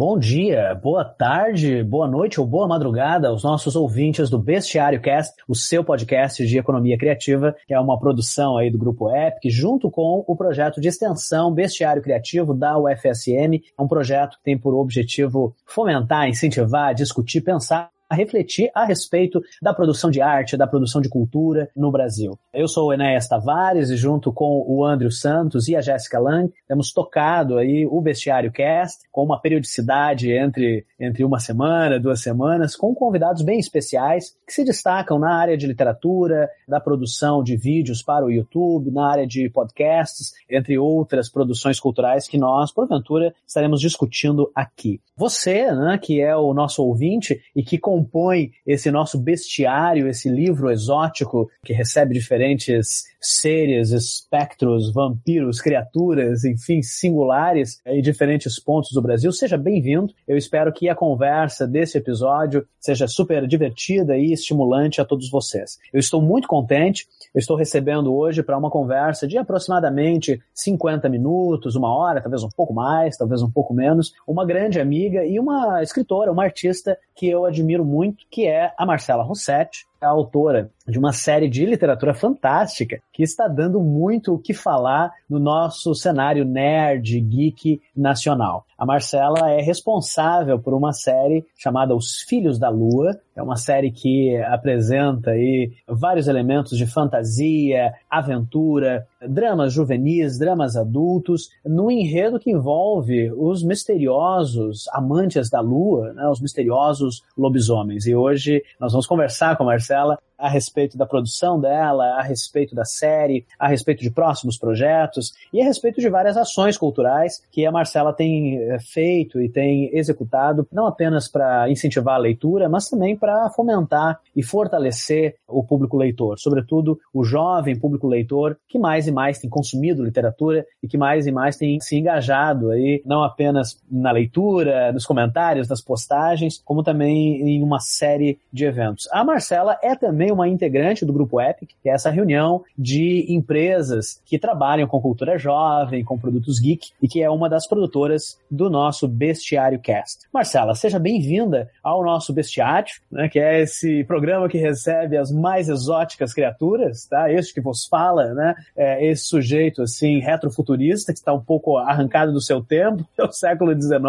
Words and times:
Bom 0.00 0.18
dia, 0.18 0.74
boa 0.82 1.04
tarde, 1.04 1.84
boa 1.84 2.08
noite 2.08 2.40
ou 2.40 2.46
boa 2.46 2.66
madrugada 2.66 3.28
aos 3.28 3.44
nossos 3.44 3.76
ouvintes 3.76 4.30
do 4.30 4.38
Bestiário 4.38 4.98
Cast, 4.98 5.34
o 5.46 5.54
seu 5.54 5.84
podcast 5.84 6.42
de 6.46 6.58
economia 6.58 6.96
criativa, 6.96 7.54
que 7.66 7.74
é 7.74 7.78
uma 7.78 7.98
produção 7.98 8.56
aí 8.56 8.70
do 8.70 8.78
grupo 8.78 9.14
Epic, 9.14 9.52
junto 9.52 9.90
com 9.90 10.24
o 10.26 10.34
projeto 10.34 10.80
de 10.80 10.88
extensão 10.88 11.52
Bestiário 11.52 12.00
Criativo 12.00 12.54
da 12.54 12.78
UFSM. 12.78 13.60
É 13.78 13.82
um 13.82 13.86
projeto 13.86 14.38
que 14.38 14.44
tem 14.44 14.58
por 14.58 14.74
objetivo 14.74 15.54
fomentar, 15.66 16.26
incentivar, 16.26 16.94
discutir, 16.94 17.42
pensar 17.42 17.90
a 18.10 18.16
refletir 18.16 18.70
a 18.74 18.84
respeito 18.84 19.40
da 19.62 19.72
produção 19.72 20.10
de 20.10 20.20
arte, 20.20 20.56
da 20.56 20.66
produção 20.66 21.00
de 21.00 21.08
cultura 21.08 21.70
no 21.76 21.92
Brasil. 21.92 22.36
Eu 22.52 22.66
sou 22.66 22.88
o 22.88 22.92
Enéas 22.92 23.28
Tavares 23.28 23.88
e 23.88 23.96
junto 23.96 24.32
com 24.32 24.64
o 24.66 24.84
Andrew 24.84 25.12
Santos 25.12 25.68
e 25.68 25.76
a 25.76 25.80
Jéssica 25.80 26.18
Lang 26.18 26.52
temos 26.66 26.92
tocado 26.92 27.56
aí 27.56 27.86
o 27.86 28.00
Bestiário 28.00 28.50
Cast 28.50 29.08
com 29.12 29.22
uma 29.22 29.40
periodicidade 29.40 30.32
entre, 30.32 30.84
entre 30.98 31.24
uma 31.24 31.38
semana, 31.38 32.00
duas 32.00 32.20
semanas, 32.20 32.74
com 32.74 32.92
convidados 32.92 33.42
bem 33.42 33.60
especiais 33.60 34.34
que 34.44 34.52
se 34.52 34.64
destacam 34.64 35.16
na 35.18 35.32
área 35.32 35.56
de 35.56 35.68
literatura, 35.68 36.50
da 36.66 36.80
produção 36.80 37.44
de 37.44 37.56
vídeos 37.56 38.02
para 38.02 38.26
o 38.26 38.30
YouTube, 38.30 38.90
na 38.90 39.08
área 39.08 39.26
de 39.26 39.48
podcasts, 39.48 40.32
entre 40.50 40.76
outras 40.76 41.28
produções 41.28 41.78
culturais 41.78 42.26
que 42.26 42.38
nós, 42.38 42.72
porventura, 42.72 43.32
estaremos 43.46 43.80
discutindo 43.80 44.50
aqui. 44.52 45.00
Você, 45.16 45.70
né, 45.70 45.98
que 46.02 46.20
é 46.20 46.34
o 46.34 46.52
nosso 46.52 46.82
ouvinte 46.82 47.40
e 47.54 47.62
que 47.62 47.78
com 47.78 47.99
compõe 48.00 48.52
esse 48.66 48.90
nosso 48.90 49.18
bestiário, 49.18 50.08
esse 50.08 50.28
livro 50.28 50.70
exótico 50.70 51.50
que 51.62 51.72
recebe 51.72 52.14
diferentes 52.14 53.04
seres, 53.20 53.90
espectros, 53.90 54.92
vampiros, 54.92 55.60
criaturas, 55.60 56.44
enfim, 56.44 56.80
singulares 56.80 57.80
em 57.86 58.00
diferentes 58.00 58.58
pontos 58.58 58.92
do 58.92 59.02
Brasil. 59.02 59.30
Seja 59.30 59.58
bem-vindo. 59.58 60.14
Eu 60.26 60.38
espero 60.38 60.72
que 60.72 60.88
a 60.88 60.94
conversa 60.94 61.66
desse 61.66 61.98
episódio 61.98 62.66
seja 62.78 63.06
super 63.06 63.46
divertida 63.46 64.16
e 64.16 64.32
estimulante 64.32 65.00
a 65.00 65.04
todos 65.04 65.30
vocês. 65.30 65.78
Eu 65.92 66.00
estou 66.00 66.22
muito 66.22 66.48
contente. 66.48 67.06
Eu 67.34 67.38
estou 67.38 67.56
recebendo 67.56 68.14
hoje 68.14 68.42
para 68.42 68.56
uma 68.56 68.70
conversa 68.70 69.28
de 69.28 69.36
aproximadamente 69.36 70.40
50 70.54 71.08
minutos, 71.08 71.76
uma 71.76 71.94
hora, 71.94 72.20
talvez 72.20 72.42
um 72.42 72.48
pouco 72.48 72.72
mais, 72.72 73.16
talvez 73.16 73.42
um 73.42 73.50
pouco 73.50 73.74
menos, 73.74 74.12
uma 74.26 74.46
grande 74.46 74.80
amiga 74.80 75.24
e 75.24 75.38
uma 75.38 75.82
escritora, 75.82 76.32
uma 76.32 76.44
artista 76.44 76.98
que 77.14 77.28
eu 77.28 77.44
admiro 77.44 77.84
muito, 77.90 78.24
que 78.30 78.46
é 78.46 78.72
a 78.78 78.86
Marcela 78.86 79.24
Rossetti, 79.24 79.86
a 80.00 80.08
autora 80.08 80.70
de 80.86 80.98
uma 80.98 81.12
série 81.12 81.48
de 81.48 81.64
literatura 81.64 82.14
fantástica 82.14 83.00
que 83.12 83.22
está 83.22 83.46
dando 83.46 83.80
muito 83.80 84.34
o 84.34 84.38
que 84.38 84.54
falar 84.54 85.12
no 85.28 85.38
nosso 85.38 85.94
cenário 85.94 86.44
nerd, 86.44 87.20
geek 87.20 87.80
nacional. 87.96 88.64
A 88.76 88.86
Marcela 88.86 89.50
é 89.50 89.60
responsável 89.60 90.58
por 90.58 90.72
uma 90.72 90.92
série 90.92 91.44
chamada 91.58 91.94
Os 91.94 92.22
Filhos 92.22 92.58
da 92.58 92.70
Lua. 92.70 93.14
É 93.36 93.42
uma 93.42 93.56
série 93.56 93.92
que 93.92 94.34
apresenta 94.38 95.32
aí 95.32 95.70
vários 95.86 96.26
elementos 96.28 96.78
de 96.78 96.86
fantasia, 96.86 97.92
aventura, 98.08 99.06
dramas 99.28 99.74
juvenis, 99.74 100.38
dramas 100.38 100.76
adultos, 100.76 101.50
no 101.64 101.90
enredo 101.90 102.40
que 102.40 102.50
envolve 102.50 103.30
os 103.32 103.62
misteriosos 103.62 104.88
amantes 104.94 105.50
da 105.50 105.60
lua, 105.60 106.14
né, 106.14 106.26
os 106.28 106.40
misteriosos 106.40 107.22
lobisomens. 107.36 108.06
E 108.06 108.14
hoje 108.14 108.62
nós 108.80 108.92
vamos 108.92 109.06
conversar 109.06 109.58
com 109.58 109.64
a 109.64 109.66
Marcela 109.66 110.18
a 110.40 110.48
respeito 110.48 110.96
da 110.96 111.06
produção 111.06 111.60
dela, 111.60 112.04
a 112.18 112.22
respeito 112.22 112.74
da 112.74 112.84
série, 112.84 113.44
a 113.58 113.68
respeito 113.68 114.00
de 114.00 114.10
próximos 114.10 114.58
projetos 114.58 115.32
e 115.52 115.60
a 115.60 115.64
respeito 115.64 116.00
de 116.00 116.08
várias 116.08 116.36
ações 116.36 116.76
culturais 116.76 117.42
que 117.50 117.66
a 117.66 117.72
Marcela 117.72 118.12
tem 118.12 118.58
eh, 118.58 118.78
feito 118.80 119.40
e 119.40 119.48
tem 119.48 119.90
executado, 119.96 120.66
não 120.72 120.86
apenas 120.86 121.28
para 121.28 121.70
incentivar 121.70 122.14
a 122.14 122.18
leitura, 122.18 122.68
mas 122.68 122.88
também 122.88 123.16
para 123.16 123.50
fomentar 123.50 124.18
e 124.34 124.42
fortalecer 124.42 125.36
o 125.46 125.62
público 125.62 125.96
leitor, 125.96 126.38
sobretudo 126.38 126.98
o 127.12 127.24
jovem 127.24 127.78
público 127.78 128.06
leitor 128.06 128.56
que 128.68 128.78
mais 128.78 129.06
e 129.06 129.12
mais 129.12 129.38
tem 129.38 129.50
consumido 129.50 130.04
literatura 130.04 130.64
e 130.82 130.88
que 130.88 130.96
mais 130.96 131.26
e 131.26 131.32
mais 131.32 131.56
tem 131.56 131.78
se 131.80 131.96
engajado 131.96 132.70
aí, 132.70 133.02
não 133.04 133.22
apenas 133.22 133.80
na 133.90 134.10
leitura, 134.10 134.92
nos 134.92 135.04
comentários, 135.04 135.68
nas 135.68 135.80
postagens, 135.80 136.60
como 136.64 136.82
também 136.82 137.40
em 137.42 137.62
uma 137.62 137.80
série 137.80 138.38
de 138.52 138.64
eventos. 138.64 139.08
A 139.12 139.24
Marcela 139.24 139.78
é 139.82 139.94
também 139.94 140.29
uma 140.30 140.48
integrante 140.48 141.04
do 141.04 141.12
Grupo 141.12 141.40
Epic, 141.40 141.70
que 141.82 141.88
é 141.88 141.92
essa 141.92 142.10
reunião 142.10 142.62
de 142.76 143.26
empresas 143.28 144.20
que 144.24 144.38
trabalham 144.38 144.86
com 144.86 145.00
cultura 145.00 145.38
jovem, 145.38 146.04
com 146.04 146.18
produtos 146.18 146.58
geek, 146.58 146.90
e 147.02 147.08
que 147.08 147.22
é 147.22 147.30
uma 147.30 147.48
das 147.48 147.66
produtoras 147.66 148.38
do 148.50 148.68
nosso 148.68 149.06
Bestiário 149.06 149.78
Cast. 149.78 150.26
Marcela, 150.32 150.74
seja 150.74 150.98
bem-vinda 150.98 151.70
ao 151.82 152.04
nosso 152.04 152.32
Bestiário, 152.32 152.70
né, 153.10 153.28
que 153.28 153.38
é 153.38 153.60
esse 153.62 154.04
programa 154.04 154.48
que 154.48 154.58
recebe 154.58 155.16
as 155.16 155.30
mais 155.30 155.68
exóticas 155.68 156.32
criaturas, 156.32 157.06
tá? 157.06 157.30
Este 157.32 157.54
que 157.54 157.60
vos 157.60 157.86
fala, 157.86 158.32
né? 158.34 158.54
É 158.76 159.06
esse 159.06 159.24
sujeito, 159.24 159.82
assim, 159.82 160.18
retrofuturista, 160.18 161.12
que 161.12 161.18
está 161.18 161.32
um 161.32 161.40
pouco 161.40 161.76
arrancado 161.78 162.32
do 162.32 162.40
seu 162.40 162.62
tempo, 162.62 163.04
é 163.18 163.24
o 163.24 163.32
século 163.32 163.72
XIX, 163.74 164.00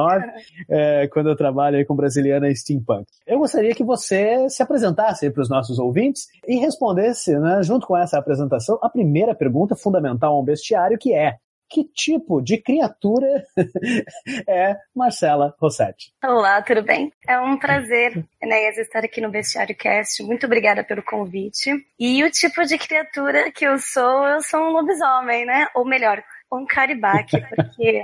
é, 0.69 1.07
quando 1.07 1.29
eu 1.29 1.35
trabalho 1.35 1.85
com 1.85 1.95
brasiliana 1.95 2.53
steampunk. 2.53 3.05
Eu 3.25 3.39
gostaria 3.39 3.73
que 3.73 3.83
você 3.83 4.49
se 4.49 4.61
apresentasse 4.61 5.29
para 5.29 5.41
os 5.41 5.49
nossos 5.49 5.79
ouvintes, 5.79 6.10
ouvintes 6.11 6.27
e 6.47 6.57
respondesse, 6.57 7.37
né, 7.39 7.63
junto 7.63 7.87
com 7.87 7.97
essa 7.97 8.17
apresentação, 8.17 8.77
a 8.81 8.89
primeira 8.89 9.33
pergunta 9.33 9.75
fundamental 9.75 10.35
a 10.35 10.39
um 10.39 10.43
bestiário, 10.43 10.97
que 10.97 11.13
é 11.13 11.37
que 11.73 11.85
tipo 11.85 12.41
de 12.41 12.57
criatura 12.57 13.45
é 14.45 14.75
Marcela 14.93 15.55
Rossetti? 15.57 16.11
Olá, 16.21 16.61
tudo 16.61 16.83
bem? 16.83 17.13
É 17.25 17.39
um 17.39 17.57
prazer, 17.57 18.25
Enéas, 18.43 18.77
estar 18.77 19.05
aqui 19.05 19.21
no 19.21 19.31
Bestiário 19.31 19.73
Cast. 19.73 20.21
Muito 20.21 20.45
obrigada 20.45 20.83
pelo 20.83 21.01
convite. 21.01 21.71
E 21.97 22.21
o 22.25 22.29
tipo 22.29 22.65
de 22.65 22.77
criatura 22.77 23.49
que 23.53 23.65
eu 23.65 23.79
sou, 23.79 24.27
eu 24.27 24.41
sou 24.41 24.59
um 24.59 24.71
lobisomem, 24.71 25.45
né? 25.45 25.65
Ou 25.73 25.85
melhor, 25.85 26.21
um 26.51 26.65
caribaque, 26.65 27.39
porque 27.55 28.03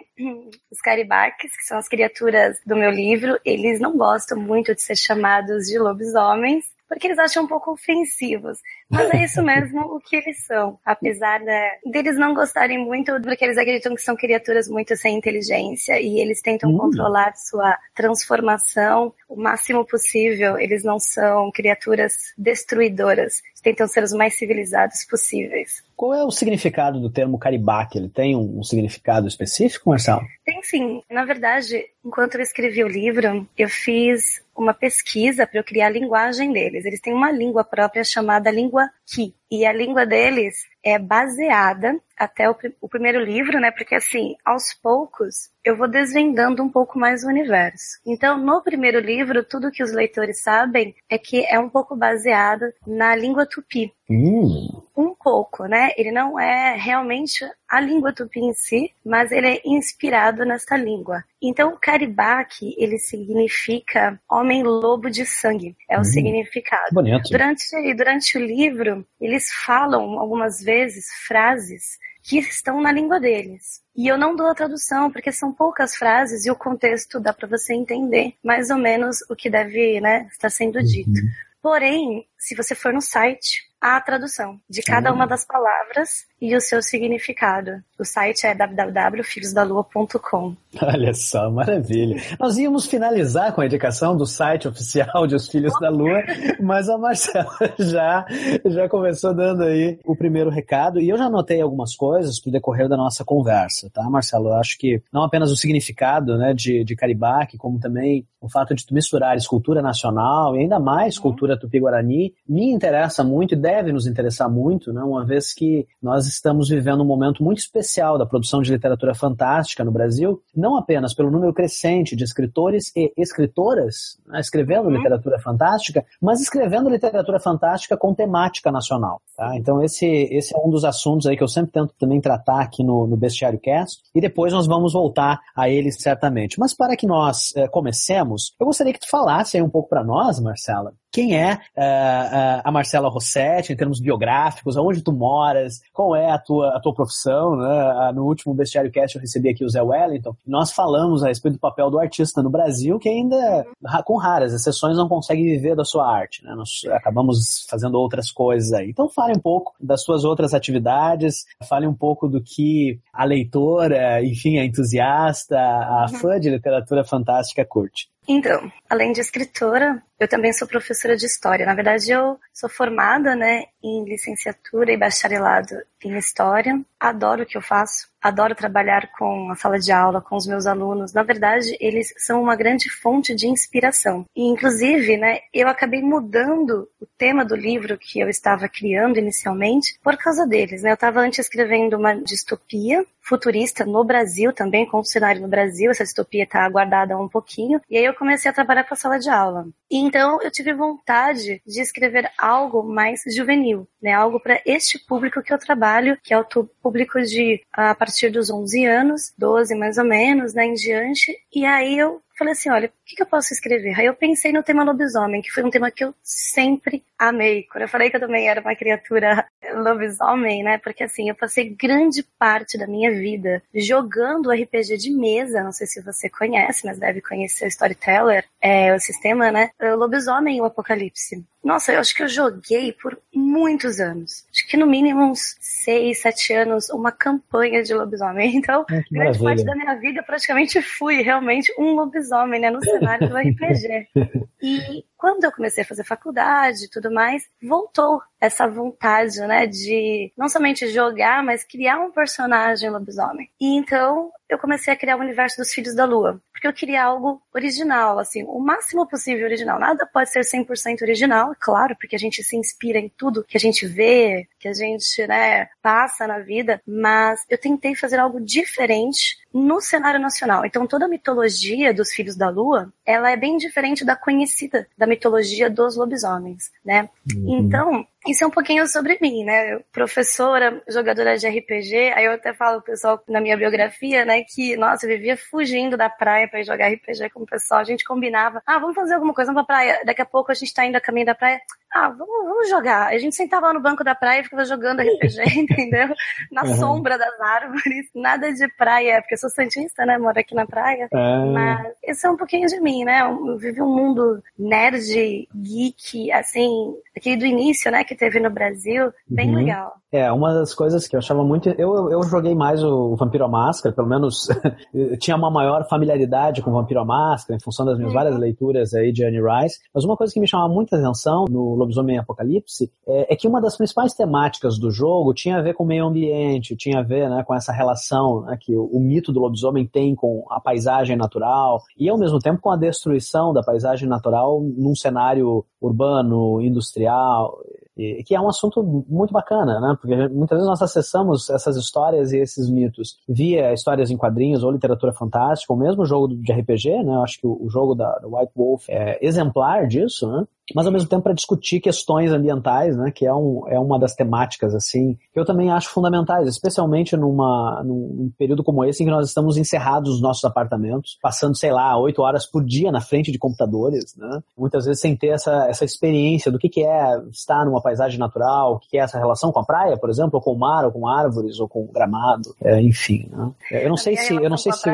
os 0.71 0.79
caribaques, 0.79 1.51
que 1.57 1.63
são 1.63 1.77
as 1.77 1.89
criaturas 1.89 2.55
do 2.65 2.73
meu 2.73 2.89
livro, 2.89 3.37
eles 3.43 3.81
não 3.81 3.97
gostam 3.97 4.39
muito 4.39 4.73
de 4.73 4.81
ser 4.81 4.95
chamados 4.95 5.65
de 5.65 5.77
lobisomens, 5.77 6.63
porque 6.87 7.07
eles 7.07 7.19
acham 7.19 7.43
um 7.43 7.47
pouco 7.47 7.71
ofensivos. 7.71 8.59
Mas 8.89 9.09
é 9.13 9.23
isso 9.23 9.41
mesmo 9.43 9.81
o 9.81 9.99
que 9.99 10.15
eles 10.15 10.45
são. 10.45 10.79
Apesar 10.85 11.39
de, 11.39 11.91
deles 11.91 12.17
não 12.17 12.33
gostarem 12.33 12.77
muito, 12.77 13.11
porque 13.21 13.43
eles 13.43 13.57
acreditam 13.57 13.93
que 13.93 14.01
são 14.01 14.15
criaturas 14.15 14.67
muito 14.67 14.95
sem 14.95 15.17
inteligência 15.17 15.99
e 15.99 16.19
eles 16.19 16.41
tentam 16.41 16.69
hum. 16.71 16.77
controlar 16.77 17.35
sua 17.35 17.77
transformação 17.93 19.13
o 19.27 19.35
máximo 19.35 19.85
possível. 19.85 20.57
Eles 20.57 20.83
não 20.83 20.99
são 20.99 21.51
criaturas 21.51 22.13
destruidoras. 22.37 23.41
Tentam 23.61 23.87
ser 23.87 24.03
os 24.03 24.13
mais 24.13 24.37
civilizados 24.37 25.03
possíveis. 25.03 25.83
Qual 25.93 26.13
é 26.13 26.23
o 26.23 26.31
significado 26.31 27.01
do 27.01 27.09
termo 27.09 27.37
caribaque? 27.37 27.97
Ele 27.97 28.07
tem 28.07 28.35
um, 28.35 28.59
um 28.59 28.63
significado 28.63 29.27
específico, 29.27 29.89
Marcelo? 29.89 30.21
Tem 30.45 30.61
sim. 30.63 31.01
Na 31.11 31.25
verdade, 31.25 31.83
enquanto 32.05 32.35
eu 32.35 32.41
escrevi 32.41 32.83
o 32.83 32.87
livro, 32.87 33.45
eu 33.57 33.67
fiz 33.67 34.41
uma 34.55 34.73
pesquisa 34.73 35.45
para 35.45 35.59
eu 35.59 35.63
criar 35.63 35.87
a 35.87 35.91
linguagem 35.91 36.53
deles. 36.53 36.85
Eles 36.85 37.01
têm 37.01 37.13
uma 37.13 37.31
língua 37.31 37.63
própria 37.63 38.03
chamada 38.03 38.51
língua 38.51 38.76
Ki. 39.07 39.33
E 39.51 39.65
a 39.65 39.71
língua 39.71 40.05
deles 40.05 40.55
é 40.83 40.97
baseada 40.97 41.99
até 42.17 42.49
o, 42.49 42.55
o, 42.81 42.89
primeiro 42.89 43.23
livro, 43.23 43.59
né? 43.59 43.71
Porque 43.71 43.95
assim, 43.95 44.35
aos 44.43 44.73
poucos 44.73 45.49
eu 45.63 45.75
vou 45.75 45.87
desvendando 45.87 46.63
um 46.63 46.69
pouco 46.69 46.97
mais 46.97 47.23
o 47.23 47.27
universo. 47.27 47.99
Então, 48.05 48.37
no 48.37 48.63
primeiro 48.63 48.99
livro, 48.99 49.43
tudo 49.43 49.69
que 49.69 49.83
os 49.83 49.91
leitores 49.91 50.41
sabem 50.41 50.95
é 51.09 51.17
que 51.17 51.45
é 51.45 51.59
um 51.59 51.69
pouco 51.69 51.95
baseado 51.95 52.71
na 52.85 53.13
língua 53.15 53.45
tupi. 53.45 53.93
Hum. 54.09 54.81
Um 54.95 55.13
pouco, 55.13 55.65
né? 55.65 55.91
Ele 55.97 56.09
não 56.09 56.39
é 56.39 56.73
realmente 56.77 57.45
a 57.69 57.81
língua 57.81 58.13
tupi 58.13 58.39
em 58.39 58.53
si, 58.53 58.93
mas 59.05 59.29
ele 59.29 59.47
é 59.47 59.61
inspirado 59.65 60.45
nessa 60.45 60.77
língua. 60.77 61.21
Então, 61.41 61.73
o 61.73 61.77
caribaque, 61.77 62.73
ele 62.77 62.97
significa 62.97 64.17
homem-lobo 64.31 65.09
de 65.09 65.25
sangue. 65.25 65.75
É 65.89 65.97
o 65.97 66.01
hum. 66.01 66.05
significado. 66.05 66.93
Bonito. 66.93 67.29
Durante, 67.29 67.93
durante 67.93 68.37
o 68.37 68.41
livro, 68.41 69.05
eles 69.37 69.51
falam 69.51 70.19
algumas 70.19 70.59
vezes 70.61 71.05
frases 71.27 71.97
que 72.23 72.39
estão 72.39 72.81
na 72.81 72.91
língua 72.91 73.19
deles. 73.19 73.81
E 73.95 74.07
eu 74.07 74.17
não 74.17 74.35
dou 74.35 74.47
a 74.47 74.55
tradução, 74.55 75.11
porque 75.11 75.31
são 75.31 75.53
poucas 75.53 75.95
frases 75.95 76.45
e 76.45 76.51
o 76.51 76.55
contexto 76.55 77.19
dá 77.19 77.31
para 77.31 77.47
você 77.47 77.73
entender 77.73 78.33
mais 78.43 78.69
ou 78.69 78.77
menos 78.77 79.19
o 79.29 79.35
que 79.35 79.49
deve 79.49 80.01
né, 80.01 80.27
estar 80.31 80.49
sendo 80.49 80.83
dito. 80.83 81.09
Uhum. 81.09 81.29
Porém, 81.61 82.27
se 82.37 82.55
você 82.55 82.75
for 82.75 82.91
no 82.91 83.01
site, 83.01 83.66
a 83.95 84.01
tradução 84.01 84.59
de 84.69 84.81
cada 84.81 85.13
uma 85.13 85.25
das 85.25 85.45
palavras 85.45 86.25
e 86.41 86.53
o 86.55 86.61
seu 86.61 86.81
significado. 86.81 87.81
O 87.97 88.05
site 88.05 88.45
é 88.45 88.53
www.filhosdalua.com. 88.53 90.55
Olha 90.81 91.13
só, 91.13 91.49
maravilha. 91.49 92.21
Nós 92.39 92.57
íamos 92.57 92.85
finalizar 92.85 93.53
com 93.53 93.61
a 93.61 93.65
indicação 93.65 94.15
do 94.15 94.25
site 94.25 94.67
oficial 94.67 95.25
de 95.25 95.35
Os 95.35 95.47
Filhos 95.47 95.73
da 95.79 95.89
Lua, 95.89 96.21
mas 96.61 96.89
a 96.89 96.97
Marcela 96.97 97.49
já, 97.79 98.25
já 98.65 98.87
começou 98.87 99.33
dando 99.33 99.63
aí 99.63 99.99
o 100.05 100.15
primeiro 100.15 100.51
recado 100.51 100.99
e 100.99 101.09
eu 101.09 101.17
já 101.17 101.25
anotei 101.25 101.59
algumas 101.61 101.95
coisas 101.95 102.39
pro 102.39 102.51
decorrer 102.51 102.87
da 102.87 102.95
nossa 102.95 103.25
conversa, 103.25 103.89
tá, 103.91 104.07
Marcelo? 104.09 104.49
Eu 104.49 104.57
acho 104.57 104.77
que 104.77 105.01
não 105.11 105.23
apenas 105.23 105.51
o 105.51 105.57
significado 105.57 106.37
né, 106.37 106.53
de, 106.53 106.83
de 106.83 106.95
Caribaque, 106.95 107.57
como 107.57 107.79
também 107.79 108.27
o 108.39 108.49
fato 108.49 108.75
de 108.75 108.85
tu 108.85 108.93
misturar 108.93 109.35
cultura 109.47 109.81
nacional 109.81 110.55
e 110.55 110.59
ainda 110.59 110.79
mais 110.79 111.17
uhum. 111.17 111.23
cultura 111.23 111.57
tupi-guarani 111.57 112.33
me 112.47 112.71
interessa 112.71 113.23
muito 113.23 113.53
e 113.53 113.57
deve 113.77 113.91
nos 113.91 114.07
interessar 114.07 114.49
muito, 114.49 114.91
né, 114.91 115.01
uma 115.03 115.23
vez 115.23 115.53
que 115.53 115.87
nós 116.01 116.27
estamos 116.27 116.69
vivendo 116.69 117.01
um 117.01 117.05
momento 117.05 117.43
muito 117.43 117.59
especial 117.59 118.17
da 118.17 118.25
produção 118.25 118.61
de 118.61 118.71
literatura 118.71 119.13
fantástica 119.13 119.83
no 119.83 119.91
Brasil, 119.91 120.41
não 120.55 120.75
apenas 120.75 121.13
pelo 121.13 121.29
número 121.29 121.53
crescente 121.53 122.15
de 122.15 122.23
escritores 122.23 122.91
e 122.95 123.11
escritoras 123.15 124.17
né, 124.25 124.39
escrevendo 124.39 124.85
uhum. 124.85 124.95
literatura 124.95 125.39
fantástica, 125.39 126.03
mas 126.21 126.41
escrevendo 126.41 126.89
literatura 126.89 127.39
fantástica 127.39 127.95
com 127.95 128.13
temática 128.13 128.71
nacional. 128.71 129.21
Tá? 129.35 129.55
Então 129.55 129.83
esse, 129.83 130.05
esse 130.05 130.55
é 130.55 130.59
um 130.59 130.69
dos 130.69 130.83
assuntos 130.83 131.27
aí 131.27 131.37
que 131.37 131.43
eu 131.43 131.47
sempre 131.47 131.71
tento 131.71 131.93
também 131.99 132.19
tratar 132.19 132.61
aqui 132.61 132.83
no, 132.83 133.05
no 133.05 133.15
Bestiário 133.15 133.59
Cast 133.59 134.01
e 134.15 134.19
depois 134.19 134.51
nós 134.51 134.65
vamos 134.65 134.93
voltar 134.93 135.39
a 135.55 135.69
ele 135.69 135.91
certamente. 135.91 136.59
Mas 136.59 136.73
para 136.73 136.95
que 136.95 137.05
nós 137.05 137.55
eh, 137.55 137.67
comecemos, 137.67 138.55
eu 138.59 138.65
gostaria 138.65 138.93
que 138.93 138.99
tu 138.99 139.09
falasse 139.09 139.57
aí 139.57 139.63
um 139.63 139.69
pouco 139.69 139.89
para 139.89 140.03
nós, 140.03 140.39
Marcela, 140.39 140.93
quem 141.11 141.37
é 141.37 141.53
uh, 141.53 142.61
a 142.63 142.71
Marcela 142.71 143.09
Rossetti 143.09 143.73
em 143.73 143.75
termos 143.75 143.99
biográficos, 143.99 144.77
aonde 144.77 145.01
tu 145.01 145.11
moras, 145.11 145.81
qual 145.93 146.15
é 146.15 146.31
a 146.31 146.37
tua, 146.37 146.75
a 146.75 146.79
tua 146.79 146.93
profissão, 146.93 147.55
né? 147.55 148.11
No 148.13 148.25
último 148.25 148.53
Bestiário 148.53 148.91
Cast 148.91 149.15
eu 149.15 149.21
recebi 149.21 149.49
aqui 149.49 149.63
o 149.63 149.69
Zé 149.69 149.81
Wellington, 149.81 150.35
nós 150.45 150.71
falamos 150.71 151.23
a 151.23 151.27
respeito 151.27 151.55
do 151.55 151.59
papel 151.59 151.89
do 151.89 151.99
artista 151.99 152.41
no 152.41 152.49
Brasil, 152.49 152.99
que 152.99 153.09
ainda, 153.09 153.65
com 154.05 154.17
raras 154.17 154.53
exceções, 154.53 154.97
não 154.97 155.07
consegue 155.07 155.43
viver 155.43 155.75
da 155.75 155.83
sua 155.83 156.07
arte, 156.07 156.43
né? 156.43 156.53
Nós 156.55 156.81
acabamos 156.91 157.65
fazendo 157.69 157.95
outras 157.95 158.31
coisas 158.31 158.71
aí. 158.73 158.89
Então 158.89 159.09
fale 159.09 159.33
um 159.35 159.41
pouco 159.41 159.73
das 159.79 160.03
suas 160.03 160.23
outras 160.23 160.53
atividades, 160.53 161.45
fale 161.67 161.87
um 161.87 161.93
pouco 161.93 162.27
do 162.27 162.41
que 162.41 162.99
a 163.13 163.25
leitora, 163.25 164.23
enfim, 164.23 164.57
a 164.59 164.65
entusiasta, 164.65 165.57
a 165.57 166.07
uhum. 166.11 166.19
fã 166.19 166.39
de 166.39 166.49
literatura 166.49 167.03
fantástica 167.03 167.65
curte. 167.65 168.09
Então, 168.27 168.69
além 168.89 169.13
de 169.13 169.21
escritora, 169.21 170.03
eu 170.19 170.27
também 170.27 170.51
sou 170.51 170.67
professora 170.67 171.15
de 171.15 171.25
história. 171.25 171.65
Na 171.65 171.73
verdade, 171.73 172.11
eu 172.11 172.37
sou 172.53 172.69
formada, 172.69 173.35
né, 173.35 173.65
em 173.81 174.03
licenciatura 174.03 174.91
e 174.91 174.97
bacharelado 174.97 175.75
em 176.05 176.17
história. 176.17 176.79
Adoro 176.99 177.43
o 177.43 177.45
que 177.45 177.57
eu 177.57 177.61
faço. 177.61 178.07
Adoro 178.21 178.55
trabalhar 178.55 179.11
com 179.17 179.51
a 179.51 179.55
sala 179.55 179.79
de 179.79 179.91
aula, 179.91 180.21
com 180.21 180.35
os 180.35 180.47
meus 180.47 180.65
alunos. 180.65 181.13
Na 181.13 181.23
verdade, 181.23 181.77
eles 181.79 182.13
são 182.17 182.41
uma 182.41 182.55
grande 182.55 182.89
fonte 182.89 183.35
de 183.35 183.47
inspiração. 183.47 184.25
E, 184.35 184.43
inclusive, 184.43 185.17
né, 185.17 185.39
eu 185.53 185.67
acabei 185.67 186.01
mudando 186.01 186.89
o 186.99 187.05
tema 187.17 187.45
do 187.45 187.55
livro 187.55 187.97
que 187.97 188.19
eu 188.19 188.27
estava 188.27 188.67
criando 188.67 189.19
inicialmente 189.19 189.97
por 190.03 190.17
causa 190.17 190.45
deles. 190.45 190.81
Né? 190.81 190.89
Eu 190.89 190.95
estava 190.95 191.21
antes 191.21 191.39
escrevendo 191.39 191.95
uma 191.95 192.15
distopia 192.15 193.05
futurista 193.27 193.85
no 193.85 194.03
Brasil 194.05 194.53
também, 194.53 194.85
com 194.85 194.99
o 194.99 195.05
cenário 195.05 195.41
no 195.41 195.47
Brasil. 195.47 195.91
Essa 195.91 196.03
distopia 196.03 196.43
está 196.43 196.67
guardada 196.69 197.17
um 197.17 197.27
pouquinho. 197.27 197.81
E 197.89 197.97
aí 197.97 198.05
eu 198.05 198.13
comecei 198.13 198.49
a 198.49 198.53
trabalhar 198.53 198.85
com 198.85 198.93
a 198.93 198.97
sala 198.97 199.19
de 199.19 199.29
aula. 199.29 199.67
E 199.91 199.97
então 199.97 200.41
eu 200.41 200.49
tive 200.49 200.73
vontade 200.73 201.61
de 201.65 201.81
escrever 201.81 202.31
algo 202.37 202.83
mais 202.83 203.21
juvenil, 203.35 203.87
né? 204.01 204.13
Algo 204.13 204.39
para 204.39 204.61
este 204.65 204.97
público 204.97 205.41
que 205.41 205.53
eu 205.53 205.57
trabalho, 205.57 205.86
que 206.23 206.33
é 206.33 206.37
o 206.37 206.45
público 206.81 207.21
de 207.21 207.61
a 207.71 207.93
partir 207.95 208.29
dos 208.29 208.49
11 208.49 208.85
anos, 208.85 209.33
12 209.37 209.75
mais 209.75 209.97
ou 209.97 210.05
menos, 210.05 210.53
né, 210.53 210.65
em 210.65 210.73
diante. 210.73 211.37
E 211.53 211.65
aí 211.65 211.97
eu 211.97 212.21
falei 212.37 212.53
assim, 212.53 212.69
olha, 212.69 212.87
o 212.87 212.91
que, 213.05 213.15
que, 213.15 213.21
eu 213.21 213.25
posso 213.25 213.53
escrever? 213.53 213.99
Aí 213.99 214.05
eu 214.05 214.13
pensei 214.13 214.51
no 214.51 214.61
tema 214.61 214.83
lobisomem, 214.83 215.41
que 215.41 215.51
foi 215.51 215.63
um 215.63 215.71
tema 215.71 215.89
que 215.89 216.03
eu 216.03 216.13
sempre 216.21 217.03
amei. 217.17 217.63
Quando 217.63 217.81
eu 217.81 217.89
falei 217.89 218.09
que 218.09 218.15
eu 218.15 218.19
também 218.19 218.47
era 218.47 218.61
uma 218.61 218.75
criatura 218.75 219.47
lobisomem, 219.73 220.63
né? 220.63 220.77
Porque 220.77 221.03
assim, 221.03 221.29
eu 221.29 221.35
passei 221.35 221.69
grande 221.69 222.23
parte 222.37 222.77
da 222.77 222.85
minha 222.85 223.11
vida 223.11 223.63
jogando 223.73 224.51
RPG 224.51 224.97
de 224.97 225.11
mesa. 225.11 225.63
Não 225.63 225.71
sei 225.71 225.87
se 225.87 226.01
você 226.01 226.29
conhece, 226.29 226.85
mas 226.85 226.99
deve 226.99 227.21
conhecer 227.21 227.65
o 227.65 227.69
Storyteller, 227.69 228.45
é, 228.61 228.93
o 228.93 228.99
sistema, 228.99 229.51
né? 229.51 229.71
O 229.81 229.95
lobisomem 229.95 230.57
e 230.57 230.61
o 230.61 230.65
apocalipse. 230.65 231.43
Nossa, 231.67 231.91
eu 231.91 231.99
acho 231.99 232.15
que 232.15 232.23
eu 232.23 232.29
joguei 232.29 232.93
por 232.93 233.19
muitos 233.35 233.99
anos. 233.99 234.45
Acho 234.49 234.65
que 234.69 234.77
no 234.77 234.87
mínimo 234.87 235.21
uns 235.21 235.57
6, 235.59 236.21
7 236.21 236.53
anos, 236.53 236.89
uma 236.89 237.11
campanha 237.11 237.83
de 237.83 237.93
lobisomem. 237.93 238.55
Então, 238.67 238.85
é, 238.89 239.03
grande 239.11 239.39
parte 239.39 239.63
da 239.65 239.75
minha 239.75 239.93
vida 239.95 240.19
eu 240.21 240.23
praticamente 240.23 240.81
fui 240.81 241.21
realmente 241.21 241.73
um 241.77 241.93
lobisomem, 241.93 242.59
né? 242.59 242.71
No 242.71 242.81
cenário 242.81 243.27
do 243.27 243.35
RPG. 243.35 244.07
E 244.59 245.03
quando 245.15 245.43
eu 245.43 245.51
comecei 245.51 245.83
a 245.83 245.85
fazer 245.85 246.03
faculdade 246.03 246.85
e 246.85 246.89
tudo 246.89 247.11
mais, 247.11 247.43
voltou 247.61 248.21
essa 248.41 248.67
vontade, 248.67 249.39
né, 249.41 249.67
de 249.67 250.31
não 250.35 250.49
somente 250.49 250.87
jogar, 250.87 251.43
mas 251.43 251.63
criar 251.63 251.99
um 251.99 252.11
personagem 252.11 252.89
lobisomem. 252.89 253.49
E 253.61 253.77
então 253.77 254.31
eu 254.49 254.57
comecei 254.57 254.93
a 254.93 254.97
criar 254.97 255.17
o 255.17 255.19
universo 255.19 255.57
dos 255.57 255.73
Filhos 255.73 255.95
da 255.95 256.05
Lua, 256.05 256.41
porque 256.51 256.67
eu 256.67 256.73
queria 256.73 257.03
algo 257.03 257.41
original, 257.53 258.17
assim, 258.19 258.43
o 258.43 258.59
máximo 258.59 259.07
possível 259.07 259.45
original. 259.45 259.79
Nada 259.79 260.05
pode 260.11 260.29
ser 260.29 260.41
100% 260.41 261.01
original, 261.01 261.55
claro, 261.59 261.95
porque 261.99 262.15
a 262.15 262.19
gente 262.19 262.43
se 262.43 262.55
inspira 262.55 262.97
em 262.97 263.09
tudo 263.09 263.43
que 263.43 263.57
a 263.57 263.59
gente 263.59 263.85
vê, 263.85 264.47
que 264.59 264.67
a 264.67 264.73
gente, 264.73 265.27
né, 265.27 265.67
passa 265.81 266.25
na 266.25 266.39
vida, 266.39 266.81
mas 266.87 267.45
eu 267.49 267.57
tentei 267.57 267.95
fazer 267.95 268.19
algo 268.19 268.39
diferente 268.39 269.37
no 269.53 269.81
cenário 269.81 270.19
nacional. 270.19 270.65
Então 270.65 270.87
toda 270.87 271.05
a 271.05 271.09
mitologia 271.09 271.93
dos 271.93 272.11
Filhos 272.11 272.35
da 272.35 272.49
Lua, 272.49 272.91
ela 273.05 273.31
é 273.31 273.35
bem 273.35 273.57
diferente 273.57 274.05
da 274.05 274.15
conhecida 274.15 274.87
da 274.97 275.07
mitologia 275.07 275.69
dos 275.69 275.95
lobisomens, 275.95 276.71
né? 276.83 277.09
Uhum. 277.35 277.59
Então, 277.59 278.07
isso 278.27 278.43
é 278.43 278.47
um 278.47 278.51
pouquinho 278.51 278.87
sobre 278.87 279.17
mim, 279.21 279.43
né? 279.43 279.79
Professora, 279.91 280.81
jogadora 280.87 281.37
de 281.37 281.47
RPG, 281.47 282.13
aí 282.15 282.25
eu 282.25 282.33
até 282.33 282.53
falo 282.53 282.81
pro 282.81 282.91
pessoal 282.91 283.23
na 283.27 283.41
minha 283.41 283.57
biografia, 283.57 284.25
né, 284.25 284.43
que, 284.43 284.75
nossa, 284.75 285.05
eu 285.05 285.09
vivia 285.09 285.37
fugindo 285.37 285.97
da 285.97 286.09
praia 286.09 286.47
para 286.47 286.63
jogar 286.63 286.89
RPG 286.89 287.29
com 287.33 287.43
o 287.43 287.45
pessoal. 287.45 287.81
A 287.81 287.83
gente 287.83 288.03
combinava, 288.03 288.61
ah, 288.65 288.79
vamos 288.79 288.95
fazer 288.95 289.13
alguma 289.15 289.33
coisa, 289.33 289.53
pra 289.53 289.63
praia. 289.63 290.01
Daqui 290.05 290.21
a 290.21 290.25
pouco 290.25 290.51
a 290.51 290.55
gente 290.55 290.73
tá 290.73 290.85
indo 290.85 290.95
a 290.95 291.01
caminho 291.01 291.25
da 291.25 291.35
praia. 291.35 291.59
Ah, 291.93 292.09
vamos, 292.09 292.45
vamos 292.45 292.69
jogar. 292.69 293.07
A 293.07 293.17
gente 293.17 293.35
sentava 293.35 293.67
lá 293.67 293.73
no 293.73 293.81
banco 293.81 294.03
da 294.03 294.13
praia 294.13 294.41
e 294.41 294.43
ficava 294.43 294.65
jogando 294.65 295.01
RPG, 295.01 295.41
entendeu? 295.57 296.09
Na 296.51 296.63
uhum. 296.63 296.75
sombra 296.75 297.17
das 297.17 297.39
árvores. 297.39 298.07
Nada 298.13 298.51
de 298.51 298.67
praia, 298.75 299.21
porque 299.21 299.35
eu 299.35 299.39
sou 299.39 299.49
santista, 299.49 300.05
né? 300.05 300.17
Moro 300.17 300.39
aqui 300.39 300.53
na 300.53 300.65
praia. 300.65 301.07
Uhum. 301.13 301.53
Mas 301.53 301.87
isso 302.07 302.27
é 302.27 302.29
um 302.29 302.37
pouquinho 302.37 302.67
de 302.67 302.79
mim, 302.79 303.03
né? 303.03 303.21
Eu 303.21 303.57
vivi 303.57 303.81
um 303.81 303.95
mundo 303.95 304.41
nerd, 304.57 305.47
geek, 305.55 306.31
assim, 306.31 306.95
aquele 307.15 307.37
do 307.37 307.45
início, 307.45 307.91
né? 307.91 308.03
Que 308.03 308.15
teve 308.15 308.39
no 308.39 308.49
Brasil, 308.49 309.11
bem 309.27 309.49
uhum. 309.49 309.55
legal. 309.55 309.93
É, 310.09 310.31
uma 310.31 310.53
das 310.53 310.73
coisas 310.73 311.05
que 311.05 311.15
eu 311.15 311.19
achava 311.19 311.43
muito. 311.43 311.67
Eu, 311.69 312.09
eu 312.09 312.23
joguei 312.23 312.55
mais 312.55 312.81
o 312.81 313.15
Vampiro 313.17 313.43
à 313.43 313.47
Máscara, 313.49 313.93
pelo 313.93 314.07
menos 314.07 314.47
tinha 315.19 315.35
uma 315.35 315.51
maior 315.51 315.85
familiaridade 315.89 316.61
com 316.61 316.69
o 316.69 316.73
Vampiro 316.73 317.01
à 317.01 317.05
Máscara, 317.05 317.57
em 317.57 317.61
função 317.61 317.85
das 317.85 317.97
minhas 317.97 318.13
uhum. 318.13 318.17
várias 318.17 318.37
leituras 318.37 318.93
aí 318.93 319.11
de 319.11 319.25
Annie 319.25 319.41
Rice. 319.41 319.79
Mas 319.93 320.05
uma 320.05 320.15
coisa 320.15 320.33
que 320.33 320.39
me 320.39 320.47
chamava 320.47 320.73
muita 320.73 320.95
atenção 320.95 321.45
no 321.49 321.75
Lobisomem 321.77 322.17
Apocalipse 322.17 322.91
é, 323.07 323.33
é, 323.33 323.35
que 323.35 323.47
uma 323.47 323.61
das 323.61 323.77
principais 323.77 324.13
temáticas 324.13 324.77
do 324.77 324.91
jogo 324.91 325.33
tinha 325.33 325.57
a 325.57 325.61
ver 325.61 325.73
com 325.73 325.83
o 325.83 325.87
meio 325.87 326.05
ambiente, 326.05 326.75
tinha 326.75 326.99
a 326.99 327.03
ver 327.03 327.29
né, 327.29 327.43
com 327.43 327.53
essa 327.53 327.71
relação 327.71 328.41
né, 328.41 328.57
que 328.59 328.75
o, 328.75 328.85
o 328.85 328.99
mito 328.99 329.31
do 329.31 329.39
lobisomem 329.39 329.85
tem 329.85 330.15
com 330.15 330.45
a 330.49 330.59
paisagem 330.59 331.15
natural 331.15 331.81
e 331.97 332.09
ao 332.09 332.17
mesmo 332.17 332.39
tempo 332.39 332.61
com 332.61 332.71
a 332.71 332.77
destruição 332.77 333.53
da 333.53 333.63
paisagem 333.63 334.07
natural 334.07 334.61
num 334.61 334.95
cenário 334.95 335.65
urbano, 335.81 336.61
industrial 336.61 337.57
e, 337.97 338.23
que 338.23 338.35
é 338.35 338.39
um 338.39 338.47
assunto 338.47 338.83
muito 339.09 339.33
bacana, 339.33 339.79
né? 339.79 339.97
Porque 339.99 340.15
muitas 340.27 340.57
vezes 340.57 340.69
nós 340.69 340.81
acessamos 340.81 341.49
essas 341.49 341.75
histórias 341.75 342.31
e 342.31 342.37
esses 342.37 342.69
mitos 342.69 343.17
via 343.27 343.73
histórias 343.73 344.11
em 344.11 344.17
quadrinhos 344.17 344.63
ou 344.63 344.71
literatura 344.71 345.11
fantástica, 345.11 345.73
ou 345.73 345.79
mesmo 345.79 346.05
jogo 346.05 346.27
de 346.27 346.53
RPG, 346.53 347.03
né? 347.03 347.15
Eu 347.15 347.23
acho 347.23 347.39
que 347.39 347.47
o, 347.47 347.57
o 347.59 347.69
jogo 347.69 347.95
da, 347.95 348.21
White 348.23 348.51
Wolf 348.55 348.85
é 348.87 349.17
exemplar 349.25 349.87
disso, 349.87 350.31
né? 350.31 350.45
Mas 350.75 350.85
ao 350.85 350.91
mesmo 350.91 351.07
tempo 351.07 351.23
para 351.23 351.33
discutir 351.33 351.79
questões 351.79 352.31
ambientais, 352.31 352.95
né, 352.97 353.11
que 353.11 353.25
é, 353.25 353.33
um, 353.33 353.63
é 353.67 353.79
uma 353.79 353.99
das 353.99 354.15
temáticas 354.15 354.75
assim 354.75 355.17
que 355.33 355.39
eu 355.39 355.45
também 355.45 355.71
acho 355.71 355.89
fundamentais, 355.89 356.47
especialmente 356.47 357.15
numa, 357.15 357.81
num 357.83 358.31
período 358.37 358.63
como 358.63 358.83
esse 358.83 359.03
em 359.03 359.05
que 359.05 359.11
nós 359.11 359.27
estamos 359.27 359.57
encerrados 359.57 360.11
nos 360.11 360.21
nossos 360.21 360.43
apartamentos, 360.43 361.17
passando, 361.21 361.57
sei 361.57 361.71
lá, 361.71 361.97
oito 361.99 362.21
horas 362.21 362.45
por 362.45 362.63
dia 362.63 362.91
na 362.91 363.01
frente 363.01 363.31
de 363.31 363.37
computadores, 363.37 364.15
né, 364.15 364.41
muitas 364.57 364.85
vezes 364.85 365.01
sem 365.01 365.15
ter 365.15 365.29
essa, 365.29 365.67
essa 365.69 365.85
experiência 365.85 366.51
do 366.51 366.59
que, 366.59 366.69
que 366.69 366.83
é 366.83 367.17
estar 367.31 367.65
numa 367.65 367.81
paisagem 367.81 368.19
natural, 368.19 368.75
o 368.75 368.79
que, 368.79 368.89
que 368.89 368.97
é 368.97 369.01
essa 369.01 369.17
relação 369.17 369.51
com 369.51 369.59
a 369.59 369.65
praia, 369.65 369.97
por 369.97 370.09
exemplo, 370.09 370.31
ou 370.33 370.41
com 370.41 370.53
o 370.53 370.59
mar, 370.59 370.85
ou 370.85 370.91
com 370.91 371.07
árvores, 371.07 371.59
ou 371.59 371.67
com 371.67 371.87
gramado, 371.87 372.55
é, 372.61 372.81
enfim, 372.81 373.29
né. 373.31 373.51
Eu 373.71 373.89
não 373.89 373.97
sei 373.97 374.17
se, 374.17 374.33
eu 374.33 374.49
não 374.49 374.57
sei 374.57 374.71
se 374.73 374.89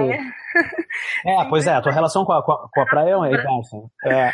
é, 1.26 1.46
pois 1.50 1.68
é, 1.68 1.74
a 1.74 1.82
tua 1.82 1.92
relação 1.92 2.26
com 2.26 2.34
a, 2.34 2.44
com 2.44 2.52
a, 2.52 2.70
com 2.70 2.82
a 2.82 2.86
praia 2.86 3.16
é, 4.06 4.12
é. 4.12 4.34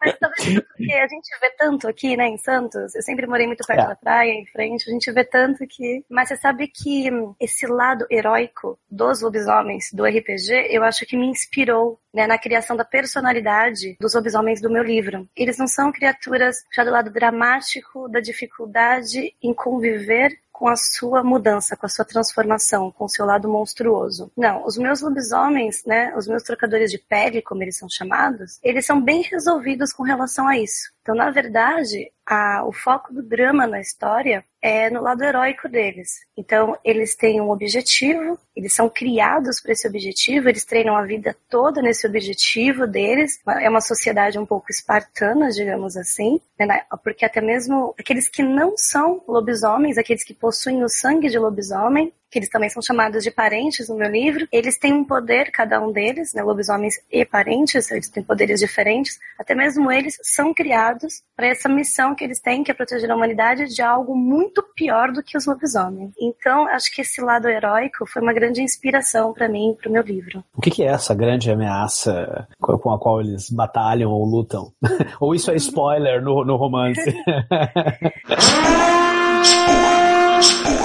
Mas 0.00 0.14
Porque 0.18 0.92
a 0.92 1.08
gente 1.08 1.40
vê 1.40 1.50
tanto 1.56 1.88
aqui, 1.88 2.16
né, 2.16 2.28
em 2.28 2.38
Santos. 2.38 2.94
Eu 2.94 3.02
sempre 3.02 3.26
morei 3.26 3.46
muito 3.46 3.66
perto 3.66 3.84
é. 3.84 3.88
da 3.88 3.96
praia, 3.96 4.30
em 4.30 4.46
frente. 4.46 4.88
A 4.88 4.92
gente 4.92 5.10
vê 5.10 5.24
tanto 5.24 5.66
que. 5.66 6.04
Mas 6.10 6.28
você 6.28 6.36
sabe 6.36 6.68
que 6.68 7.08
esse 7.40 7.66
lado 7.66 8.06
heróico 8.10 8.78
dos 8.90 9.22
lobisomens 9.22 9.90
do 9.92 10.04
RPG, 10.04 10.68
eu 10.70 10.84
acho 10.84 11.06
que 11.06 11.16
me 11.16 11.26
inspirou 11.26 11.98
né, 12.12 12.26
na 12.26 12.38
criação 12.38 12.76
da 12.76 12.84
personalidade 12.84 13.96
dos 14.00 14.14
lobisomens 14.14 14.60
do 14.60 14.70
meu 14.70 14.82
livro. 14.82 15.28
Eles 15.36 15.58
não 15.58 15.66
são 15.66 15.92
criaturas 15.92 16.56
já 16.74 16.82
do 16.84 16.90
lado 16.90 17.10
dramático 17.10 18.08
da 18.08 18.20
dificuldade 18.20 19.34
em 19.42 19.52
conviver 19.52 20.38
com 20.56 20.68
a 20.68 20.76
sua 20.76 21.22
mudança, 21.22 21.76
com 21.76 21.84
a 21.84 21.88
sua 21.88 22.04
transformação, 22.04 22.90
com 22.90 23.04
o 23.04 23.08
seu 23.10 23.26
lado 23.26 23.46
monstruoso. 23.46 24.32
Não, 24.34 24.64
os 24.64 24.78
meus 24.78 25.02
lobisomens, 25.02 25.84
né, 25.84 26.14
os 26.16 26.26
meus 26.26 26.42
trocadores 26.42 26.90
de 26.90 26.96
pele, 26.96 27.42
como 27.42 27.62
eles 27.62 27.76
são 27.76 27.86
chamados, 27.90 28.58
eles 28.62 28.86
são 28.86 28.98
bem 28.98 29.20
resolvidos 29.20 29.92
com 29.92 30.02
relação 30.02 30.48
a 30.48 30.56
isso. 30.56 30.90
Então, 31.02 31.14
na 31.14 31.30
verdade, 31.30 32.10
a, 32.26 32.64
o 32.66 32.72
foco 32.72 33.14
do 33.14 33.22
drama 33.22 33.66
na 33.66 33.80
história 33.80 34.44
é 34.60 34.90
no 34.90 35.00
lado 35.00 35.22
heróico 35.22 35.68
deles. 35.68 36.26
Então, 36.36 36.76
eles 36.84 37.14
têm 37.14 37.40
um 37.40 37.50
objetivo, 37.50 38.36
eles 38.54 38.72
são 38.72 38.88
criados 38.88 39.60
para 39.60 39.70
esse 39.70 39.86
objetivo, 39.86 40.48
eles 40.48 40.64
treinam 40.64 40.96
a 40.96 41.04
vida 41.04 41.36
toda 41.48 41.80
nesse 41.80 42.04
objetivo 42.04 42.84
deles. 42.84 43.40
É 43.60 43.70
uma 43.70 43.80
sociedade 43.80 44.38
um 44.38 44.44
pouco 44.44 44.66
espartana, 44.70 45.50
digamos 45.50 45.96
assim, 45.96 46.40
né? 46.58 46.82
porque 47.04 47.24
até 47.24 47.40
mesmo 47.40 47.94
aqueles 47.98 48.28
que 48.28 48.42
não 48.42 48.76
são 48.76 49.22
lobisomens, 49.28 49.98
aqueles 49.98 50.24
que 50.24 50.34
possuem 50.34 50.82
o 50.82 50.88
sangue 50.88 51.28
de 51.28 51.38
lobisomem, 51.38 52.12
que 52.36 52.40
eles 52.40 52.50
também 52.50 52.68
são 52.68 52.82
chamados 52.82 53.24
de 53.24 53.30
parentes 53.30 53.88
no 53.88 53.96
meu 53.96 54.10
livro, 54.10 54.46
eles 54.52 54.78
têm 54.78 54.92
um 54.92 55.02
poder, 55.02 55.50
cada 55.50 55.80
um 55.80 55.90
deles, 55.90 56.34
né, 56.34 56.42
lobisomens 56.42 56.96
e 57.10 57.24
parentes, 57.24 57.90
eles 57.90 58.10
têm 58.10 58.22
poderes 58.22 58.60
diferentes, 58.60 59.18
até 59.38 59.54
mesmo 59.54 59.90
eles 59.90 60.18
são 60.22 60.52
criados 60.52 61.22
para 61.34 61.46
essa 61.46 61.66
missão 61.66 62.14
que 62.14 62.22
eles 62.22 62.38
têm, 62.38 62.62
que 62.62 62.70
é 62.70 62.74
proteger 62.74 63.10
a 63.10 63.16
humanidade 63.16 63.74
de 63.74 63.80
algo 63.80 64.14
muito 64.14 64.62
pior 64.74 65.12
do 65.12 65.22
que 65.22 65.34
os 65.34 65.46
lobisomens. 65.46 66.12
Então, 66.20 66.68
acho 66.68 66.94
que 66.94 67.00
esse 67.00 67.22
lado 67.22 67.48
heróico 67.48 68.04
foi 68.06 68.20
uma 68.20 68.34
grande 68.34 68.60
inspiração 68.60 69.32
para 69.32 69.48
mim, 69.48 69.74
para 69.80 69.88
o 69.88 69.92
meu 69.92 70.02
livro. 70.02 70.44
O 70.54 70.60
que, 70.60 70.70
que, 70.70 70.82
é 70.82 70.88
essa 70.88 71.14
grande 71.14 71.50
ameaça 71.50 72.46
com 72.60 72.92
a 72.92 72.98
qual 72.98 73.22
eles 73.22 73.48
batalham 73.48 74.10
ou 74.10 74.26
lutam? 74.26 74.70
ou 75.18 75.34
isso 75.34 75.50
é 75.50 75.56
spoiler 75.56 76.22
no, 76.22 76.44
no 76.44 76.56
romance? 76.56 77.00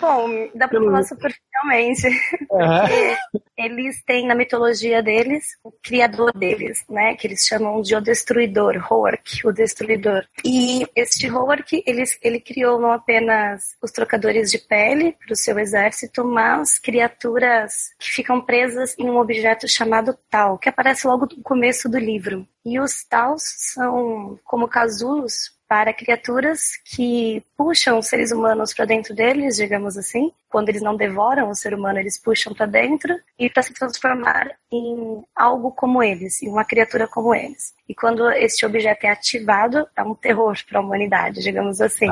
Bom, 0.00 0.48
dá 0.54 0.66
pra 0.66 0.80
falar 0.80 1.02
superficialmente. 1.02 2.08
Uhum. 2.50 3.40
eles 3.56 4.02
têm 4.04 4.26
na 4.26 4.34
mitologia 4.34 5.02
deles 5.02 5.58
o 5.62 5.70
criador 5.70 6.32
deles, 6.32 6.84
né? 6.88 7.14
Que 7.14 7.26
eles 7.26 7.46
chamam 7.46 7.82
de 7.82 7.94
o 7.94 8.00
destruidor, 8.00 8.76
Hoark, 8.90 9.46
o 9.46 9.52
destruidor. 9.52 10.24
E 10.44 10.86
este 10.96 11.30
Hoark, 11.30 11.82
ele, 11.86 12.02
ele 12.22 12.40
criou 12.40 12.80
não 12.80 12.92
apenas 12.92 13.76
os 13.82 13.90
trocadores 13.90 14.50
de 14.50 14.58
pele 14.58 15.12
para 15.12 15.34
o 15.34 15.36
seu 15.36 15.58
exército, 15.58 16.24
mas 16.24 16.78
criaturas 16.78 17.90
que 17.98 18.10
ficam 18.10 18.40
presas 18.40 18.98
em 18.98 19.10
um 19.10 19.18
objeto 19.18 19.68
chamado 19.68 20.16
Tal, 20.30 20.58
que 20.58 20.68
aparece 20.68 21.06
logo 21.06 21.28
no 21.36 21.42
começo 21.42 21.88
do 21.88 21.98
livro. 21.98 22.46
E 22.64 22.80
os 22.80 23.04
Taus 23.04 23.42
são 23.74 24.38
como 24.44 24.68
casulos 24.68 25.59
para 25.70 25.94
criaturas 25.94 26.72
que 26.84 27.44
puxam 27.56 28.00
os 28.00 28.08
seres 28.08 28.32
humanos 28.32 28.74
para 28.74 28.86
dentro 28.86 29.14
deles, 29.14 29.54
digamos 29.54 29.96
assim. 29.96 30.32
Quando 30.48 30.68
eles 30.68 30.82
não 30.82 30.96
devoram 30.96 31.48
o 31.48 31.54
ser 31.54 31.72
humano, 31.72 32.00
eles 32.00 32.18
puxam 32.18 32.52
para 32.52 32.66
dentro 32.66 33.16
e 33.38 33.48
para 33.48 33.62
se 33.62 33.72
transformar 33.72 34.50
em 34.72 35.22
algo 35.32 35.70
como 35.70 36.02
eles, 36.02 36.42
em 36.42 36.48
uma 36.48 36.64
criatura 36.64 37.06
como 37.06 37.32
eles. 37.32 37.72
E 37.88 37.94
quando 37.94 38.28
este 38.32 38.66
objeto 38.66 39.06
é 39.06 39.10
ativado, 39.10 39.86
é 39.96 40.02
um 40.02 40.12
terror 40.12 40.56
para 40.68 40.80
a 40.80 40.82
humanidade, 40.82 41.40
digamos 41.40 41.80
assim. 41.80 42.08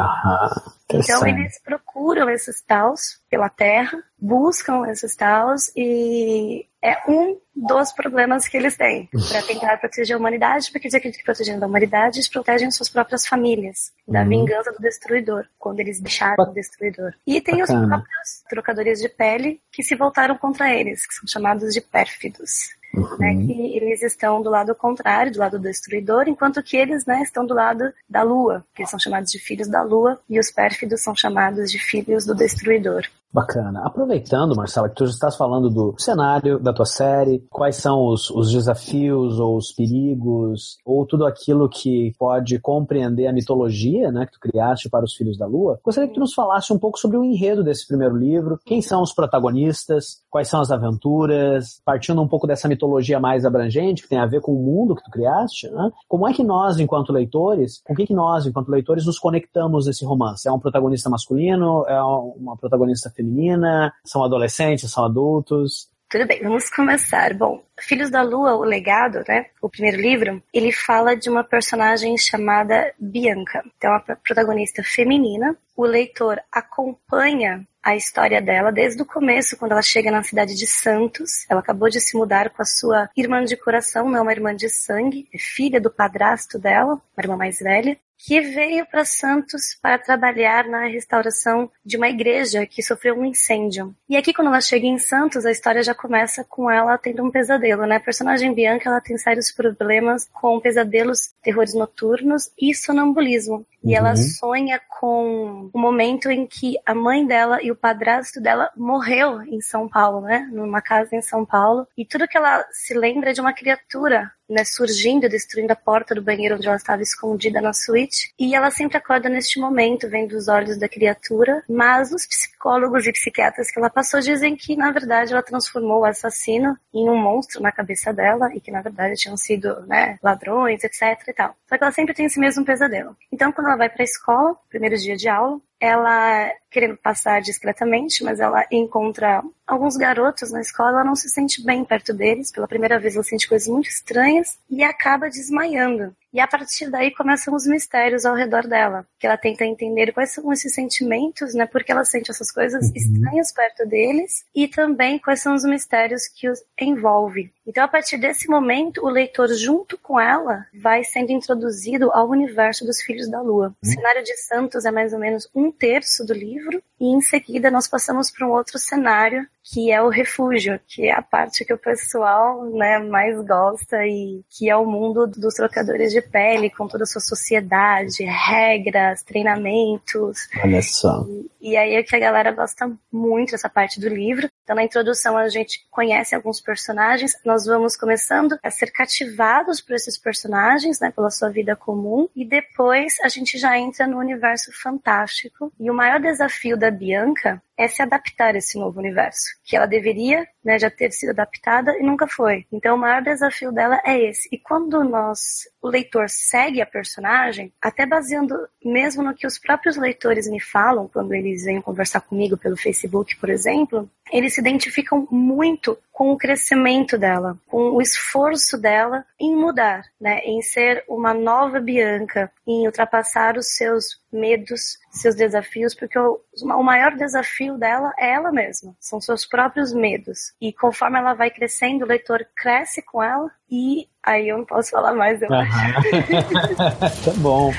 então 0.89 1.27
eles 1.27 1.61
procuram 1.61 2.31
esses 2.31 2.61
taus 2.61 3.21
pela 3.29 3.49
Terra, 3.49 3.99
buscam 4.17 4.87
esses 4.89 5.17
taus 5.17 5.73
e 5.77 6.65
é 6.83 7.11
um 7.11 7.39
dos 7.55 7.93
problemas 7.93 8.47
que 8.47 8.57
eles 8.57 8.77
têm 8.77 9.09
para 9.29 9.43
tentar 9.43 9.77
proteger 9.79 10.15
a 10.15 10.19
humanidade, 10.19 10.71
porque 10.71 10.87
eles 10.87 10.95
acreditam 10.95 11.21
que 11.21 11.25
protegendo 11.25 11.65
a 11.65 11.69
humanidade, 11.69 12.19
eles 12.19 12.29
protegem 12.29 12.71
suas 12.71 12.89
próprias 12.89 13.27
famílias 13.27 13.93
da 14.07 14.23
uhum. 14.23 14.29
vingança 14.29 14.73
do 14.73 14.79
destruidor, 14.79 15.45
quando 15.59 15.81
eles 15.81 16.01
deixaram 16.01 16.45
o 16.45 16.55
destruidor. 16.55 17.13
E 17.27 17.41
tem 17.41 17.59
Bacana. 17.59 17.81
os 17.81 17.89
próprios 17.89 18.43
trocadores 18.49 19.01
de 19.01 19.09
pele 19.09 19.61
que 19.73 19.83
se 19.83 19.97
voltaram 19.97 20.39
contra 20.39 20.73
eles, 20.73 21.07
que 21.07 21.15
são 21.15 21.27
chamados 21.27 21.75
de 21.75 21.81
pérfidos. 21.81 22.78
Uhum. 22.95 23.19
Né, 23.19 23.35
que 23.47 23.77
eles 23.77 24.03
estão 24.03 24.41
do 24.41 24.49
lado 24.49 24.75
contrário, 24.75 25.33
do 25.33 25.39
lado 25.39 25.59
do 25.59 25.63
destruidor, 25.63 26.27
enquanto 26.27 26.63
que 26.63 26.77
eles 26.77 27.05
né, 27.05 27.23
estão 27.23 27.45
do 27.45 27.55
lado 27.55 27.93
da 28.09 28.23
lua, 28.23 28.65
que 28.75 28.83
eles 28.83 28.91
são 28.91 28.99
chamados 28.99 29.31
de 29.31 29.39
filhos 29.39 29.69
da 29.69 29.83
lua, 29.83 30.19
e 30.29 30.39
os 30.39 30.51
pérfidos 30.51 31.03
são 31.03 31.15
chamados 31.15 31.71
de 31.71 31.79
filhos 31.79 32.25
do 32.25 32.35
destruidor. 32.35 33.03
Bacana. 33.31 33.83
Aproveitando, 33.85 34.57
Marcela, 34.57 34.89
que 34.89 34.95
tu 34.95 35.05
já 35.05 35.13
estás 35.13 35.37
falando 35.37 35.69
do 35.69 35.95
cenário 35.99 36.59
da 36.59 36.73
tua 36.73 36.87
série, 36.87 37.45
quais 37.51 37.77
são 37.77 38.07
os, 38.07 38.31
os 38.31 38.51
desafios 38.51 39.39
ou 39.39 39.57
os 39.57 39.71
perigos, 39.73 40.79
ou 40.85 41.05
tudo 41.07 41.27
aquilo 41.27 41.69
que 41.69 42.15
pode 42.19 42.59
compreender 42.59 43.27
a 43.27 43.33
mitologia 43.33 44.11
né, 44.11 44.25
que 44.25 44.33
tu 44.33 44.41
criaste 44.41 44.89
para 44.89 45.05
os 45.05 45.15
Filhos 45.15 45.37
da 45.37 45.47
Lua, 45.47 45.79
gostaria 45.85 46.09
que 46.09 46.15
tu 46.15 46.21
nos 46.21 46.33
falasse 46.33 46.73
um 46.73 46.79
pouco 46.79 46.99
sobre 46.99 47.19
o 47.19 47.25
enredo 47.25 47.63
desse 47.63 47.87
primeiro 47.87 48.17
livro, 48.17 48.59
quem 48.65 48.81
são 48.81 49.03
os 49.03 49.13
protagonistas, 49.13 50.23
quais 50.31 50.49
são 50.49 50.61
as 50.61 50.71
aventuras, 50.71 51.83
partindo 51.85 52.23
um 52.23 52.29
pouco 52.29 52.47
dessa 52.47 52.67
mitologia 52.67 52.78
mais 53.21 53.45
abrangente, 53.45 54.03
que 54.03 54.09
tem 54.09 54.19
a 54.19 54.27
ver 54.27 54.41
com 54.41 54.53
o 54.53 54.63
mundo 54.63 54.95
que 54.95 55.03
tu 55.03 55.11
criaste, 55.11 55.69
né? 55.71 55.91
como 56.07 56.29
é 56.29 56.33
que 56.33 56.45
nós, 56.45 56.79
enquanto 56.79 57.13
leitores, 57.13 57.81
com 57.85 57.95
que, 57.95 58.07
que 58.07 58.15
nós, 58.15 58.47
enquanto 58.47 58.69
leitores, 58.69 59.07
nos 59.07 59.19
conectamos 59.19 59.87
nesse 59.87 60.05
romance? 60.05 60.49
É 60.49 60.53
um 60.53 60.59
protagonista 60.59 61.11
masculino? 61.11 61.85
É 61.87 62.03
uma 62.03 62.57
protagonista 62.57 63.11
feminina? 63.11 63.93
São 64.05 64.23
adolescentes? 64.23 64.91
São 64.91 65.05
adultos? 65.05 65.89
Tudo 66.11 66.27
bem, 66.27 66.43
vamos 66.43 66.71
começar. 66.71 67.35
Bom, 67.35 67.63
Filhos 67.79 68.11
da 68.11 68.23
Lua, 68.23 68.57
o 68.57 68.63
legado, 68.63 69.23
né? 69.29 69.47
O 69.61 69.69
primeiro 69.69 70.01
livro, 70.01 70.43
ele 70.55 70.73
fala 70.73 71.15
de 71.15 71.29
uma 71.29 71.45
personagem 71.45 72.17
chamada 72.17 72.95
Bianca. 72.99 73.63
Então, 73.77 73.93
a 73.93 74.01
protagonista 74.01 74.83
feminina. 74.83 75.55
O 75.77 75.85
leitor 75.85 76.41
acompanha 76.51 77.67
a 77.89 77.97
história 77.97 78.41
dela 78.43 78.71
desde 78.71 79.01
o 79.01 79.07
começo, 79.07 79.57
quando 79.57 79.73
ela 79.73 79.81
chega 79.81 80.11
na 80.11 80.23
cidade 80.23 80.55
de 80.55 80.67
Santos. 80.67 81.47
Ela 81.49 81.61
acabou 81.61 81.89
de 81.89 81.99
se 82.01 82.19
mudar 82.19 82.51
com 82.51 82.61
a 82.61 82.65
sua 82.67 83.09
irmã 83.17 83.43
de 83.43 83.57
coração, 83.57 84.11
não 84.11 84.23
uma 84.23 84.33
irmã 84.33 84.55
de 84.55 84.69
sangue, 84.69 85.27
é 85.33 85.39
filha 85.39 85.81
do 85.81 85.91
padrasto 85.91 86.59
dela, 86.59 86.95
uma 86.95 87.23
irmã 87.23 87.37
mais 87.37 87.61
velha 87.61 87.99
que 88.19 88.41
veio 88.41 88.85
para 88.87 89.05
Santos 89.05 89.79
para 89.81 89.97
trabalhar 89.97 90.67
na 90.67 90.87
restauração 90.87 91.71
de 91.85 91.97
uma 91.97 92.09
igreja 92.09 92.67
que 92.67 92.83
sofreu 92.83 93.15
um 93.15 93.25
incêndio. 93.25 93.95
E 94.09 94.17
aqui, 94.17 94.35
quando 94.35 94.49
ela 94.49 94.61
chega 94.61 94.87
em 94.87 94.99
Santos, 94.99 95.47
a 95.47 95.53
história 95.53 95.83
já 95.83 95.95
começa 95.95 96.45
com 96.45 96.71
ela 96.71 96.99
tendo 96.99 97.23
um 97.23 97.31
pesadelo, 97.31 97.87
né? 97.87 97.97
A 97.97 98.01
personagem 98.01 98.53
Bianca, 98.53 98.89
ela 98.89 99.01
tem 99.01 99.17
sérios 99.17 99.53
problemas 99.53 100.29
com 100.33 100.61
pesadelos, 100.61 101.33
terrores 101.43 101.75
noturnos 101.75 102.51
e 102.61 102.75
sonambulismo. 102.75 103.65
E 103.85 103.95
ela 103.95 104.11
uhum. 104.11 104.17
sonha 104.17 104.81
com 104.89 105.71
o 105.73 105.79
momento 105.79 106.29
em 106.31 106.47
que 106.47 106.77
a 106.85 106.95
mãe 106.95 107.25
dela 107.25 107.63
e 107.63 107.71
o 107.71 107.77
padrasto 107.77 108.41
dela 108.41 108.71
morreu 108.77 109.41
em 109.43 109.61
São 109.61 109.89
Paulo, 109.89 110.23
né? 110.23 110.49
Numa 110.53 110.83
casa 110.83 111.15
em 111.15 111.23
São 111.23 111.45
Paulo. 111.45 111.87
E 111.97 112.05
tudo 112.05 112.27
que 112.27 112.37
ela 112.37 112.67
se 112.73 112.95
lembra 112.95 113.31
é 113.31 113.33
de 113.33 113.41
uma 113.41 113.53
criatura 113.53 114.33
né, 114.49 114.65
surgindo, 114.65 115.29
destruindo 115.29 115.73
a 115.73 115.77
porta 115.77 116.15
do 116.15 116.23
banheiro 116.23 116.57
onde 116.57 116.67
ela 116.67 116.77
estava 116.77 117.03
escondida 117.03 117.61
na 117.61 117.73
suíte. 117.73 118.33
E 118.39 118.55
ela 118.55 118.71
sempre 118.71 118.97
acorda 118.97 119.29
neste 119.29 119.61
momento, 119.61 120.09
vendo 120.09 120.33
os 120.37 120.49
olhos 120.49 120.79
da 120.79 120.89
criatura, 120.89 121.63
mas 121.69 122.13
os 122.13 122.27
psicólogos 122.27 123.07
e 123.07 123.13
psiquiatras 123.13 123.71
que 123.71 123.79
ela 123.79 123.91
passou 123.91 124.21
dizem 124.21 124.57
que, 124.57 124.77
na 124.77 124.91
verdade, 124.91 125.33
ela 125.33 125.43
transformou 125.43 126.01
o 126.01 126.05
assassino 126.05 126.77
em 126.93 127.09
um 127.09 127.17
monstro 127.17 127.63
na 127.63 127.71
cabeça 127.71 128.13
dela 128.13 128.51
e 128.55 128.61
que, 128.61 128.71
na 128.71 128.83
verdade, 128.83 129.17
tinham 129.17 129.37
sido 129.37 129.81
né, 129.87 130.19
ladrões, 130.23 130.83
etc 130.83 131.29
e 131.29 131.33
tal. 131.33 131.55
Só 131.69 131.77
que 131.77 131.85
ela 131.85 131.93
sempre 131.93 132.15
tem 132.15 132.27
esse 132.27 132.41
mesmo 132.41 132.65
pesadelo. 132.65 133.17
Então, 133.33 133.53
quando 133.53 133.69
ela 133.69 133.77
vai 133.77 133.89
para 133.89 134.03
a 134.03 134.05
escola, 134.05 134.57
primeiro 134.71 134.97
dia 134.97 135.17
de 135.17 135.29
aula, 135.29 135.61
ela 135.81 136.51
querendo 136.71 136.97
passar 136.97 137.41
discretamente, 137.41 138.23
mas 138.25 138.41
ela 138.41 138.65
encontra 138.71 139.43
alguns 139.67 139.97
garotos 139.97 140.51
na 140.51 140.61
escola, 140.61 140.91
ela 140.91 141.05
não 141.05 141.17
se 141.17 141.29
sente 141.29 141.65
bem 141.65 141.85
perto 141.85 142.13
deles. 142.13 142.51
Pela 142.53 142.69
primeira 142.69 142.99
vez 142.99 143.15
ela 143.15 143.25
sente 143.25 143.49
coisas 143.49 143.69
muito 143.69 143.89
estranhas 143.89 144.59
e 144.69 144.83
acaba 144.83 145.29
desmaiando. 145.29 146.15
E 146.33 146.41
a 146.41 146.47
partir 146.47 146.91
daí 146.91 147.11
começam 147.11 147.55
os 147.55 147.67
mistérios 147.67 148.27
ao 148.27 148.35
redor 148.35 148.67
dela, 148.67 149.07
que 149.19 149.27
ela 149.27 149.37
tenta 149.37 149.65
entender 149.65 150.13
quais 150.13 150.33
são 150.33 150.53
esses 150.53 150.75
sentimentos, 150.75 151.55
né? 151.55 151.67
Porque 151.67 151.91
ela 151.91 152.05
sente 152.05 152.31
essas 152.31 152.51
coisas 152.51 152.85
uhum. 152.85 152.93
estranhas 152.95 153.53
perto 153.53 153.87
deles 153.87 154.45
e 154.55 154.69
também 154.69 155.19
quais 155.19 155.41
são 155.41 155.55
os 155.55 155.65
mistérios 155.65 156.29
que 156.29 156.49
os 156.49 156.63
envolve. 156.79 157.51
Então, 157.67 157.85
a 157.85 157.89
partir 157.89 158.19
desse 158.19 158.49
momento, 158.49 159.05
o 159.05 159.09
leitor, 159.09 159.49
junto 159.55 159.99
com 159.99 160.21
ela, 160.21 160.67
vai 160.75 161.05
sendo 161.05 161.33
introduzido 161.33 162.11
ao 162.13 162.29
universo 162.29 162.85
dos 162.85 163.01
Filhos 163.03 163.31
da 163.31 163.41
Lua. 163.41 163.75
O 163.83 163.87
uhum. 163.87 163.93
cenário 163.93 164.23
de 164.23 164.37
Santos 164.37 164.85
é 164.85 164.91
mais 164.91 165.13
ou 165.13 165.19
menos 165.19 165.49
um 165.55 165.71
terço 165.71 166.25
do 166.25 166.35
livro, 166.35 166.83
e 167.01 167.07
em 167.07 167.21
seguida 167.21 167.71
nós 167.71 167.89
passamos 167.89 168.31
para 168.31 168.47
um 168.47 168.51
outro 168.51 168.79
cenário 168.79 169.47
que 169.73 169.91
é 169.93 170.01
o 170.01 170.09
refúgio, 170.09 170.81
que 170.87 171.07
é 171.07 171.13
a 171.13 171.21
parte 171.21 171.65
que 171.65 171.75
o 171.75 171.79
pessoal 171.79 172.65
né, 172.71 172.99
mais 172.99 173.37
gosta 173.47 174.07
e 174.07 174.43
que 174.49 174.71
é 174.71 174.77
o 174.77 174.87
mundo 174.87 175.27
dos 175.27 175.55
trocadores 175.55 176.11
de 176.11 176.23
pele, 176.23 176.71
com 176.71 176.89
toda 176.89 177.05
a 177.05 177.07
sua 177.07 177.21
sociedade, 177.21 178.25
regras, 178.25 179.23
treinamentos. 179.23 180.49
Olha 180.65 180.81
só. 180.81 181.25
E, 181.29 181.51
e 181.61 181.77
aí 181.77 181.95
é 181.95 182.03
que 182.03 182.15
a 182.15 182.19
galera 182.19 182.53
gosta 182.53 182.91
muito 183.13 183.53
dessa 183.53 183.69
parte 183.69 184.01
do 184.01 184.09
livro. 184.09 184.49
Então, 184.63 184.77
na 184.77 184.85
introdução, 184.85 185.37
a 185.37 185.49
gente 185.49 185.87
conhece 185.91 186.35
alguns 186.35 186.61
personagens, 186.61 187.33
nós 187.45 187.65
vamos 187.67 187.97
começando 187.97 188.59
a 188.63 188.71
ser 188.71 188.91
cativados 188.91 189.81
por 189.81 189.95
esses 189.95 190.19
personagens, 190.19 191.01
né, 191.01 191.11
pela 191.11 191.31
sua 191.31 191.51
vida 191.51 191.75
comum, 191.75 192.29
e 192.35 192.45
depois 192.45 193.17
a 193.23 193.29
gente 193.29 193.59
já 193.59 193.79
entra 193.79 194.07
no 194.07 194.19
universo 194.19 194.71
fantástico. 194.73 195.73
E 195.79 195.91
o 195.91 195.95
maior 195.95 196.21
desafio 196.21 196.77
da 196.77 196.91
Bianca 196.91 197.63
é 197.79 197.87
se 197.87 198.03
adaptar 198.03 198.55
a 198.55 198.59
esse 198.59 198.77
novo 198.77 198.99
universo, 198.99 199.47
que 199.65 199.77
ela 199.77 199.87
deveria 199.87 200.45
né, 200.65 200.79
já 200.79 200.91
ter 200.91 201.13
sido 201.13 201.31
adaptada 201.31 201.97
e 201.97 202.03
nunca 202.03 202.27
foi. 202.27 202.67
Então 202.73 202.97
o 202.97 202.99
maior 202.99 203.23
desafio 203.23 203.71
dela 203.71 204.01
é 204.05 204.21
esse. 204.21 204.49
E 204.53 204.59
quando 204.59 205.05
nós, 205.05 205.69
o 205.81 205.89
leitor 205.89 206.29
segue 206.29 206.83
a 206.83 206.87
personagem, 206.87 207.73
até 207.81 208.05
baseando 208.05 208.55
mesmo 208.85 209.23
no 209.23 209.35
que 209.35 209.47
os 209.47 209.59
próprios 209.59 209.97
leitores 209.97 210.51
me 210.51 210.61
falam 210.61 211.09
quando 211.09 211.33
eles 211.51 211.65
vêm 211.65 211.81
conversar 211.81 212.21
comigo 212.21 212.57
pelo 212.57 212.77
Facebook, 212.77 213.37
por 213.37 213.49
exemplo, 213.51 214.09
eles 214.33 214.55
se 214.55 214.61
identificam 214.61 215.27
muito 215.31 215.99
com 216.13 216.33
o 216.33 216.37
crescimento 216.37 217.17
dela, 217.17 217.57
com 217.69 217.91
o 217.91 218.03
esforço 218.03 218.77
dela 218.77 219.25
em 219.39 219.55
mudar, 219.55 220.03
né, 220.21 220.41
em 220.41 220.61
ser 220.61 221.05
uma 221.09 221.33
nova 221.33 221.79
Bianca, 221.81 222.51
em 222.67 222.87
ultrapassar 222.87 223.57
os 223.57 223.77
seus 223.77 224.21
medos, 224.33 224.99
seus 225.11 225.35
desafios, 225.35 225.95
porque 225.95 226.19
o, 226.19 226.41
o 226.63 226.83
maior 226.83 227.15
desafio 227.15 227.79
dela 227.79 228.13
é 228.19 228.33
ela 228.33 228.51
mesma, 228.51 228.95
são 229.01 229.21
seus 229.21 229.47
próprios 229.47 229.93
medos. 229.93 230.53
E 230.61 230.73
conforme 230.73 231.19
ela 231.19 231.35
vai 231.35 231.51
crescendo, 231.51 232.05
o 232.05 232.09
leitor 232.09 232.45
cresce 232.57 233.01
com 233.01 233.23
ela 233.23 233.51
e 233.71 234.09
aí 234.23 234.49
eu 234.49 234.59
não 234.59 234.65
posso 234.65 234.91
falar 234.91 235.15
mais, 235.15 235.41
eu 235.41 235.49
tá 235.49 237.33
bom. 237.37 237.73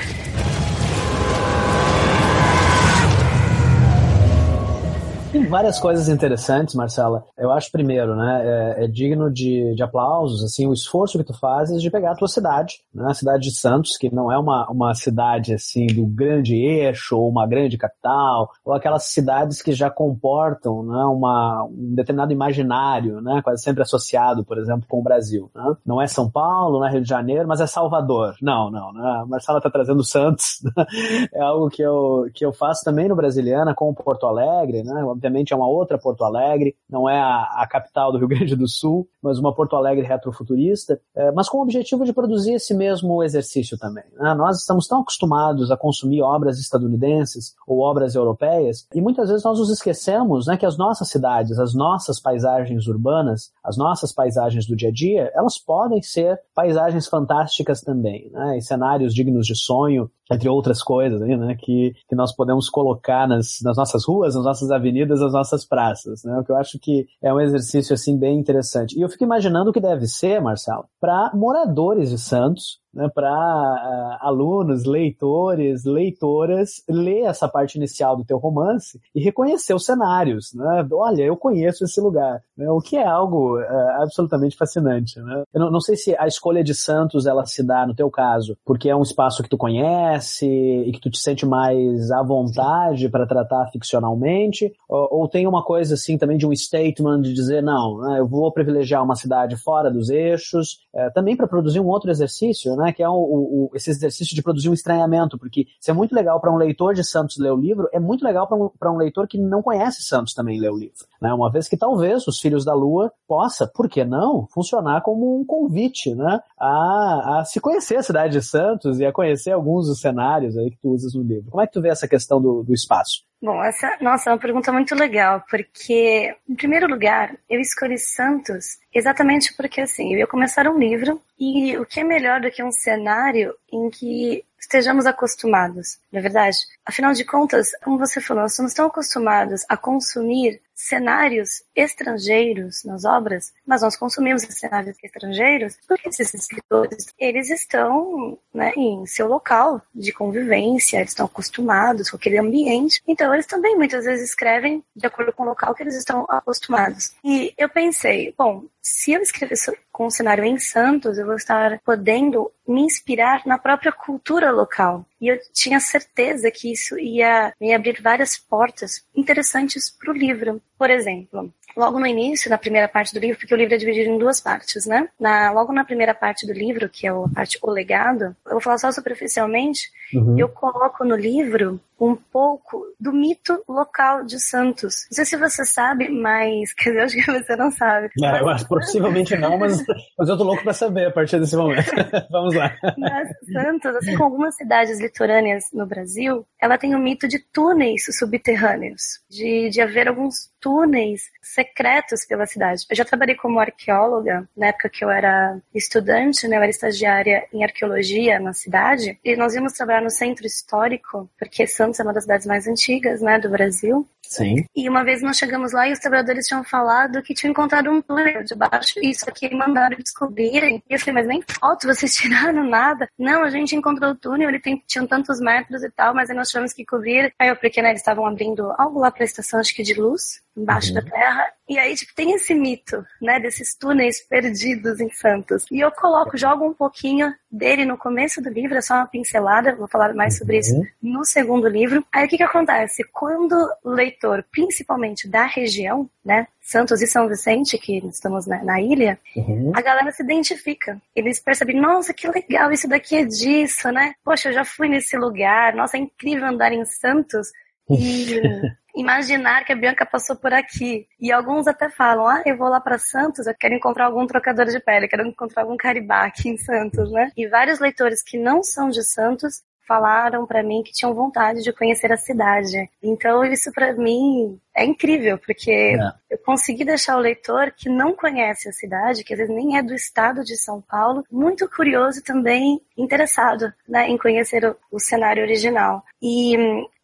Tem 5.32 5.46
várias 5.46 5.78
coisas 5.78 6.08
interessantes, 6.08 6.74
Marcela. 6.74 7.24
Eu 7.38 7.52
acho, 7.52 7.70
primeiro, 7.70 8.16
né, 8.16 8.42
é, 8.78 8.84
é 8.84 8.88
digno 8.88 9.30
de, 9.30 9.76
de, 9.76 9.82
aplausos, 9.82 10.42
assim, 10.42 10.66
o 10.66 10.72
esforço 10.72 11.18
que 11.18 11.24
tu 11.24 11.38
fazes 11.38 11.80
de 11.80 11.88
pegar 11.88 12.12
a 12.12 12.16
tua 12.16 12.26
cidade, 12.26 12.80
né, 12.92 13.06
a 13.08 13.14
cidade 13.14 13.44
de 13.44 13.56
Santos, 13.56 13.96
que 13.96 14.12
não 14.12 14.32
é 14.32 14.36
uma, 14.36 14.68
uma 14.68 14.92
cidade, 14.92 15.54
assim, 15.54 15.86
do 15.86 16.04
grande 16.04 16.56
eixo 16.56 17.16
ou 17.16 17.28
uma 17.28 17.46
grande 17.46 17.78
capital, 17.78 18.50
ou 18.64 18.72
aquelas 18.72 19.04
cidades 19.04 19.62
que 19.62 19.72
já 19.72 19.88
comportam, 19.88 20.82
né, 20.82 21.04
uma, 21.04 21.64
um 21.64 21.94
determinado 21.94 22.32
imaginário, 22.32 23.20
né, 23.20 23.40
quase 23.44 23.62
sempre 23.62 23.82
associado, 23.82 24.44
por 24.44 24.58
exemplo, 24.58 24.84
com 24.88 24.98
o 24.98 25.02
Brasil. 25.02 25.48
Né? 25.54 25.76
Não 25.86 26.02
é 26.02 26.08
São 26.08 26.28
Paulo, 26.28 26.80
não 26.80 26.86
é 26.88 26.90
Rio 26.90 27.02
de 27.02 27.08
Janeiro, 27.08 27.46
mas 27.46 27.60
é 27.60 27.68
Salvador. 27.68 28.34
Não, 28.42 28.68
não, 28.68 28.92
né? 28.92 29.20
A 29.22 29.26
Marcela 29.26 29.58
está 29.58 29.70
trazendo 29.70 30.02
Santos, 30.02 30.60
né? 30.76 30.86
é 31.32 31.40
algo 31.40 31.68
que 31.68 31.82
eu, 31.82 32.28
que 32.34 32.44
eu 32.44 32.52
faço 32.52 32.84
também 32.84 33.08
no 33.08 33.14
Brasiliana 33.14 33.74
com 33.74 33.94
Porto 33.94 34.26
Alegre, 34.26 34.82
né? 34.82 35.04
Obviamente 35.20 35.52
é 35.52 35.56
uma 35.56 35.68
outra 35.68 35.98
Porto 35.98 36.24
Alegre, 36.24 36.74
não 36.88 37.08
é 37.08 37.20
a, 37.20 37.42
a 37.62 37.68
capital 37.68 38.10
do 38.10 38.18
Rio 38.18 38.26
Grande 38.28 38.56
do 38.56 38.66
Sul, 38.66 39.06
mas 39.22 39.38
uma 39.38 39.54
Porto 39.54 39.76
Alegre 39.76 40.06
retrofuturista, 40.06 40.98
é, 41.14 41.30
mas 41.32 41.48
com 41.48 41.58
o 41.58 41.62
objetivo 41.62 42.04
de 42.04 42.12
produzir 42.12 42.54
esse 42.54 42.74
mesmo 42.74 43.22
exercício 43.22 43.78
também. 43.78 44.04
Né? 44.16 44.34
Nós 44.34 44.58
estamos 44.58 44.86
tão 44.86 45.02
acostumados 45.02 45.70
a 45.70 45.76
consumir 45.76 46.22
obras 46.22 46.58
estadunidenses 46.58 47.54
ou 47.66 47.80
obras 47.80 48.14
europeias, 48.14 48.86
e 48.94 49.00
muitas 49.00 49.28
vezes 49.28 49.44
nós 49.44 49.58
nos 49.58 49.70
esquecemos 49.70 50.46
né, 50.46 50.56
que 50.56 50.66
as 50.66 50.78
nossas 50.78 51.08
cidades, 51.08 51.58
as 51.58 51.74
nossas 51.74 52.18
paisagens 52.18 52.86
urbanas, 52.86 53.52
as 53.62 53.76
nossas 53.76 54.12
paisagens 54.12 54.66
do 54.66 54.74
dia 54.74 54.88
a 54.88 54.92
dia, 54.92 55.30
elas 55.34 55.58
podem 55.58 56.00
ser 56.02 56.40
paisagens 56.54 57.06
fantásticas 57.06 57.82
também, 57.82 58.30
né? 58.32 58.56
e 58.56 58.62
cenários 58.62 59.14
dignos 59.14 59.46
de 59.46 59.56
sonho, 59.56 60.10
entre 60.30 60.48
outras 60.48 60.82
coisas, 60.82 61.20
né, 61.20 61.56
que, 61.56 61.94
que 62.08 62.14
nós 62.14 62.34
podemos 62.34 62.68
colocar 62.68 63.26
nas, 63.26 63.58
nas 63.62 63.76
nossas 63.76 64.04
ruas, 64.04 64.34
nas 64.34 64.44
nossas 64.44 64.70
avenidas, 64.70 65.20
nas 65.20 65.32
nossas 65.32 65.64
praças, 65.64 66.22
né, 66.24 66.38
o 66.38 66.44
que 66.44 66.52
eu 66.52 66.56
acho 66.56 66.78
que 66.78 67.06
é 67.22 67.32
um 67.32 67.40
exercício, 67.40 67.94
assim, 67.94 68.16
bem 68.16 68.38
interessante. 68.38 68.98
E 68.98 69.02
eu 69.02 69.08
fico 69.08 69.24
imaginando 69.24 69.70
o 69.70 69.72
que 69.72 69.80
deve 69.80 70.06
ser, 70.06 70.40
Marcelo, 70.40 70.84
para 71.00 71.32
moradores 71.34 72.10
de 72.10 72.18
Santos, 72.18 72.80
né, 72.92 73.08
para 73.14 73.30
uh, 73.30 74.26
alunos, 74.26 74.84
leitores, 74.84 75.84
leitoras, 75.84 76.82
ler 76.88 77.22
essa 77.22 77.48
parte 77.48 77.76
inicial 77.76 78.16
do 78.16 78.24
teu 78.24 78.38
romance 78.38 79.00
e 79.14 79.22
reconhecer 79.22 79.74
os 79.74 79.84
cenários. 79.84 80.52
Né? 80.54 80.86
Olha, 80.92 81.22
eu 81.22 81.36
conheço 81.36 81.84
esse 81.84 82.00
lugar, 82.00 82.42
né? 82.56 82.68
o 82.70 82.80
que 82.80 82.96
é 82.96 83.06
algo 83.06 83.58
uh, 83.58 84.02
absolutamente 84.02 84.56
fascinante. 84.56 85.20
Né? 85.20 85.44
Eu 85.54 85.60
não, 85.60 85.70
não, 85.70 85.80
sei 85.80 85.96
se 85.96 86.16
a 86.18 86.26
escolha 86.26 86.62
de 86.64 86.74
Santos 86.74 87.26
ela 87.26 87.46
se 87.46 87.62
dá 87.62 87.86
no 87.86 87.94
teu 87.94 88.10
caso 88.10 88.56
porque 88.64 88.88
é 88.88 88.96
um 88.96 89.02
espaço 89.02 89.42
que 89.42 89.48
tu 89.48 89.56
conhece 89.56 90.46
e 90.46 90.92
que 90.92 91.00
tu 91.00 91.10
te 91.10 91.18
sente 91.18 91.46
mais 91.46 92.10
à 92.10 92.22
vontade 92.22 93.08
para 93.08 93.26
tratar 93.26 93.66
ficcionalmente, 93.72 94.72
ou, 94.88 95.20
ou, 95.20 95.28
tem 95.28 95.46
uma 95.46 95.62
coisa 95.62 95.94
assim 95.94 96.18
também 96.18 96.36
de 96.36 96.46
um 96.46 96.54
statement 96.54 97.22
de 97.22 97.32
dizer 97.32 97.62
não, 97.62 97.98
né, 97.98 98.20
eu 98.20 98.26
vou 98.26 98.50
privilegiar 98.52 99.02
uma 99.02 99.14
cidade 99.14 99.56
fora 99.56 99.90
dos 99.90 100.10
eixos, 100.10 100.78
uh, 100.94 101.12
também 101.14 101.36
para 101.36 101.46
produzir 101.46 101.80
um 101.80 101.86
outro 101.86 102.10
exercício 102.10 102.76
né, 102.80 102.92
que 102.92 103.02
é 103.02 103.08
o, 103.08 103.12
o, 103.12 103.70
esse 103.74 103.90
exercício 103.90 104.34
de 104.34 104.42
produzir 104.42 104.68
um 104.68 104.74
estranhamento, 104.74 105.38
porque 105.38 105.66
isso 105.80 105.90
é 105.90 105.94
muito 105.94 106.14
legal 106.14 106.40
para 106.40 106.52
um 106.52 106.56
leitor 106.56 106.94
de 106.94 107.04
Santos 107.04 107.38
ler 107.38 107.52
o 107.52 107.56
livro, 107.56 107.88
é 107.92 108.00
muito 108.00 108.24
legal 108.24 108.46
para 108.46 108.56
um, 108.56 108.70
um 108.94 108.96
leitor 108.96 109.28
que 109.28 109.38
não 109.38 109.62
conhece 109.62 110.02
Santos 110.02 110.34
também 110.34 110.60
ler 110.60 110.70
o 110.70 110.76
livro. 110.76 111.06
Né, 111.20 111.32
uma 111.32 111.50
vez 111.50 111.68
que 111.68 111.76
talvez 111.76 112.26
Os 112.26 112.40
Filhos 112.40 112.64
da 112.64 112.74
Lua 112.74 113.12
possa, 113.28 113.66
por 113.66 113.88
que 113.88 114.04
não, 114.04 114.46
funcionar 114.52 115.02
como 115.02 115.40
um 115.40 115.44
convite 115.44 116.14
né, 116.14 116.40
a, 116.58 117.40
a 117.40 117.44
se 117.44 117.60
conhecer 117.60 117.96
a 117.96 118.02
cidade 118.02 118.32
de 118.32 118.42
Santos 118.42 118.98
e 118.98 119.06
a 119.06 119.12
conhecer 119.12 119.52
alguns 119.52 119.86
dos 119.86 120.00
cenários 120.00 120.56
aí 120.56 120.70
que 120.70 120.78
tu 120.80 120.90
usas 120.90 121.14
no 121.14 121.22
livro. 121.22 121.50
Como 121.50 121.62
é 121.62 121.66
que 121.66 121.72
tu 121.72 121.80
vê 121.80 121.88
essa 121.88 122.08
questão 122.08 122.40
do, 122.40 122.62
do 122.62 122.72
espaço? 122.72 123.29
Bom, 123.42 123.64
essa, 123.64 123.96
nossa, 124.02 124.28
é 124.28 124.32
uma 124.34 124.38
pergunta 124.38 124.70
muito 124.70 124.94
legal, 124.94 125.42
porque, 125.48 126.36
em 126.46 126.54
primeiro 126.54 126.86
lugar, 126.86 127.34
eu 127.48 127.58
escolhi 127.58 127.96
Santos 127.96 128.78
exatamente 128.92 129.54
porque, 129.56 129.80
assim, 129.80 130.12
eu 130.12 130.18
ia 130.18 130.26
começar 130.26 130.68
um 130.68 130.78
livro, 130.78 131.22
e 131.38 131.74
o 131.78 131.86
que 131.86 132.00
é 132.00 132.04
melhor 132.04 132.42
do 132.42 132.50
que 132.50 132.62
um 132.62 132.70
cenário 132.70 133.54
em 133.72 133.88
que 133.88 134.44
estejamos 134.58 135.06
acostumados, 135.06 135.98
na 136.12 136.18
é 136.18 136.22
verdade? 136.22 136.58
Afinal 136.84 137.14
de 137.14 137.24
contas, 137.24 137.70
como 137.82 137.98
você 137.98 138.20
falou, 138.20 138.42
nós 138.42 138.52
estamos 138.52 138.74
tão 138.74 138.86
acostumados 138.86 139.64
a 139.70 139.76
consumir 139.76 140.60
cenários 140.80 141.62
estrangeiros 141.76 142.84
nas 142.84 143.04
obras, 143.04 143.52
mas 143.66 143.82
nós 143.82 143.96
consumimos 143.96 144.42
cenários 144.42 144.96
estrangeiros 145.02 145.78
porque 145.86 146.08
esses 146.08 146.32
escritores, 146.32 147.06
eles 147.18 147.50
estão 147.50 148.38
né, 148.52 148.72
em 148.76 149.04
seu 149.06 149.28
local 149.28 149.82
de 149.94 150.12
convivência, 150.12 150.98
eles 150.98 151.10
estão 151.10 151.26
acostumados 151.26 152.10
com 152.10 152.16
aquele 152.16 152.38
ambiente, 152.38 153.02
então 153.06 153.32
eles 153.34 153.46
também 153.46 153.76
muitas 153.76 154.04
vezes 154.04 154.30
escrevem 154.30 154.82
de 154.96 155.06
acordo 155.06 155.32
com 155.32 155.42
o 155.42 155.46
local 155.46 155.74
que 155.74 155.82
eles 155.82 155.96
estão 155.96 156.24
acostumados. 156.28 157.12
E 157.22 157.52
eu 157.58 157.68
pensei, 157.68 158.34
bom, 158.36 158.64
se 158.80 159.12
eu 159.12 159.20
escrever 159.20 159.58
com 159.92 160.06
um 160.06 160.10
cenário 160.10 160.44
em 160.44 160.58
Santos, 160.58 161.18
eu 161.18 161.26
vou 161.26 161.36
estar 161.36 161.78
podendo 161.84 162.50
me 162.66 162.80
inspirar 162.82 163.42
na 163.44 163.58
própria 163.58 163.92
cultura 163.92 164.50
local. 164.50 165.04
E 165.20 165.28
eu 165.28 165.38
tinha 165.52 165.78
certeza 165.78 166.50
que 166.50 166.72
isso 166.72 166.98
ia 166.98 167.52
me 167.60 167.74
abrir 167.74 168.00
várias 168.00 168.36
portas 168.36 169.04
interessantes 169.14 169.90
para 169.90 170.10
o 170.10 170.16
livro. 170.16 170.62
Por 170.78 170.90
exemplo, 170.90 171.52
logo 171.76 172.00
no 172.00 172.06
início, 172.06 172.50
na 172.50 172.58
primeira 172.58 172.88
parte 172.88 173.12
do 173.12 173.20
livro, 173.20 173.38
porque 173.38 173.54
o 173.54 173.56
livro 173.56 173.74
é 173.74 173.78
dividido 173.78 174.10
em 174.10 174.18
duas 174.18 174.40
partes, 174.40 174.86
né? 174.86 175.08
Na, 175.18 175.50
logo 175.52 175.72
na 175.72 175.84
primeira 175.84 176.14
parte 176.14 176.46
do 176.46 176.52
livro, 176.52 176.88
que 176.88 177.06
é 177.06 177.10
a 177.10 177.28
parte 177.34 177.58
O 177.62 177.70
Legado, 177.70 178.36
eu 178.46 178.52
vou 178.52 178.60
falar 178.60 178.78
só 178.78 178.90
superficialmente, 178.90 179.90
uhum. 180.14 180.38
eu 180.38 180.48
coloco 180.48 181.04
no 181.04 181.16
livro 181.16 181.80
um 182.00 182.16
pouco 182.16 182.82
do 182.98 183.12
mito 183.12 183.62
local 183.68 184.24
de 184.24 184.40
Santos. 184.40 185.06
Não 185.10 185.16
sei 185.16 185.24
se 185.26 185.36
você 185.36 185.64
sabe, 185.64 186.08
mas 186.08 186.72
quer 186.74 186.90
dizer, 186.90 187.00
acho 187.02 187.16
que 187.16 187.32
você 187.32 187.56
não 187.56 187.70
sabe. 187.70 188.08
É, 188.22 188.40
eu 188.40 188.48
acho, 188.48 188.66
possivelmente 188.66 189.36
não, 189.36 189.58
mas, 189.58 189.84
mas 190.18 190.28
eu 190.28 190.36
tô 190.36 190.44
louco 190.44 190.62
para 190.62 190.72
saber 190.72 191.06
a 191.06 191.12
partir 191.12 191.38
desse 191.38 191.56
momento. 191.56 191.90
Vamos 192.30 192.54
lá. 192.54 192.74
Mas 192.96 193.28
Santos, 193.52 193.94
assim 193.96 194.12
como 194.12 194.24
algumas 194.24 194.56
cidades 194.56 195.00
litorâneas 195.00 195.64
no 195.72 195.86
Brasil, 195.86 196.46
ela 196.60 196.78
tem 196.78 196.94
o 196.94 196.98
um 196.98 197.02
mito 197.02 197.28
de 197.28 197.38
túneis 197.38 198.04
subterrâneos, 198.18 199.20
de, 199.28 199.68
de 199.68 199.80
haver 199.80 200.08
alguns 200.08 200.50
túneis 200.60 201.22
secretos 201.42 202.24
pela 202.26 202.46
cidade. 202.46 202.86
Eu 202.88 202.96
já 202.96 203.04
trabalhei 203.04 203.34
como 203.34 203.58
arqueóloga 203.58 204.48
na 204.56 204.68
época 204.68 204.88
que 204.88 205.04
eu 205.04 205.10
era 205.10 205.58
estudante, 205.74 206.46
né? 206.46 206.56
Eu 206.56 206.62
era 206.62 206.70
estagiária 206.70 207.46
em 207.52 207.64
arqueologia 207.64 208.38
na 208.38 208.52
cidade, 208.52 209.18
e 209.24 209.36
nós 209.36 209.54
íamos 209.54 209.72
trabalhar 209.72 210.02
no 210.02 210.10
centro 210.10 210.46
histórico, 210.46 211.28
porque 211.38 211.66
Santos 211.66 211.89
é 211.98 212.02
uma 212.02 212.12
das 212.12 212.24
cidades 212.24 212.46
mais 212.46 212.66
antigas, 212.66 213.20
né, 213.20 213.38
do 213.38 213.48
Brasil. 213.48 214.06
Sim. 214.22 214.64
E 214.76 214.88
uma 214.88 215.02
vez 215.02 215.22
nós 215.22 215.36
chegamos 215.36 215.72
lá 215.72 215.88
e 215.88 215.92
os 215.92 215.98
trabalhadores 215.98 216.46
tinham 216.46 216.62
falado 216.62 217.22
que 217.22 217.34
tinham 217.34 217.50
encontrado 217.50 217.90
um 217.90 218.00
túnel 218.00 218.44
debaixo 218.44 219.00
e 219.02 219.10
isso 219.10 219.28
aqui 219.28 219.52
mandaram 219.54 219.96
descobrirem. 219.98 220.82
E 220.88 220.94
eu 220.94 221.00
falei, 221.00 221.14
mas 221.14 221.26
nem 221.26 221.42
foto, 221.42 221.86
vocês 221.88 222.14
tiraram 222.16 222.62
nada. 222.62 223.08
Não, 223.18 223.42
a 223.42 223.50
gente 223.50 223.74
encontrou 223.74 224.12
o 224.12 224.14
túnel, 224.14 224.48
ele 224.48 224.60
tem, 224.60 224.80
tinha 224.86 225.06
tantos 225.06 225.40
metros 225.40 225.82
e 225.82 225.90
tal, 225.90 226.14
mas 226.14 226.30
aí 226.30 226.36
nós 226.36 226.48
tivemos 226.48 226.72
que 226.72 226.84
cobrir. 226.84 227.32
Aí 227.38 227.48
eu, 227.48 227.56
porque 227.56 227.82
né, 227.82 227.90
eles 227.90 228.00
estavam 228.00 228.24
abrindo 228.24 228.72
algo 228.78 229.00
lá 229.00 229.10
pra 229.10 229.24
estação, 229.24 229.58
acho 229.58 229.74
que 229.74 229.82
de 229.82 229.94
luz 229.94 230.40
embaixo 230.60 230.88
uhum. 230.88 230.94
da 230.94 231.02
terra. 231.02 231.46
E 231.68 231.78
aí, 231.78 231.94
tipo, 231.94 232.12
tem 232.14 232.32
esse 232.32 232.52
mito, 232.52 233.04
né, 233.22 233.38
desses 233.38 233.76
túneis 233.76 234.20
perdidos 234.20 235.00
em 235.00 235.08
Santos. 235.10 235.64
E 235.70 235.78
eu 235.78 235.90
coloco, 235.92 236.36
jogo 236.36 236.66
um 236.66 236.74
pouquinho 236.74 237.32
dele 237.50 237.84
no 237.84 237.96
começo 237.96 238.42
do 238.42 238.50
livro, 238.50 238.76
é 238.76 238.80
só 238.82 238.94
uma 238.94 239.06
pincelada, 239.06 239.76
vou 239.76 239.86
falar 239.86 240.12
mais 240.12 240.36
sobre 240.36 240.58
isso 240.58 240.74
uhum. 240.74 240.84
no 241.00 241.24
segundo 241.24 241.68
livro. 241.68 242.04
Aí 242.12 242.26
o 242.26 242.28
que 242.28 242.36
que 242.36 242.42
acontece? 242.42 243.04
Quando 243.12 243.54
o 243.84 243.90
leitor, 243.90 244.44
principalmente 244.50 245.28
da 245.28 245.46
região, 245.46 246.10
né, 246.24 246.48
Santos 246.60 247.02
e 247.02 247.06
São 247.06 247.28
Vicente, 247.28 247.78
que 247.78 247.98
estamos 248.06 248.46
na, 248.46 248.62
na 248.62 248.80
ilha, 248.80 249.18
uhum. 249.36 249.72
a 249.74 249.80
galera 249.80 250.10
se 250.12 250.22
identifica. 250.22 251.00
Eles 251.14 251.38
percebem, 251.40 251.80
nossa, 251.80 252.12
que 252.12 252.28
legal, 252.28 252.72
isso 252.72 252.88
daqui 252.88 253.16
é 253.16 253.24
disso, 253.24 253.90
né? 253.90 254.14
Poxa, 254.24 254.48
eu 254.48 254.52
já 254.52 254.64
fui 254.64 254.88
nesse 254.88 255.16
lugar, 255.16 255.74
nossa, 255.74 255.96
é 255.96 256.00
incrível 256.00 256.46
andar 256.46 256.72
em 256.72 256.84
Santos. 256.84 257.52
E 257.88 258.40
imaginar 258.94 259.64
que 259.64 259.72
a 259.72 259.76
Bianca 259.76 260.06
passou 260.06 260.36
por 260.36 260.52
aqui. 260.52 261.06
E 261.20 261.32
alguns 261.32 261.66
até 261.66 261.88
falam, 261.88 262.26
ah, 262.26 262.42
eu 262.46 262.56
vou 262.56 262.68
lá 262.68 262.80
para 262.80 262.98
Santos, 262.98 263.46
eu 263.46 263.54
quero 263.54 263.74
encontrar 263.74 264.06
algum 264.06 264.26
trocador 264.26 264.66
de 264.66 264.80
pele, 264.80 265.08
quero 265.08 265.26
encontrar 265.26 265.62
algum 265.62 265.76
caribá 265.76 266.24
aqui 266.24 266.48
em 266.48 266.56
Santos, 266.56 267.10
né? 267.12 267.30
E 267.36 267.46
vários 267.48 267.78
leitores 267.78 268.22
que 268.22 268.38
não 268.38 268.62
são 268.62 268.88
de 268.88 269.02
Santos 269.02 269.62
falaram 269.90 270.46
para 270.46 270.62
mim 270.62 270.84
que 270.84 270.92
tinham 270.92 271.12
vontade 271.12 271.64
de 271.64 271.72
conhecer 271.72 272.12
a 272.12 272.16
cidade. 272.16 272.88
Então 273.02 273.44
isso 273.44 273.72
para 273.72 273.92
mim 273.94 274.56
é 274.72 274.84
incrível, 274.84 275.36
porque 275.36 275.72
é. 275.72 275.96
eu 276.30 276.38
consegui 276.38 276.84
deixar 276.84 277.16
o 277.16 277.20
leitor 277.20 277.72
que 277.76 277.88
não 277.88 278.14
conhece 278.14 278.68
a 278.68 278.72
cidade, 278.72 279.24
que 279.24 279.32
às 279.32 279.40
vezes 279.40 279.52
nem 279.52 279.76
é 279.76 279.82
do 279.82 279.92
estado 279.92 280.44
de 280.44 280.56
São 280.56 280.80
Paulo, 280.80 281.24
muito 281.28 281.68
curioso 281.68 282.22
também 282.22 282.80
interessado 282.96 283.72
né, 283.88 284.08
em 284.08 284.16
conhecer 284.16 284.64
o, 284.64 284.76
o 284.92 285.00
cenário 285.00 285.42
original. 285.42 286.04
E 286.22 286.56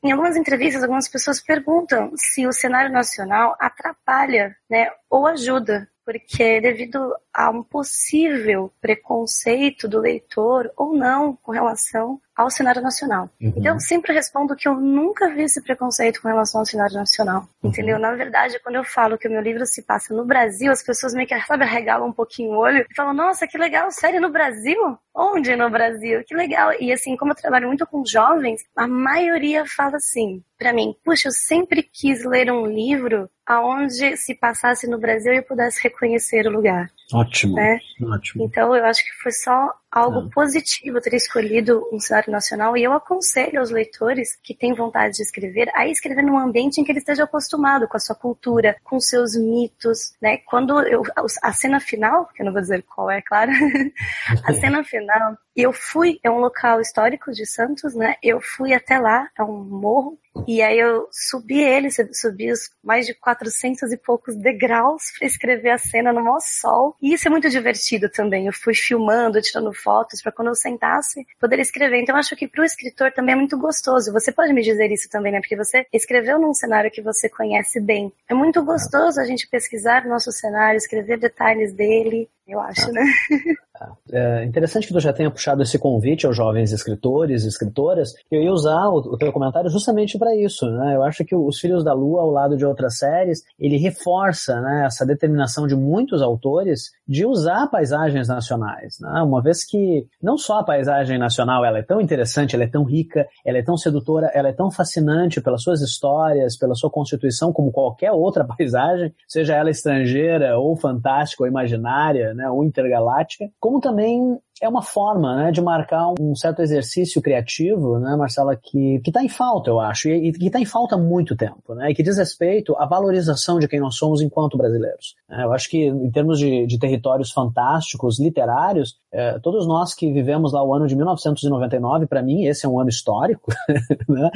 em 0.06 0.12
algumas 0.12 0.36
entrevistas, 0.36 0.82
algumas 0.82 1.08
pessoas 1.08 1.40
perguntam 1.40 2.12
se 2.16 2.46
o 2.46 2.52
cenário 2.52 2.92
nacional 2.92 3.56
atrapalha 3.58 4.56
né, 4.68 4.90
ou 5.09 5.26
ajuda 5.26 5.88
porque 6.07 6.61
devido 6.61 7.12
a 7.35 7.50
um 7.50 7.64
possível 7.64 8.72
preconceito 8.81 9.88
do 9.88 9.98
leitor 9.98 10.70
ou 10.76 10.94
não 10.94 11.35
com 11.42 11.50
relação 11.50 12.20
ao 12.35 12.48
cenário 12.48 12.81
nacional. 12.81 13.29
Uhum. 13.40 13.55
Então 13.57 13.74
eu 13.74 13.81
sempre 13.81 14.12
respondo 14.12 14.55
que 14.55 14.68
eu 14.68 14.74
nunca 14.74 15.29
vi 15.35 15.42
esse 15.42 15.61
preconceito 15.61 16.22
com 16.22 16.29
relação 16.29 16.61
ao 16.61 16.66
cenário 16.66 16.94
nacional, 16.94 17.48
uhum. 17.61 17.70
entendeu? 17.70 17.98
Na 17.98 18.14
verdade, 18.14 18.61
quando 18.62 18.76
eu 18.76 18.85
falo 18.85 19.18
que 19.18 19.26
o 19.26 19.31
meu 19.31 19.40
livro 19.40 19.66
se 19.66 19.83
passa 19.83 20.14
no 20.14 20.24
Brasil, 20.24 20.70
as 20.70 20.83
pessoas 20.83 21.12
meio 21.12 21.26
que, 21.26 21.38
sabe, 21.40 21.64
arregalam 21.64 22.09
um 22.09 22.12
pouquinho 22.12 22.52
o 22.52 22.59
olho 22.59 22.87
e 22.88 22.94
falam, 22.94 23.12
nossa, 23.12 23.48
que 23.48 23.59
legal, 23.59 23.90
série 23.90 24.20
no 24.20 24.31
Brasil? 24.31 24.79
Onde 25.12 25.57
no 25.57 25.68
Brasil? 25.70 26.22
Que 26.24 26.37
legal. 26.37 26.72
E 26.79 26.92
assim, 26.92 27.16
como 27.16 27.33
eu 27.33 27.37
trabalho 27.37 27.66
muito 27.66 27.87
com 27.87 28.05
jovens, 28.07 28.64
a 28.76 28.87
maioria 28.87 29.64
fala 29.66 29.96
assim, 29.96 30.44
para 30.58 30.72
mim, 30.72 30.94
puxa, 31.04 31.28
eu 31.28 31.32
sempre 31.32 31.82
quis 31.82 32.24
ler 32.24 32.50
um 32.50 32.66
livro 32.66 33.28
aonde 33.44 34.16
se 34.16 34.34
passasse 34.34 34.88
no 34.88 34.98
Brasil 34.98 35.32
e 35.32 35.38
eu 35.38 35.42
pudesse 35.42 35.82
reconhecer 35.82 36.46
o 36.46 36.50
lugar. 36.50 36.90
Ótimo, 37.12 37.54
né? 37.54 37.78
ótimo. 38.02 38.44
Então 38.44 38.74
eu 38.74 38.84
acho 38.84 39.04
que 39.04 39.12
foi 39.22 39.30
só 39.30 39.72
algo 39.90 40.26
é. 40.26 40.30
positivo 40.30 41.00
ter 41.00 41.14
escolhido 41.14 41.88
um 41.92 42.00
cenário 42.00 42.30
nacional 42.30 42.76
e 42.76 42.82
eu 42.82 42.92
aconselho 42.92 43.60
aos 43.60 43.70
leitores 43.70 44.36
que 44.42 44.54
têm 44.54 44.74
vontade 44.74 45.16
de 45.16 45.22
escrever 45.22 45.70
a 45.74 45.86
escrever 45.86 46.22
num 46.22 46.38
ambiente 46.38 46.80
em 46.80 46.84
que 46.84 46.92
ele 46.92 46.98
esteja 46.98 47.24
acostumado 47.24 47.86
com 47.88 47.96
a 47.96 48.00
sua 48.00 48.16
cultura, 48.16 48.76
com 48.82 48.98
seus 49.00 49.36
mitos, 49.36 50.14
né? 50.20 50.38
Quando 50.38 50.80
eu, 50.82 51.02
a 51.42 51.52
cena 51.52 51.80
final, 51.80 52.26
que 52.34 52.42
eu 52.42 52.46
não 52.46 52.52
vou 52.52 52.60
dizer 52.60 52.82
qual 52.82 53.10
é, 53.10 53.22
claro, 53.22 53.52
a 54.44 54.52
cena 54.54 54.82
final, 54.84 55.36
eu 55.54 55.72
fui, 55.72 56.18
é 56.22 56.30
um 56.30 56.38
local 56.38 56.80
histórico 56.80 57.32
de 57.32 57.46
Santos, 57.46 57.94
né? 57.94 58.16
Eu 58.22 58.40
fui 58.40 58.74
até 58.74 58.98
lá, 58.98 59.30
é 59.38 59.42
um 59.42 59.64
morro, 59.64 60.18
e 60.46 60.60
aí 60.60 60.78
eu 60.78 61.08
subi 61.10 61.60
ele, 61.60 61.88
subi 61.90 62.52
os 62.52 62.68
mais 62.84 63.06
de 63.06 63.14
400 63.14 63.90
e 63.92 63.96
poucos 63.96 64.36
degraus 64.36 65.04
para 65.16 65.26
escrever 65.26 65.70
a 65.70 65.78
cena 65.78 66.12
no 66.12 66.22
maior 66.22 66.40
sol. 66.40 66.95
E 67.00 67.12
isso 67.12 67.28
é 67.28 67.30
muito 67.30 67.48
divertido 67.48 68.09
também. 68.09 68.46
Eu 68.46 68.52
fui 68.52 68.74
filmando, 68.74 69.40
tirando 69.40 69.72
fotos 69.72 70.22
para 70.22 70.32
quando 70.32 70.48
eu 70.48 70.54
sentasse 70.54 71.26
poder 71.40 71.59
escrever. 71.59 72.00
Então 72.00 72.16
acho 72.16 72.37
que 72.37 72.48
para 72.48 72.62
o 72.62 72.64
escritor 72.64 73.12
também 73.12 73.35
é 73.35 73.37
muito 73.37 73.59
gostoso. 73.59 74.12
Você 74.12 74.32
pode 74.32 74.52
me 74.52 74.62
dizer 74.62 74.90
isso 74.90 75.09
também, 75.09 75.32
né? 75.32 75.40
Porque 75.40 75.56
você 75.56 75.87
escreveu 75.92 76.38
num 76.38 76.54
cenário 76.54 76.90
que 76.90 77.02
você 77.02 77.28
conhece 77.28 77.80
bem. 77.80 78.12
É 78.28 78.35
muito 78.35 78.62
gostoso 78.64 79.20
a 79.20 79.24
gente 79.24 79.48
pesquisar 79.48 80.06
nosso 80.06 80.32
cenário, 80.32 80.78
escrever 80.78 81.18
detalhes 81.18 81.72
dele 81.72 82.28
eu 82.46 82.61
acho, 82.61 82.90
né? 82.92 83.02
É 84.11 84.44
interessante 84.44 84.87
que 84.87 84.92
tu 84.94 85.00
já 85.00 85.12
tenha 85.12 85.30
puxado 85.30 85.62
esse 85.62 85.78
convite 85.78 86.26
aos 86.26 86.35
jovens 86.35 86.72
escritores 86.72 87.44
e 87.44 87.48
escritoras. 87.48 88.14
Eu 88.30 88.42
ia 88.42 88.50
usar 88.50 88.88
o, 88.88 88.98
o 88.98 89.18
teu 89.18 89.32
comentário 89.32 89.68
justamente 89.68 90.18
para 90.18 90.35
isso. 90.35 90.66
Né? 90.70 90.96
Eu 90.96 91.02
acho 91.02 91.24
que 91.24 91.35
Os 91.35 91.59
Filhos 91.59 91.85
da 91.85 91.92
Lua, 91.92 92.22
ao 92.22 92.30
lado 92.30 92.56
de 92.56 92.64
outras 92.64 92.98
séries, 92.98 93.42
ele 93.59 93.76
reforça 93.76 94.61
né, 94.61 94.85
essa 94.87 95.04
determinação 95.04 95.66
de 95.66 95.74
muitos 95.74 96.22
autores 96.22 96.92
de 97.06 97.26
usar 97.26 97.66
paisagens 97.66 98.28
nacionais. 98.28 98.98
Né? 99.00 99.22
Uma 99.22 99.42
vez 99.42 99.64
que 99.64 100.06
não 100.22 100.38
só 100.38 100.61
a 100.61 100.64
paisagem 100.64 101.18
nacional 101.18 101.64
ela 101.64 101.78
é 101.78 101.82
tão 101.82 102.00
interessante, 102.00 102.54
ela 102.54 102.64
é 102.64 102.68
tão 102.68 102.85
rica, 102.85 103.26
ela 103.44 103.59
é 103.59 103.62
tão 103.62 103.76
sedutora, 103.76 104.30
ela 104.32 104.48
é 104.48 104.52
tão 104.52 104.70
fascinante 104.70 105.40
pelas 105.40 105.62
suas 105.62 105.80
histórias, 105.80 106.56
pela 106.56 106.74
sua 106.74 106.90
constituição, 106.90 107.52
como 107.52 107.72
qualquer 107.72 108.12
outra 108.12 108.42
paisagem, 108.56 109.12
seja 109.28 109.54
ela 109.54 109.70
estrangeira 109.70 110.59
ou 110.59 110.76
fantástica 110.76 111.42
ou 111.42 111.48
imaginária 111.48 112.35
né, 112.37 112.49
ou 112.51 112.64
intergaláctica, 112.64 113.51
como 113.59 113.81
também 113.81 114.38
é 114.62 114.68
uma 114.68 114.83
forma 114.83 115.37
né, 115.37 115.53
de 115.53 115.61
marcar 115.61 116.12
um 116.18 116.35
certo 116.35 116.62
exercício 116.62 117.20
criativo, 117.20 117.99
né, 117.99 118.16
Marcela, 118.16 118.57
que 118.57 119.01
está 119.05 119.22
em 119.22 119.29
falta, 119.29 119.70
eu 119.70 119.81
acho, 119.81 120.09
e, 120.09 120.29
e 120.29 120.33
que 120.33 120.46
está 120.46 120.61
em 120.61 120.64
falta 120.64 120.94
há 120.94 120.99
muito 120.99 121.37
tempo, 121.37 121.75
né, 121.75 121.90
e 121.90 121.94
que 121.94 122.03
diz 122.03 122.16
respeito 122.16 122.77
à 122.77 122.87
valorização 122.87 123.59
de 123.59 123.68
quem 123.68 123.81
nós 123.81 123.96
somos 123.96 124.20
enquanto 124.22 124.57
brasileiros. 124.57 125.14
É, 125.31 125.42
eu 125.44 125.53
acho 125.53 125.68
que, 125.68 125.87
em 125.87 126.11
termos 126.11 126.38
de, 126.38 126.66
de 126.66 126.79
territórios 126.79 127.33
fantásticos, 127.33 128.20
literários, 128.20 128.94
é, 129.16 129.38
todos 129.40 129.66
nós 129.66 129.94
que 129.94 130.12
vivemos 130.12 130.52
lá 130.52 130.62
o 130.62 130.74
ano 130.74 130.87
de 130.87 130.94
1999, 130.94 132.07
para 132.07 132.22
mim, 132.22 132.44
esse 132.44 132.66
é 132.66 132.68
um 132.68 132.79
ano 132.79 132.88
histórico, 132.88 133.52
né, 134.09 134.31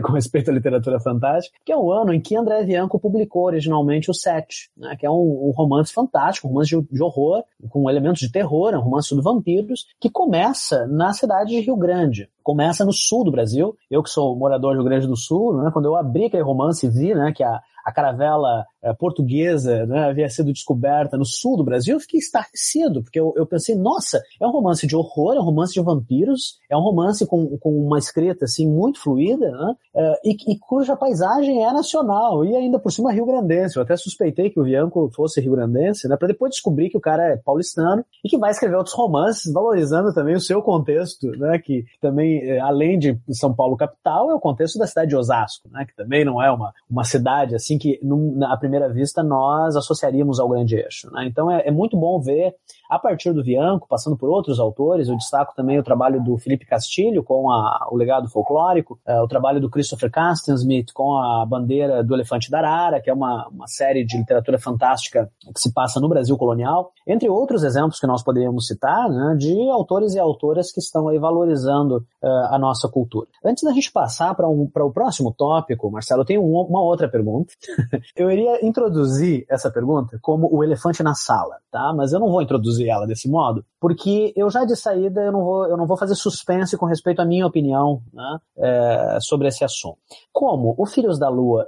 com 0.00 0.12
respeito 0.12 0.50
à 0.50 0.54
literatura 0.54 0.98
fantástica, 0.98 1.56
que 1.64 1.72
é 1.72 1.76
o 1.76 1.92
ano 1.92 2.12
em 2.12 2.20
que 2.20 2.36
André 2.36 2.64
Bianco 2.64 2.98
publicou 2.98 3.44
originalmente 3.44 4.10
o 4.10 4.14
Sete, 4.14 4.70
né, 4.76 4.96
que 4.98 5.06
é 5.06 5.10
um, 5.10 5.48
um 5.48 5.52
romance 5.54 5.92
fantástico, 5.92 6.48
um 6.48 6.50
romance 6.50 6.70
de, 6.70 6.80
de 6.90 7.02
horror, 7.02 7.44
com 7.68 7.88
elementos 7.88 8.20
de 8.20 8.32
terror, 8.32 8.72
é 8.72 8.78
um 8.78 8.82
romance 8.82 9.14
vampiro, 9.14 9.44
vampiros, 9.44 9.86
que 10.00 10.10
começa 10.10 10.86
na 10.86 11.12
cidade 11.12 11.50
de 11.50 11.60
Rio 11.60 11.76
Grande. 11.76 12.28
Começa 12.42 12.84
no 12.84 12.92
sul 12.92 13.24
do 13.24 13.30
Brasil. 13.30 13.76
Eu 13.90 14.02
que 14.02 14.10
sou 14.10 14.36
morador 14.36 14.72
do 14.72 14.80
Rio 14.80 14.88
Grande 14.88 15.06
do 15.06 15.16
Sul, 15.16 15.56
né, 15.56 15.70
quando 15.72 15.86
eu 15.86 15.96
abri 15.96 16.26
aquele 16.26 16.42
romance 16.42 16.86
e 16.86 16.90
vi 16.90 17.14
né, 17.14 17.32
que 17.34 17.42
a, 17.42 17.60
a 17.84 17.92
caravela 17.92 18.64
é, 18.82 18.92
portuguesa 18.92 19.86
né, 19.86 20.08
havia 20.08 20.28
sido 20.28 20.52
descoberta 20.52 21.16
no 21.16 21.24
sul 21.24 21.56
do 21.56 21.64
Brasil, 21.64 21.94
eu 21.94 22.00
fiquei 22.00 22.18
estarrecido, 22.18 23.02
porque 23.02 23.20
eu, 23.20 23.32
eu, 23.36 23.46
pensei, 23.46 23.74
nossa, 23.74 24.20
é 24.40 24.46
um 24.46 24.50
romance 24.50 24.86
de 24.86 24.96
horror, 24.96 25.34
é 25.34 25.40
um 25.40 25.44
romance 25.44 25.72
de 25.72 25.80
vampiros, 25.80 26.58
é 26.70 26.76
um 26.76 26.80
romance 26.80 27.26
com, 27.26 27.56
com 27.58 27.70
uma 27.86 27.98
escrita 27.98 28.44
assim 28.44 28.68
muito 28.68 29.00
fluida, 29.00 29.50
né, 29.50 29.74
é, 29.94 30.20
e, 30.24 30.36
e, 30.52 30.58
cuja 30.58 30.96
paisagem 30.96 31.64
é 31.64 31.72
nacional, 31.72 32.44
e 32.44 32.56
ainda 32.56 32.78
por 32.78 32.90
cima 32.90 33.12
rio-grandense. 33.12 33.76
Eu 33.76 33.82
até 33.82 33.96
suspeitei 33.96 34.50
que 34.50 34.60
o 34.60 34.64
Bianco 34.64 35.10
fosse 35.14 35.40
rio-grandense, 35.40 36.08
né, 36.08 36.16
para 36.16 36.28
depois 36.28 36.50
descobrir 36.50 36.90
que 36.90 36.96
o 36.96 37.00
cara 37.00 37.32
é 37.32 37.36
paulistano 37.36 38.04
e 38.24 38.28
que 38.28 38.38
vai 38.38 38.50
escrever 38.50 38.76
outros 38.76 38.94
romances, 38.94 39.52
valorizando 39.52 40.12
também 40.12 40.34
o 40.34 40.40
seu 40.40 40.62
contexto, 40.62 41.28
né, 41.38 41.58
que 41.58 41.84
também, 42.00 42.40
é, 42.42 42.60
além 42.60 42.98
de 42.98 43.18
São 43.30 43.54
Paulo 43.54 43.76
capital, 43.76 44.30
é 44.30 44.34
o 44.34 44.40
contexto 44.40 44.78
da 44.78 44.86
cidade 44.86 45.10
de 45.10 45.16
Osasco, 45.16 45.68
né, 45.70 45.84
que 45.86 45.94
também 45.94 46.24
não 46.24 46.42
é 46.42 46.50
uma, 46.50 46.72
uma 46.90 47.04
cidade 47.04 47.54
assim 47.54 47.73
que, 47.78 47.98
num, 48.02 48.38
à 48.44 48.56
primeira 48.56 48.88
vista, 48.88 49.22
nós 49.22 49.76
associaríamos 49.76 50.38
ao 50.38 50.48
grande 50.48 50.76
eixo. 50.76 51.10
Né? 51.12 51.26
Então 51.26 51.50
é, 51.50 51.66
é, 51.66 51.70
muito 51.70 51.96
bom 51.96 52.20
ver, 52.20 52.54
a 52.88 52.98
partir 52.98 53.32
do 53.32 53.42
Vianco, 53.42 53.86
passando 53.88 54.16
por 54.16 54.28
outros 54.28 54.60
autores, 54.60 55.08
eu 55.08 55.16
destaco 55.16 55.54
também 55.54 55.78
o 55.78 55.82
trabalho 55.82 56.22
do 56.22 56.36
Felipe 56.38 56.66
Castilho 56.66 57.22
com 57.22 57.50
a, 57.50 57.88
o 57.90 57.96
legado 57.96 58.28
folclórico, 58.28 58.98
é, 59.06 59.20
o 59.20 59.28
trabalho 59.28 59.60
do 59.60 59.70
Christopher 59.70 60.10
Castensmith 60.10 60.92
com 60.92 61.16
a 61.16 61.44
bandeira 61.46 62.02
do 62.02 62.14
Elefante 62.14 62.50
da 62.50 62.58
Arara, 62.58 63.00
que 63.00 63.10
é 63.10 63.14
uma, 63.14 63.48
uma 63.48 63.66
série 63.66 64.04
de 64.04 64.16
literatura 64.16 64.58
fantástica 64.58 65.30
que 65.54 65.60
se 65.60 65.72
passa 65.72 66.00
no 66.00 66.08
Brasil 66.08 66.36
colonial, 66.36 66.92
entre 67.06 67.28
outros 67.28 67.62
exemplos 67.64 67.98
que 67.98 68.06
nós 68.06 68.22
poderíamos 68.22 68.66
citar, 68.66 69.08
né, 69.08 69.36
de 69.38 69.70
autores 69.70 70.14
e 70.14 70.18
autoras 70.18 70.72
que 70.72 70.80
estão 70.80 71.08
aí 71.08 71.18
valorizando 71.18 72.04
uh, 72.22 72.54
a 72.54 72.58
nossa 72.58 72.88
cultura. 72.88 73.28
Antes 73.44 73.64
da 73.64 73.72
gente 73.72 73.90
passar 73.90 74.34
para 74.34 74.48
um, 74.48 74.70
o 74.74 74.92
próximo 74.92 75.32
tópico, 75.32 75.90
Marcelo, 75.90 76.22
eu 76.22 76.26
tenho 76.26 76.42
um, 76.42 76.60
uma 76.62 76.82
outra 76.82 77.08
pergunta. 77.08 77.52
eu 78.16 78.30
iria 78.30 78.64
introduzir 78.64 79.44
essa 79.48 79.70
pergunta 79.70 80.18
como 80.20 80.48
o 80.52 80.62
elefante 80.62 81.02
na 81.02 81.14
sala, 81.14 81.56
tá? 81.70 81.92
Mas 81.96 82.12
eu 82.12 82.20
não 82.20 82.30
vou 82.30 82.42
introduzir 82.42 82.73
ela 82.80 83.06
desse 83.06 83.28
modo, 83.28 83.64
porque 83.80 84.32
eu 84.36 84.48
já 84.50 84.64
de 84.64 84.74
saída 84.76 85.22
eu 85.22 85.32
não 85.32 85.44
vou, 85.44 85.66
eu 85.66 85.76
não 85.76 85.86
vou 85.86 85.96
fazer 85.96 86.14
suspense 86.14 86.76
com 86.76 86.86
respeito 86.86 87.20
à 87.20 87.24
minha 87.24 87.46
opinião 87.46 88.02
né, 88.12 88.38
é, 88.56 89.18
sobre 89.20 89.48
esse 89.48 89.64
assunto. 89.64 89.98
Como 90.32 90.74
o 90.78 90.86
Filhos 90.86 91.18
da 91.18 91.28
Lua, 91.28 91.66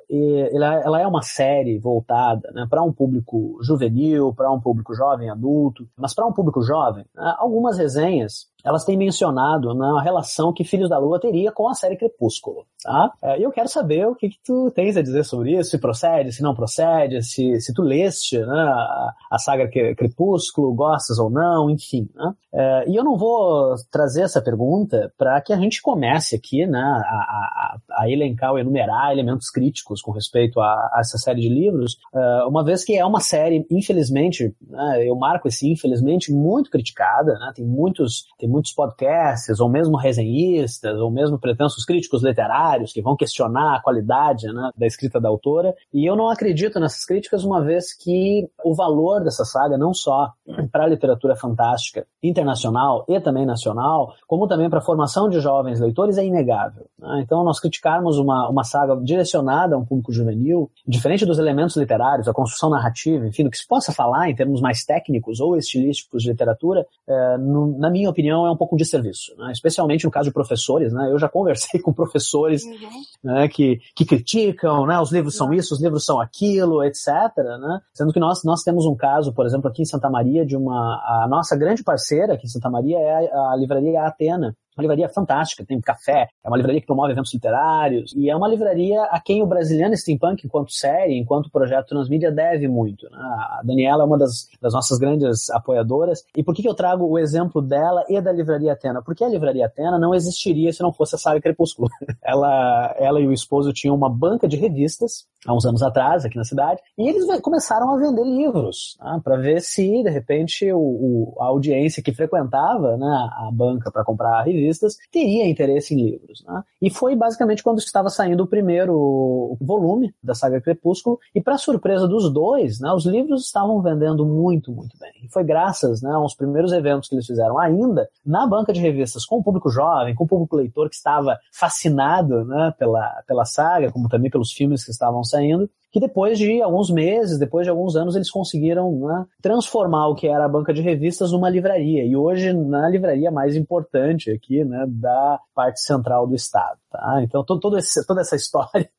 ela 0.53 1.01
é 1.01 1.07
uma 1.07 1.23
série 1.23 1.79
voltada 1.79 2.51
né, 2.53 2.66
para 2.69 2.83
um 2.83 2.92
público 2.92 3.59
juvenil, 3.62 4.33
para 4.35 4.51
um 4.51 4.61
público 4.61 4.95
jovem 4.95 5.31
adulto, 5.31 5.87
mas 5.97 6.14
para 6.14 6.27
um 6.27 6.33
público 6.33 6.62
jovem, 6.62 7.05
né, 7.14 7.35
algumas 7.38 7.79
resenhas 7.79 8.47
elas 8.66 8.85
têm 8.85 8.96
mencionado 8.96 9.72
na 9.74 10.02
relação 10.02 10.52
que 10.52 10.64
Filhos 10.64 10.90
da 10.90 10.98
Lua 10.98 11.20
teria 11.20 11.52
com 11.52 11.68
a 11.68 11.74
série 11.74 11.96
Crepúsculo. 11.96 12.66
Tá? 12.83 13.12
É, 13.22 13.38
e 13.38 13.42
eu 13.44 13.52
quero 13.52 13.68
saber 13.68 14.07
o 14.07 14.14
que, 14.14 14.29
que, 14.29 14.38
tu 14.44 14.70
tens 14.72 14.96
a 14.96 15.02
dizer 15.02 15.24
sobre 15.24 15.57
isso, 15.57 15.70
se 15.70 15.79
procede, 15.79 16.33
se 16.33 16.42
não 16.42 16.55
procede, 16.55 17.22
se, 17.22 17.61
se 17.61 17.72
tu 17.72 17.83
leste 17.83 18.38
né, 18.38 18.46
a, 18.46 19.12
a 19.31 19.38
saga 19.38 19.68
Crepúsculo, 19.68 20.74
gostas 20.74 21.18
ou 21.18 21.31
não, 21.31 21.70
enfim. 21.70 22.09
Né? 22.14 22.33
É, 22.52 22.85
e 22.88 22.96
eu 22.96 23.05
não 23.05 23.16
vou 23.16 23.74
trazer 23.90 24.22
essa 24.22 24.42
pergunta 24.42 25.12
para 25.16 25.40
que 25.40 25.52
a 25.52 25.57
gente 25.57 25.81
comece 25.83 26.35
aqui 26.35 26.66
né, 26.66 26.79
a, 26.79 27.76
a, 27.98 28.02
a, 28.02 28.11
elencar 28.11 28.52
ou 28.52 28.59
enumerar 28.59 29.12
elementos 29.12 29.48
críticos 29.50 30.00
com 30.00 30.11
respeito 30.11 30.61
a, 30.61 30.90
a 30.92 30.98
essa 31.00 31.18
série 31.18 31.42
de 31.42 31.48
livros, 31.48 31.98
é, 32.14 32.44
uma 32.44 32.64
vez 32.64 32.85
que 32.85 32.96
é 32.96 33.05
uma 33.05 33.20
série, 33.20 33.66
infelizmente, 33.70 34.55
né, 34.61 35.09
eu 35.09 35.14
marco 35.14 35.48
esse 35.48 35.70
infelizmente 35.70 36.33
muito 36.33 36.70
criticada, 36.70 37.35
né, 37.35 37.52
tem 37.55 37.64
muitos 37.64 38.26
tem 38.38 38.48
muitos 38.57 38.73
podcasts, 38.73 39.61
ou 39.61 39.69
mesmo 39.69 39.99
resenhistas, 39.99 40.99
ou 40.99 41.11
mesmo 41.11 41.38
pretensos 41.38 41.85
críticos 41.85 42.23
literários 42.23 42.90
que 42.90 43.03
vão 43.03 43.14
questionar 43.14 43.77
a 43.77 43.83
qualidade 43.83 44.47
né, 44.47 44.71
da 44.75 44.87
escrita 44.87 45.21
da 45.21 45.29
autora. 45.29 45.75
E 45.92 46.09
eu 46.09 46.16
não 46.16 46.31
acredito 46.31 46.81
nessas 46.81 47.05
críticas, 47.05 47.45
uma 47.45 47.62
vez 47.62 47.95
que 47.95 48.49
o 48.64 48.75
valor 48.75 49.23
dessa 49.23 49.45
saga, 49.45 49.77
não 49.77 49.92
só 49.92 50.33
para 50.73 50.85
a 50.85 50.88
literatura 50.88 51.37
fantástica 51.37 52.07
internacional 52.23 53.05
e 53.07 53.21
também 53.21 53.45
nacional, 53.45 54.14
como 54.27 54.49
também 54.49 54.71
para 54.71 54.79
a 54.79 54.83
formação 54.83 55.29
de 55.29 55.38
jovens 55.38 55.79
leitores, 55.79 56.16
é 56.16 56.25
inegável. 56.25 56.87
Né? 56.99 57.21
Então, 57.23 57.45
nós 57.45 57.61
criticarmos 57.61 58.19
uma, 58.19 58.49
uma 58.49 58.64
saga 58.64 58.97
direcionada 58.97 59.75
a 59.75 59.79
um 59.79 59.85
público 59.85 60.12
juvenil, 60.12 60.71
diferente 60.87 61.27
dos 61.27 61.38
elementos 61.38 61.77
literários, 61.77 62.27
a 62.27 62.33
construção 62.33 62.71
narrativa, 62.71 63.27
enfim, 63.27 63.45
do 63.45 63.51
que 63.51 63.59
se 63.59 63.69
possa 63.69 63.92
falar 63.92 64.31
em 64.31 64.35
termos 64.35 64.62
mais 64.62 64.83
técnicos 64.83 65.40
ou 65.40 65.59
estilísticos 65.59 66.23
de 66.23 66.31
literatura, 66.31 66.87
é, 67.07 67.37
no, 67.37 67.79
na 67.79 67.90
minha 67.90 68.09
opinião, 68.09 68.45
é 68.46 68.50
um 68.50 68.56
pouco 68.56 68.76
de 68.76 68.85
serviço, 68.85 69.35
né? 69.37 69.52
especialmente 69.52 70.04
no 70.04 70.11
caso 70.11 70.28
de 70.28 70.32
professores. 70.32 70.92
Né? 70.92 71.11
Eu 71.11 71.18
já 71.18 71.28
conversei 71.28 71.80
com 71.82 71.92
professores 71.92 72.64
uhum. 72.64 72.74
né, 73.22 73.48
que, 73.48 73.80
que 73.94 74.04
criticam, 74.04 74.87
né? 74.87 74.98
os 75.00 75.12
livros 75.12 75.37
são 75.37 75.52
isso, 75.52 75.74
os 75.74 75.82
livros 75.82 76.04
são 76.04 76.20
aquilo, 76.20 76.82
etc. 76.85 77.06
Né? 77.37 77.80
Sendo 77.92 78.12
que 78.12 78.20
nós, 78.20 78.42
nós 78.44 78.62
temos 78.62 78.87
um 78.87 78.94
caso, 78.94 79.32
por 79.32 79.46
exemplo, 79.46 79.68
aqui 79.68 79.82
em 79.82 79.87
Santa 79.87 80.09
Maria, 80.09 80.44
de 80.44 80.56
uma. 80.56 80.76
A 81.24 81.26
nossa 81.28 81.56
grande 81.56 81.82
parceira 81.82 82.35
aqui 82.35 82.46
em 82.46 82.50
Santa 82.50 82.70
Maria 82.70 82.98
é 82.98 83.30
a, 83.32 83.52
a 83.52 83.56
livraria 83.56 84.02
Atena 84.02 84.56
uma 84.77 84.83
livraria 84.83 85.09
fantástica, 85.09 85.65
tem 85.65 85.81
café, 85.81 86.29
é 86.45 86.49
uma 86.49 86.57
livraria 86.57 86.81
que 86.81 86.87
promove 86.87 87.12
eventos 87.12 87.33
literários, 87.33 88.12
e 88.15 88.31
é 88.31 88.37
uma 88.37 88.49
livraria 88.49 89.03
a 89.05 89.21
quem 89.21 89.43
o 89.43 89.47
brasileiro 89.47 89.97
Steampunk, 89.97 90.47
enquanto 90.47 90.73
série, 90.73 91.19
enquanto 91.19 91.51
projeto 91.51 91.89
transmídia, 91.89 92.31
deve 92.31 92.69
muito. 92.69 93.09
Né? 93.11 93.19
A 93.19 93.62
Daniela 93.65 94.03
é 94.03 94.07
uma 94.07 94.19
das, 94.19 94.49
das, 94.61 94.75
nossas 94.75 94.99
grandes 94.99 95.49
apoiadoras. 95.51 96.25
E 96.37 96.43
por 96.43 96.55
que, 96.55 96.62
que 96.62 96.69
eu 96.69 96.75
trago 96.75 97.07
o 97.07 97.19
exemplo 97.19 97.62
dela 97.62 98.05
e 98.09 98.21
da 98.21 98.33
Livraria 98.33 98.73
Atena? 98.73 99.03
Porque 99.03 99.25
a 99.25 99.29
Livraria 99.29 99.67
Atena 99.67 99.99
não 99.99 100.15
existiria 100.15 100.73
se 100.73 100.83
não 100.83 100.93
fosse 100.93 101.15
a 101.15 101.19
saga 101.19 101.41
Crepúsculo. 101.41 101.89
ela, 102.23 102.95
ela 102.99 103.21
e 103.21 103.27
o 103.27 103.33
esposo 103.33 103.73
tinham 103.73 103.95
uma 103.95 104.11
banca 104.11 104.47
de 104.47 104.57
revistas, 104.57 105.27
há 105.47 105.55
uns 105.55 105.65
anos 105.65 105.83
atrás, 105.83 106.25
aqui 106.25 106.37
na 106.37 106.45
cidade, 106.45 106.81
e 106.99 107.09
eles 107.09 107.25
começaram 107.41 107.95
a 107.95 107.99
vender 107.99 108.25
livros, 108.25 108.97
né? 109.01 109.21
para 109.23 109.37
ver 109.37 109.61
se, 109.62 110.03
de 110.03 110.11
repente, 110.11 110.71
o, 110.73 110.79
o, 110.79 111.35
a 111.41 111.47
audiência 111.47 112.03
que 112.03 112.12
frequentava 112.12 112.97
né, 112.97 113.07
a 113.07 113.51
banca 113.53 113.91
para 113.91 114.05
comprar 114.05 114.41
a 114.41 114.43
revista 114.43 114.65
revistas, 114.66 114.96
teria 115.11 115.48
interesse 115.48 115.94
em 115.94 116.05
livros. 116.05 116.44
Né? 116.46 116.62
E 116.83 116.90
foi 116.90 117.14
basicamente 117.14 117.62
quando 117.62 117.79
estava 117.79 118.09
saindo 118.09 118.42
o 118.42 118.46
primeiro 118.46 119.57
volume 119.61 120.14
da 120.22 120.35
saga 120.35 120.61
Crepúsculo, 120.61 121.18
e 121.35 121.40
para 121.40 121.59
surpresa 121.59 122.07
dos 122.09 122.33
dois, 122.33 122.81
né, 122.81 122.92
os 122.92 123.07
livros 123.07 123.46
estavam 123.46 123.81
vendendo 123.81 124.26
muito, 124.26 124.72
muito 124.72 124.96
bem. 124.98 125.12
E 125.24 125.29
foi 125.29 125.44
graças 125.44 126.02
né, 126.02 126.12
aos 126.12 126.35
primeiros 126.35 126.72
eventos 126.72 127.09
que 127.09 127.14
eles 127.14 127.26
fizeram 127.26 127.59
ainda 127.59 128.09
na 128.24 128.46
banca 128.46 128.72
de 128.72 128.81
revistas 128.81 129.24
com 129.24 129.38
o 129.38 129.44
público 129.44 129.70
jovem, 129.70 130.14
com 130.14 130.24
o 130.24 130.29
público 130.29 130.57
leitor 130.57 130.88
que 130.88 130.96
estava 130.96 131.38
fascinado 131.52 132.44
né, 132.44 132.74
pela, 132.79 133.22
pela 133.26 133.44
saga, 133.44 133.92
como 133.92 134.09
também 134.09 134.31
pelos 134.31 134.52
filmes 134.52 134.85
que 134.85 134.90
estavam 134.90 135.22
saindo, 135.24 135.70
que 135.96 136.00
depois 136.00 136.38
de 136.38 136.61
alguns 136.61 136.90
meses, 136.90 137.38
depois 137.38 137.64
de 137.64 137.70
alguns 137.70 137.96
anos, 137.96 138.14
eles 138.14 138.30
conseguiram 138.30 138.92
né, 139.00 139.24
transformar 139.40 140.09
o 140.09 140.14
que 140.14 140.28
era 140.28 140.44
a 140.44 140.48
banca 140.48 140.74
de 140.74 140.82
revistas 140.82 141.32
numa 141.32 141.48
livraria. 141.48 142.04
E 142.04 142.14
hoje, 142.14 142.52
na 142.52 142.87
livraria 142.87 143.30
mais 143.30 143.56
importante 143.56 144.30
aqui, 144.30 144.62
né, 144.62 144.85
da 144.87 145.40
parte 145.54 145.80
central 145.80 146.26
do 146.26 146.35
estado. 146.35 146.76
Tá? 146.92 147.20
Então, 147.22 147.42
todo, 147.42 147.78
esse, 147.78 148.06
toda 148.06 148.20
essa 148.20 148.37
história, 148.37 148.90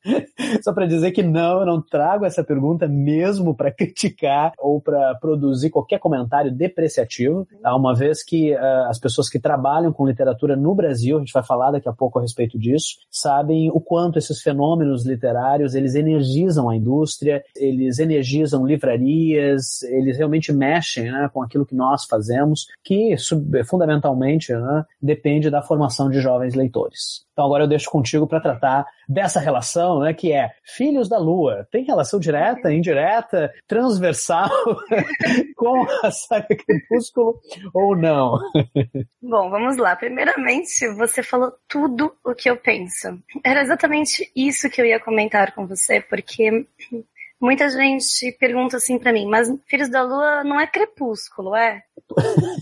só 0.60 0.72
para 0.72 0.86
dizer 0.86 1.12
que 1.12 1.22
não, 1.22 1.60
eu 1.60 1.66
não 1.66 1.80
trago 1.80 2.24
essa 2.24 2.42
pergunta 2.42 2.88
mesmo 2.88 3.54
para 3.54 3.70
criticar 3.72 4.52
ou 4.58 4.80
para 4.80 5.14
produzir 5.20 5.70
qualquer 5.70 6.00
comentário 6.00 6.50
depreciativo, 6.50 7.46
tá? 7.62 7.76
uma 7.76 7.94
vez 7.94 8.24
que 8.24 8.54
uh, 8.54 8.88
as 8.88 8.98
pessoas 8.98 9.28
que 9.28 9.38
trabalham 9.38 9.92
com 9.92 10.04
literatura 10.04 10.56
no 10.56 10.74
Brasil, 10.74 11.16
a 11.16 11.20
gente 11.20 11.32
vai 11.32 11.44
falar 11.44 11.70
daqui 11.70 11.88
a 11.88 11.92
pouco 11.92 12.18
a 12.18 12.22
respeito 12.22 12.58
disso, 12.58 12.96
sabem 13.08 13.70
o 13.70 13.80
quanto 13.80 14.18
esses 14.18 14.42
fenômenos 14.42 15.06
literários 15.06 15.76
eles 15.76 15.94
energizam 15.94 16.68
a 16.68 16.74
indústria 16.74 16.87
indústria, 16.88 17.42
eles 17.56 17.98
energizam 17.98 18.66
livrarias, 18.66 19.82
eles 19.82 20.16
realmente 20.16 20.52
mexem 20.52 21.10
né, 21.10 21.30
com 21.32 21.42
aquilo 21.42 21.66
que 21.66 21.74
nós 21.74 22.04
fazemos, 22.04 22.66
que 22.82 23.14
fundamentalmente 23.66 24.52
né, 24.52 24.84
depende 25.00 25.50
da 25.50 25.62
formação 25.62 26.10
de 26.10 26.20
jovens 26.20 26.54
leitores. 26.54 27.26
Então 27.38 27.46
agora 27.46 27.62
eu 27.62 27.68
deixo 27.68 27.88
contigo 27.88 28.26
para 28.26 28.40
tratar 28.40 28.84
dessa 29.08 29.38
relação, 29.38 30.00
né, 30.00 30.12
que 30.12 30.32
é 30.32 30.50
Filhos 30.64 31.08
da 31.08 31.18
Lua. 31.18 31.68
Tem 31.70 31.84
relação 31.84 32.18
direta, 32.18 32.72
indireta, 32.72 33.52
transversal 33.66 34.50
com 35.56 35.86
a 36.02 36.10
saga 36.10 36.48
Crepúsculo 36.48 37.38
ou 37.72 37.96
não? 37.96 38.40
Bom, 39.22 39.50
vamos 39.50 39.76
lá. 39.76 39.94
Primeiramente, 39.94 40.88
você 40.96 41.22
falou 41.22 41.52
tudo 41.68 42.12
o 42.24 42.34
que 42.34 42.50
eu 42.50 42.56
penso. 42.56 43.16
Era 43.44 43.62
exatamente 43.62 44.30
isso 44.34 44.68
que 44.68 44.80
eu 44.80 44.86
ia 44.86 44.98
comentar 44.98 45.54
com 45.54 45.64
você, 45.64 46.00
porque 46.00 46.66
Muita 47.40 47.68
gente 47.70 48.32
pergunta 48.32 48.76
assim 48.76 48.98
para 48.98 49.12
mim, 49.12 49.26
mas 49.26 49.48
Filhos 49.66 49.88
da 49.88 50.02
Lua 50.02 50.42
não 50.42 50.58
é 50.60 50.66
crepúsculo, 50.66 51.54
é? 51.54 51.84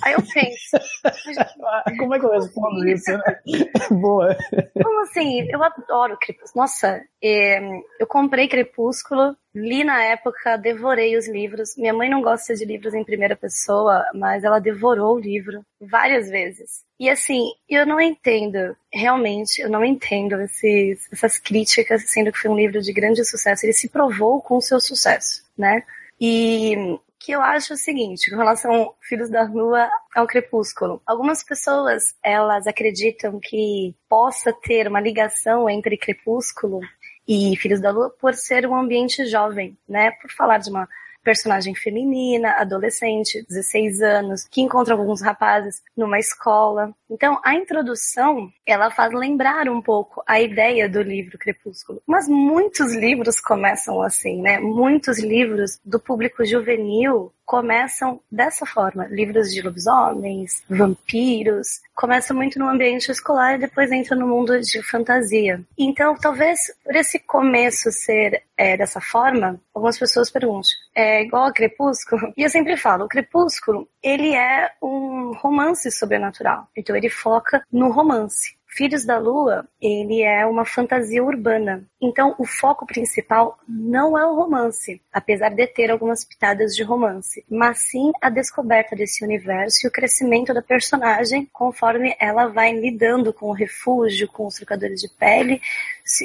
Aí 0.03 0.15
eu 0.15 0.23
penso. 0.23 0.77
Como 1.99 2.15
é 2.15 2.19
que 2.19 2.27
eu 2.27 2.31
respondo 2.31 2.89
isso, 2.89 3.13
né? 3.13 3.41
Boa. 3.91 4.37
Como 4.83 5.01
assim? 5.03 5.47
Eu 5.51 5.63
adoro 5.63 6.19
crepúsculo. 6.21 6.63
Nossa, 6.63 7.01
é, 7.23 7.61
eu 8.01 8.07
comprei 8.07 8.49
crepúsculo 8.49 9.37
Li 9.57 9.83
na 9.85 10.03
época, 10.05 10.59
devorei 10.59 11.17
os 11.17 11.27
livros. 11.27 11.79
Minha 11.79 11.95
mãe 11.95 12.11
não 12.11 12.21
gosta 12.21 12.55
de 12.55 12.63
livros 12.67 12.93
em 12.93 13.03
primeira 13.03 13.35
pessoa, 13.35 14.05
mas 14.15 14.45
ela 14.45 14.59
devorou 14.59 15.17
o 15.17 15.19
livro 15.19 15.65
várias 15.81 16.29
vezes. 16.29 16.85
E 17.01 17.09
assim, 17.09 17.43
eu 17.67 17.87
não 17.87 17.99
entendo, 17.99 18.77
realmente, 18.93 19.63
eu 19.63 19.71
não 19.71 19.83
entendo 19.83 20.39
esses, 20.43 21.11
essas 21.11 21.39
críticas, 21.39 22.03
sendo 22.07 22.31
que 22.31 22.39
foi 22.39 22.51
um 22.51 22.57
livro 22.57 22.83
de 22.83 22.93
grande 22.93 23.25
sucesso. 23.25 23.65
Ele 23.65 23.73
se 23.73 23.89
provou 23.89 24.43
com 24.43 24.59
o 24.59 24.63
seu 24.63 24.79
sucesso, 24.79 25.43
né? 25.57 25.83
E 26.21 26.99
que 27.27 27.33
eu 27.33 27.43
acho 27.43 27.75
o 27.75 27.77
seguinte, 27.77 28.31
com 28.31 28.37
relação 28.37 28.95
Filhos 29.01 29.29
da 29.29 29.43
Lua 29.43 29.91
ao 30.15 30.29
Crepúsculo. 30.29 31.03
Algumas 31.05 31.43
pessoas, 31.43 32.15
elas 32.23 32.69
acreditam 32.69 33.41
que 33.43 33.97
possa 34.09 34.53
ter 34.53 34.87
uma 34.87 35.01
ligação 35.01 35.69
entre 35.69 35.99
Crepúsculo 35.99 36.79
e 37.27 37.57
Filhos 37.57 37.81
da 37.81 37.91
Lua 37.91 38.11
por 38.11 38.33
ser 38.35 38.65
um 38.65 38.77
ambiente 38.77 39.27
jovem, 39.27 39.77
né? 39.89 40.13
Por 40.23 40.31
falar 40.31 40.59
de 40.59 40.71
uma 40.71 40.89
personagem 41.25 41.75
feminina, 41.75 42.51
adolescente, 42.61 43.45
16 43.49 44.03
anos, 44.03 44.47
que 44.49 44.61
encontra 44.61 44.95
alguns 44.95 45.21
rapazes 45.21 45.83
numa 45.97 46.21
escola. 46.21 46.95
Então, 47.11 47.41
a 47.45 47.55
introdução, 47.55 48.51
ela 48.65 48.91
faz 48.91 49.13
lembrar 49.13 49.69
um 49.69 49.81
pouco 49.81 50.23
a 50.27 50.41
ideia 50.41 50.89
do 50.89 51.01
livro 51.03 51.39
Crepúsculo. 51.39 52.03
Mas 52.07 52.29
muitos 52.29 52.95
livros 52.95 53.41
começam 53.41 54.03
assim, 54.03 54.43
né? 54.43 54.59
Muitos 54.59 55.19
livros 55.19 55.81
do 55.85 56.01
público 56.01 56.45
juvenil 56.45 57.33
começam 57.47 58.21
dessa 58.31 58.67
forma. 58.67 59.07
Livros 59.07 59.53
de 59.53 59.63
lobisomens, 59.63 60.65
vampiros, 60.69 61.81
começam 61.95 62.37
muito 62.37 62.59
no 62.59 62.69
ambiente 62.69 63.11
escolar 63.11 63.55
e 63.55 63.61
depois 63.61 63.91
entram 63.93 64.19
no 64.19 64.27
mundo 64.27 64.61
de 64.61 64.83
fantasia. 64.83 65.63
Então, 65.79 66.17
talvez 66.17 66.59
por 66.85 66.95
esse 66.97 67.21
começo 67.21 67.91
ser 67.93 68.43
é, 68.57 68.77
dessa 68.77 69.01
forma, 69.01 69.61
algumas 69.73 69.99
pessoas 69.99 70.31
perguntam, 70.31 70.71
é 70.95 71.23
igual 71.23 71.45
a 71.45 71.53
Crepúsculo? 71.53 72.33
E 72.37 72.43
eu 72.43 72.51
sempre 72.51 72.77
falo, 72.77 73.05
o 73.05 73.09
Crepúsculo, 73.09 73.89
ele 74.03 74.35
é 74.35 74.71
um 74.83 75.33
romance 75.35 75.91
sobrenatural. 75.91 76.69
Então, 76.77 76.96
ele 76.97 77.11
foca 77.11 77.65
no 77.71 77.91
romance. 77.91 78.56
Filhos 78.69 79.05
da 79.05 79.19
Lua, 79.19 79.67
ele 79.81 80.23
é 80.23 80.45
uma 80.45 80.65
fantasia 80.65 81.23
urbana. 81.23 81.85
Então, 82.01 82.35
o 82.39 82.45
foco 82.45 82.85
principal 82.85 83.59
não 83.67 84.19
é 84.19 84.27
o 84.27 84.35
romance, 84.35 85.01
apesar 85.13 85.51
de 85.51 85.67
ter 85.67 85.91
algumas 85.91 86.25
pitadas 86.25 86.75
de 86.75 86.83
romance, 86.83 87.45
mas 87.49 87.79
sim 87.79 88.13
a 88.21 88.29
descoberta 88.29 88.95
desse 88.95 89.25
universo 89.25 89.87
e 89.87 89.89
o 89.89 89.93
crescimento 89.93 90.53
da 90.53 90.61
personagem 90.61 91.49
conforme 91.53 92.15
ela 92.21 92.49
vai 92.49 92.73
lidando 92.73 93.33
com 93.33 93.47
o 93.47 93.55
refúgio, 93.55 94.29
com 94.29 94.47
os 94.47 94.57
trocadores 94.57 95.01
de 95.01 95.09
pele 95.09 95.61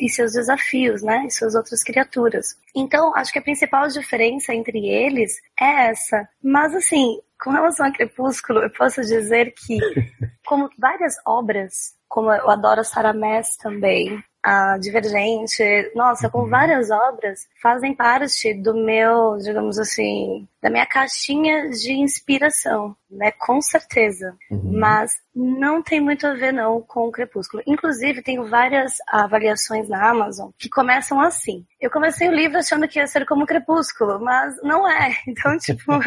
e 0.01 0.09
seus 0.09 0.33
desafios, 0.33 1.01
né? 1.01 1.25
E 1.25 1.31
suas 1.31 1.55
outras 1.55 1.83
criaturas. 1.83 2.57
Então, 2.75 3.15
acho 3.15 3.31
que 3.31 3.39
a 3.39 3.43
principal 3.43 3.87
diferença 3.87 4.53
entre 4.53 4.87
eles 4.87 5.41
é 5.59 5.89
essa. 5.89 6.27
Mas, 6.43 6.75
assim, 6.75 7.19
com 7.41 7.49
relação 7.49 7.85
a 7.85 7.91
Crepúsculo, 7.91 8.61
eu 8.61 8.69
posso 8.69 9.01
dizer 9.01 9.53
que, 9.53 9.77
como 10.45 10.69
várias 10.77 11.15
obras, 11.25 11.95
como 12.11 12.29
eu 12.29 12.49
adoro 12.49 12.83
Sarah 12.83 13.13
Maas 13.13 13.55
também, 13.55 14.21
a 14.43 14.77
Divergente, 14.77 15.63
nossa, 15.95 16.29
com 16.29 16.39
uhum. 16.39 16.49
várias 16.49 16.91
obras, 16.91 17.47
fazem 17.61 17.95
parte 17.95 18.53
do 18.55 18.73
meu, 18.73 19.37
digamos 19.37 19.79
assim, 19.79 20.45
da 20.61 20.69
minha 20.69 20.85
caixinha 20.85 21.69
de 21.69 21.93
inspiração, 21.93 22.93
né? 23.09 23.31
Com 23.31 23.61
certeza. 23.61 24.35
Uhum. 24.49 24.77
Mas 24.79 25.13
não 25.33 25.81
tem 25.81 26.01
muito 26.01 26.27
a 26.27 26.33
ver, 26.33 26.51
não, 26.51 26.81
com 26.81 27.07
o 27.07 27.11
Crepúsculo. 27.11 27.63
Inclusive, 27.65 28.21
tenho 28.21 28.49
várias 28.49 28.95
avaliações 29.07 29.87
na 29.87 30.09
Amazon 30.09 30.49
que 30.57 30.69
começam 30.69 31.21
assim. 31.21 31.65
Eu 31.79 31.89
comecei 31.89 32.27
o 32.27 32.35
livro 32.35 32.57
achando 32.57 32.87
que 32.87 32.99
ia 32.99 33.07
ser 33.07 33.25
como 33.25 33.43
o 33.43 33.47
Crepúsculo, 33.47 34.19
mas 34.19 34.55
não 34.63 34.89
é. 34.89 35.15
Então, 35.27 35.57
tipo. 35.57 35.83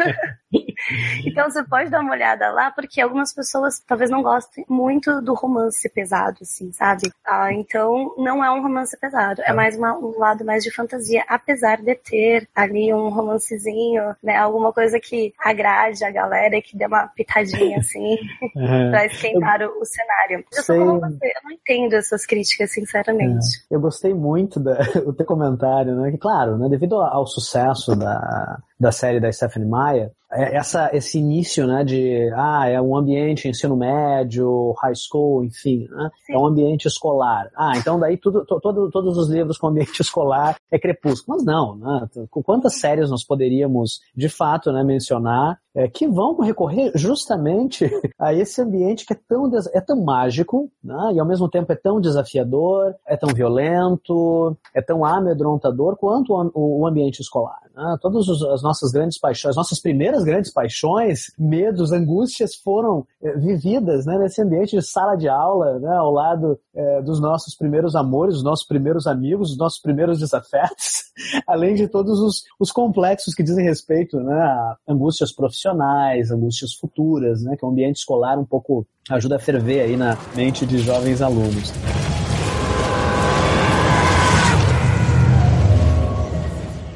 então, 1.27 1.51
você 1.51 1.63
pode 1.65 1.91
dar 1.91 2.01
uma 2.01 2.13
olhada 2.13 2.51
lá, 2.51 2.71
porque 2.71 3.01
algumas 3.01 3.33
pessoas 3.33 3.81
talvez 3.87 4.11
não 4.11 4.23
gostem 4.23 4.65
muito 4.69 5.21
do 5.21 5.35
romance 5.35 5.89
pesado, 5.89 6.39
assim, 6.43 6.73
sabe? 6.73 7.11
Ah, 7.27 7.53
então, 7.53 8.15
não 8.19 8.45
é 8.45 8.51
um 8.51 8.63
romance 8.63 8.99
pesado. 8.99 9.41
É 9.43 9.47
tá. 9.47 9.55
mais 9.55 9.77
uma, 9.77 9.97
um 9.97 10.19
lado 10.19 10.45
mais 10.45 10.63
de 10.63 10.71
fantasia, 10.71 11.25
apesar 11.29 11.81
de 11.81 11.95
ter 11.95 12.49
ali 12.55 12.93
um 12.93 13.09
romancezinho, 13.09 14.15
né? 14.23 14.37
Alguma 14.37 14.73
coisa 14.73 14.99
que 15.01 15.33
agrade 15.39 16.05
a 16.05 16.11
galera 16.11 16.57
e 16.57 16.63
que 16.63 16.77
dê 16.77 16.87
uma 16.87 17.07
pitadinha, 17.09 17.79
assim, 17.79 18.17
uhum. 18.57 18.91
pra 18.91 19.07
esquentar 19.07 19.61
eu... 19.61 19.71
o 19.81 19.85
cenário. 19.85 20.45
Eu 20.53 20.63
sou 20.63 20.77
como 20.77 21.01
você, 21.01 21.27
eu 21.27 21.41
não 21.45 21.53
entendo 21.53 21.95
essas 21.95 22.27
críticas, 22.27 22.73
sinceramente. 22.73 23.65
É. 23.71 23.75
Eu 23.75 23.81
gostei 23.81 24.15
muito 24.15 24.61
do 24.61 25.13
teu 25.13 25.27
comentário, 25.27 25.95
né? 25.97 26.11
Que, 26.11 26.19
claro, 26.19 26.59
né, 26.59 26.69
devido 26.69 26.97
ao 26.97 27.27
sucesso 27.27 27.97
da, 27.97 28.59
da 28.79 28.91
série 28.93 29.21
da 29.21 29.31
Stephanie 29.31 29.69
Meyer, 29.69 30.11
é, 30.35 30.57
essa, 30.57 30.91
esse 30.93 31.19
início, 31.19 31.67
né, 31.67 31.85
de, 31.85 32.31
ah, 32.35 32.69
é 32.69 32.81
um 32.81 32.97
ambiente 32.97 33.49
ensino 33.49 33.77
médio, 33.77 34.75
high 34.83 34.95
school, 34.95 35.45
enfim, 35.45 35.87
né, 35.91 36.11
é 36.29 36.37
um 36.37 36.47
ambiente 36.47 36.87
escolar. 36.87 37.49
Ah, 37.57 37.73
então 37.77 37.99
daí 38.01 38.17
tudo, 38.17 38.45
todo, 38.45 38.91
todos 38.91 39.17
os 39.17 39.31
livros 39.31 39.57
com 39.57 39.69
ambiente 39.69 40.01
escolar 40.03 40.57
é 40.73 40.79
crepúsculo. 40.79 41.37
Mas 41.37 41.45
não, 41.45 41.77
né, 41.77 42.09
quantas 42.31 42.75
séries 42.81 43.11
nós 43.11 43.25
poderíamos, 43.25 44.01
de 44.15 44.29
fato, 44.29 44.73
né, 44.73 44.83
mencionar 44.83 45.59
é, 45.75 45.89
que 45.89 46.07
vão 46.07 46.39
recorrer 46.39 46.93
justamente 46.95 47.85
a 48.19 48.33
esse 48.33 48.61
ambiente 48.63 49.05
que 49.05 49.13
é 49.13 49.19
tão, 49.29 49.51
é 49.73 49.81
tão 49.81 50.03
mágico, 50.03 50.71
né, 50.83 51.13
e 51.15 51.21
ao 51.21 51.27
mesmo 51.27 51.49
tempo 51.49 51.73
é 51.73 51.77
tão 51.77 52.01
desafiador, 52.01 52.95
é 53.07 53.17
tão 53.17 53.35
violento, 53.35 54.57
é 54.75 54.81
tão 54.81 55.05
amedrontador 55.05 55.97
quanto 55.97 56.33
o, 56.33 56.81
o 56.81 56.87
ambiente 56.87 57.21
escolar. 57.21 57.59
Né? 57.75 57.97
Todas 58.01 58.29
as 58.29 58.63
nossas 58.63 58.93
grandes 58.93 59.19
paixões, 59.19 59.57
nossas 59.57 59.81
primeiras 59.81 60.23
grandes 60.23 60.53
paixões, 60.53 61.33
medos, 61.39 61.93
angústias 61.93 62.55
foram 62.55 63.07
é, 63.23 63.37
vividas 63.37 64.07
né, 64.07 64.17
nesse 64.19 64.41
ambiente 64.41 64.77
de 64.77 64.83
sala 64.83 65.17
de 65.17 65.29
aula, 65.29 65.79
né, 65.81 65.97
ao 65.97 66.13
lado 66.13 66.59
é, 66.75 67.03
dos 67.03 67.21
nossos 67.21 67.57
primeiros 67.57 67.97
amores, 67.97 68.35
dos 68.35 68.45
nossos 68.45 68.67
primeiros 68.67 69.07
amigos, 69.07 69.49
dos 69.49 69.59
nossos 69.59 69.81
primeiros 69.81 70.21
desafetos, 70.21 71.05
além 71.47 71.75
de 71.75 71.89
todos 71.89 72.21
os, 72.21 72.45
os 72.61 72.71
complexos 72.71 73.35
que 73.35 73.43
dizem 73.43 73.65
respeito 73.65 74.19
né, 74.21 74.35
a 74.35 74.77
angústias 74.89 75.33
profissionais, 75.33 75.64
angústias 75.71 76.75
futuras, 76.75 77.43
né, 77.43 77.57
que 77.57 77.65
o 77.65 77.69
ambiente 77.69 77.97
escolar 77.97 78.39
um 78.39 78.45
pouco 78.45 78.87
ajuda 79.11 79.37
a 79.37 79.39
ferver 79.39 79.81
aí 79.81 79.97
na 79.97 80.17
mente 80.35 80.67
de 80.67 80.79
jovens 80.79 81.21
alunos. 81.23 81.73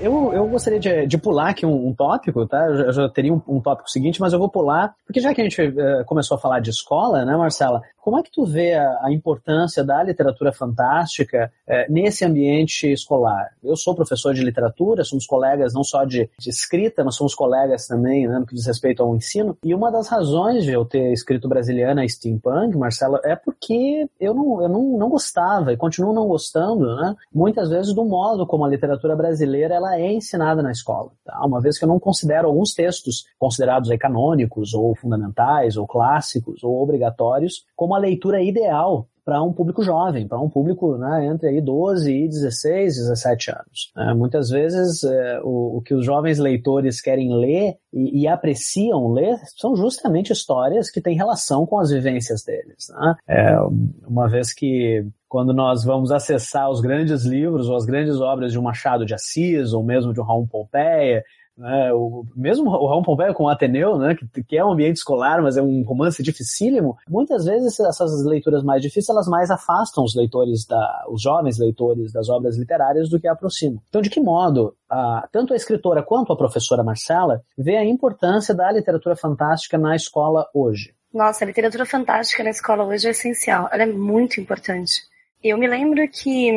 Eu, 0.01 0.33
eu 0.33 0.49
gostaria 0.49 0.79
de, 0.79 1.07
de 1.07 1.19
pular 1.19 1.51
aqui 1.51 1.67
um, 1.67 1.89
um 1.89 1.95
tópico, 1.95 2.47
tá? 2.47 2.67
Eu 2.67 2.93
já 2.93 3.09
teria 3.09 3.35
um, 3.35 3.43
um, 3.49 3.61
tópico 3.61 3.91
seguinte, 3.91 4.21
mas 4.21 4.33
eu 4.33 4.39
vou 4.39 4.49
pular, 4.49 4.95
porque 5.05 5.21
já 5.21 5.35
que 5.35 5.41
a 5.41 5.45
gente 5.45 5.61
uh, 5.61 6.05
começou 6.07 6.37
a 6.37 6.41
falar 6.41 6.61
de 6.61 6.71
escola, 6.71 7.25
né, 7.25 7.37
Marcela? 7.37 7.83
Como 8.09 8.19
é 8.19 8.23
que 8.23 8.33
tu 8.33 8.47
vê 8.47 8.73
a, 8.73 9.01
a 9.03 9.13
importância 9.13 9.85
da 9.85 10.03
literatura 10.03 10.51
fantástica 10.51 11.53
uh, 11.69 11.93
nesse 11.93 12.25
ambiente 12.25 12.91
escolar? 12.91 13.51
Eu 13.63 13.77
sou 13.77 13.95
professor 13.95 14.33
de 14.33 14.43
literatura, 14.43 15.05
somos 15.05 15.27
colegas 15.27 15.75
não 15.75 15.85
só 15.85 16.07
de, 16.07 16.31
de 16.39 16.49
escrita, 16.49 17.05
mas 17.05 17.17
somos 17.17 17.35
colegas 17.35 17.87
também 17.87 18.27
né, 18.27 18.39
no 18.39 18.47
que 18.47 18.55
diz 18.55 18.65
respeito 18.65 19.03
ao 19.03 19.15
ensino. 19.15 19.59
E 19.63 19.75
uma 19.75 19.93
das 19.93 20.09
razões 20.09 20.65
de 20.65 20.73
eu 20.73 20.87
ter 20.87 21.13
escrito 21.13 21.51
Brasiliana 21.51 22.09
Steampunk, 22.09 22.79
Marcela, 22.79 23.21
é 23.27 23.37
porque 23.37 24.09
eu 24.19 24.33
não, 24.33 24.63
eu 24.63 24.71
não, 24.71 24.97
não 24.97 25.11
gostava 25.11 25.75
e 25.75 25.77
continuo 25.77 26.15
não 26.15 26.27
gostando, 26.27 26.97
né? 26.97 27.15
Muitas 27.31 27.69
vezes 27.69 27.93
do 27.93 28.07
modo 28.07 28.47
como 28.47 28.65
a 28.65 28.69
literatura 28.71 29.15
brasileira 29.15 29.75
ela 29.75 29.99
é 29.99 30.11
ensinada 30.11 30.63
na 30.63 30.73
escola. 30.73 31.11
Tá? 31.27 31.39
Uma 31.45 31.61
vez 31.61 31.79
que 31.79 31.85
eu 31.85 31.89
não 31.89 32.01
considero 32.01 32.49
alguns 32.49 32.73
textos 32.73 33.27
considerados 33.39 33.91
aí 33.91 33.99
canônicos, 33.99 34.73
ou 34.73 34.95
fundamentais, 34.95 35.77
ou 35.77 35.87
clássicos, 35.87 36.65
ou 36.65 36.83
obrigatórios, 36.83 37.67
como 37.77 37.98
a 37.99 38.01
leitura 38.01 38.43
ideal 38.43 39.09
para 39.29 39.43
um 39.43 39.53
público 39.53 39.83
jovem, 39.83 40.27
para 40.27 40.41
um 40.41 40.49
público 40.49 40.97
né, 40.97 41.27
entre 41.27 41.51
aí 41.51 41.61
12 41.61 42.11
e 42.11 42.29
16, 42.29 42.97
17 42.97 43.51
anos. 43.51 43.93
É, 43.95 44.15
muitas 44.15 44.49
vezes 44.49 45.05
é, 45.05 45.41
o, 45.43 45.77
o, 45.77 45.83
que 45.83 45.93
os 45.93 46.03
jovens 46.03 46.39
leitores 46.39 46.99
querem 46.99 47.31
ler 47.37 47.77
e, 47.93 48.23
e, 48.23 48.27
apreciam 48.27 49.13
ler 49.13 49.37
são 49.55 49.77
justamente 49.77 50.33
histórias 50.33 50.91
que 50.91 51.03
têm 51.03 51.15
relação 51.15 51.67
com 51.67 51.79
as 51.79 51.91
vivências 51.91 52.43
deles. 52.43 52.87
Né? 52.89 53.15
É, 53.29 53.59
uma 54.07 54.31
vez 54.31 54.55
que 54.55 55.05
quando 55.29 55.53
nós 55.53 55.85
vamos 55.85 56.11
acessar 56.11 56.71
os 56.71 56.81
grandes 56.81 57.27
livros 57.27 57.69
ou 57.69 57.77
as 57.77 57.85
grandes 57.85 58.19
obras 58.23 58.51
de 58.51 58.59
um 58.59 58.63
Machado 58.63 59.05
de 59.05 59.13
Assis 59.13 59.75
ou 59.75 59.85
mesmo 59.85 60.15
de 60.15 60.21
um 60.23 60.25
Raul 60.25 60.49
Pompeia, 60.49 61.23
né, 61.59 61.93
o, 61.93 62.25
mesmo 62.37 62.71
o 62.71 62.87
Raul 62.87 63.03
Pompeia 63.03 63.35
com 63.35 63.45
o 63.45 63.49
Ateneu, 63.49 63.99
né, 63.99 64.15
que, 64.15 64.45
que, 64.45 64.57
é 64.57 64.65
um 64.65 64.73
ambiente 64.73 64.97
escolar, 64.97 65.43
mas 65.43 65.57
é 65.57 65.63
um 65.63 65.83
romance 65.83 66.23
dificílimo, 66.23 66.97
muitas 67.09 67.45
vezes 67.45 67.79
essas 67.81 68.25
leituras 68.25 68.63
mais 68.63 68.81
difíceis, 68.81 69.09
elas 69.09 69.27
mais 69.27 69.51
afastam 69.51 70.05
os 70.05 70.15
leitores, 70.15 70.65
da, 70.65 71.05
os 71.09 71.21
jovens 71.21 71.59
leitores 71.59 72.13
das 72.13 72.29
obras 72.29 72.57
literárias 72.57 73.09
do 73.09 73.19
que 73.19 73.27
aproximam. 73.27 73.83
Então, 73.89 74.01
de 74.01 74.09
que 74.09 74.21
modo 74.21 74.75
a, 74.89 75.29
tanto 75.33 75.53
a 75.53 75.57
escritora 75.57 76.03
quanto 76.03 76.33
a 76.33 76.37
professora 76.37 76.85
Marcela 76.85 77.43
vê 77.57 77.77
a 77.77 77.85
importância 77.85 78.55
da 78.55 78.71
literatura 78.71 79.17
fantástica 79.17 79.77
na 79.77 79.97
escola 79.97 80.47
hoje? 80.55 80.95
Nossa, 81.13 81.45
a 81.45 81.47
literatura 81.47 81.85
fantástica 81.85 82.45
na 82.45 82.51
escola 82.51 82.85
hoje 82.85 83.09
é 83.09 83.11
essencial, 83.11 83.69
ela 83.73 83.83
é 83.83 83.87
muito 83.87 84.41
importante. 84.41 85.03
Eu 85.43 85.57
me 85.57 85.69
lembro 85.69 86.07
que 86.09 86.51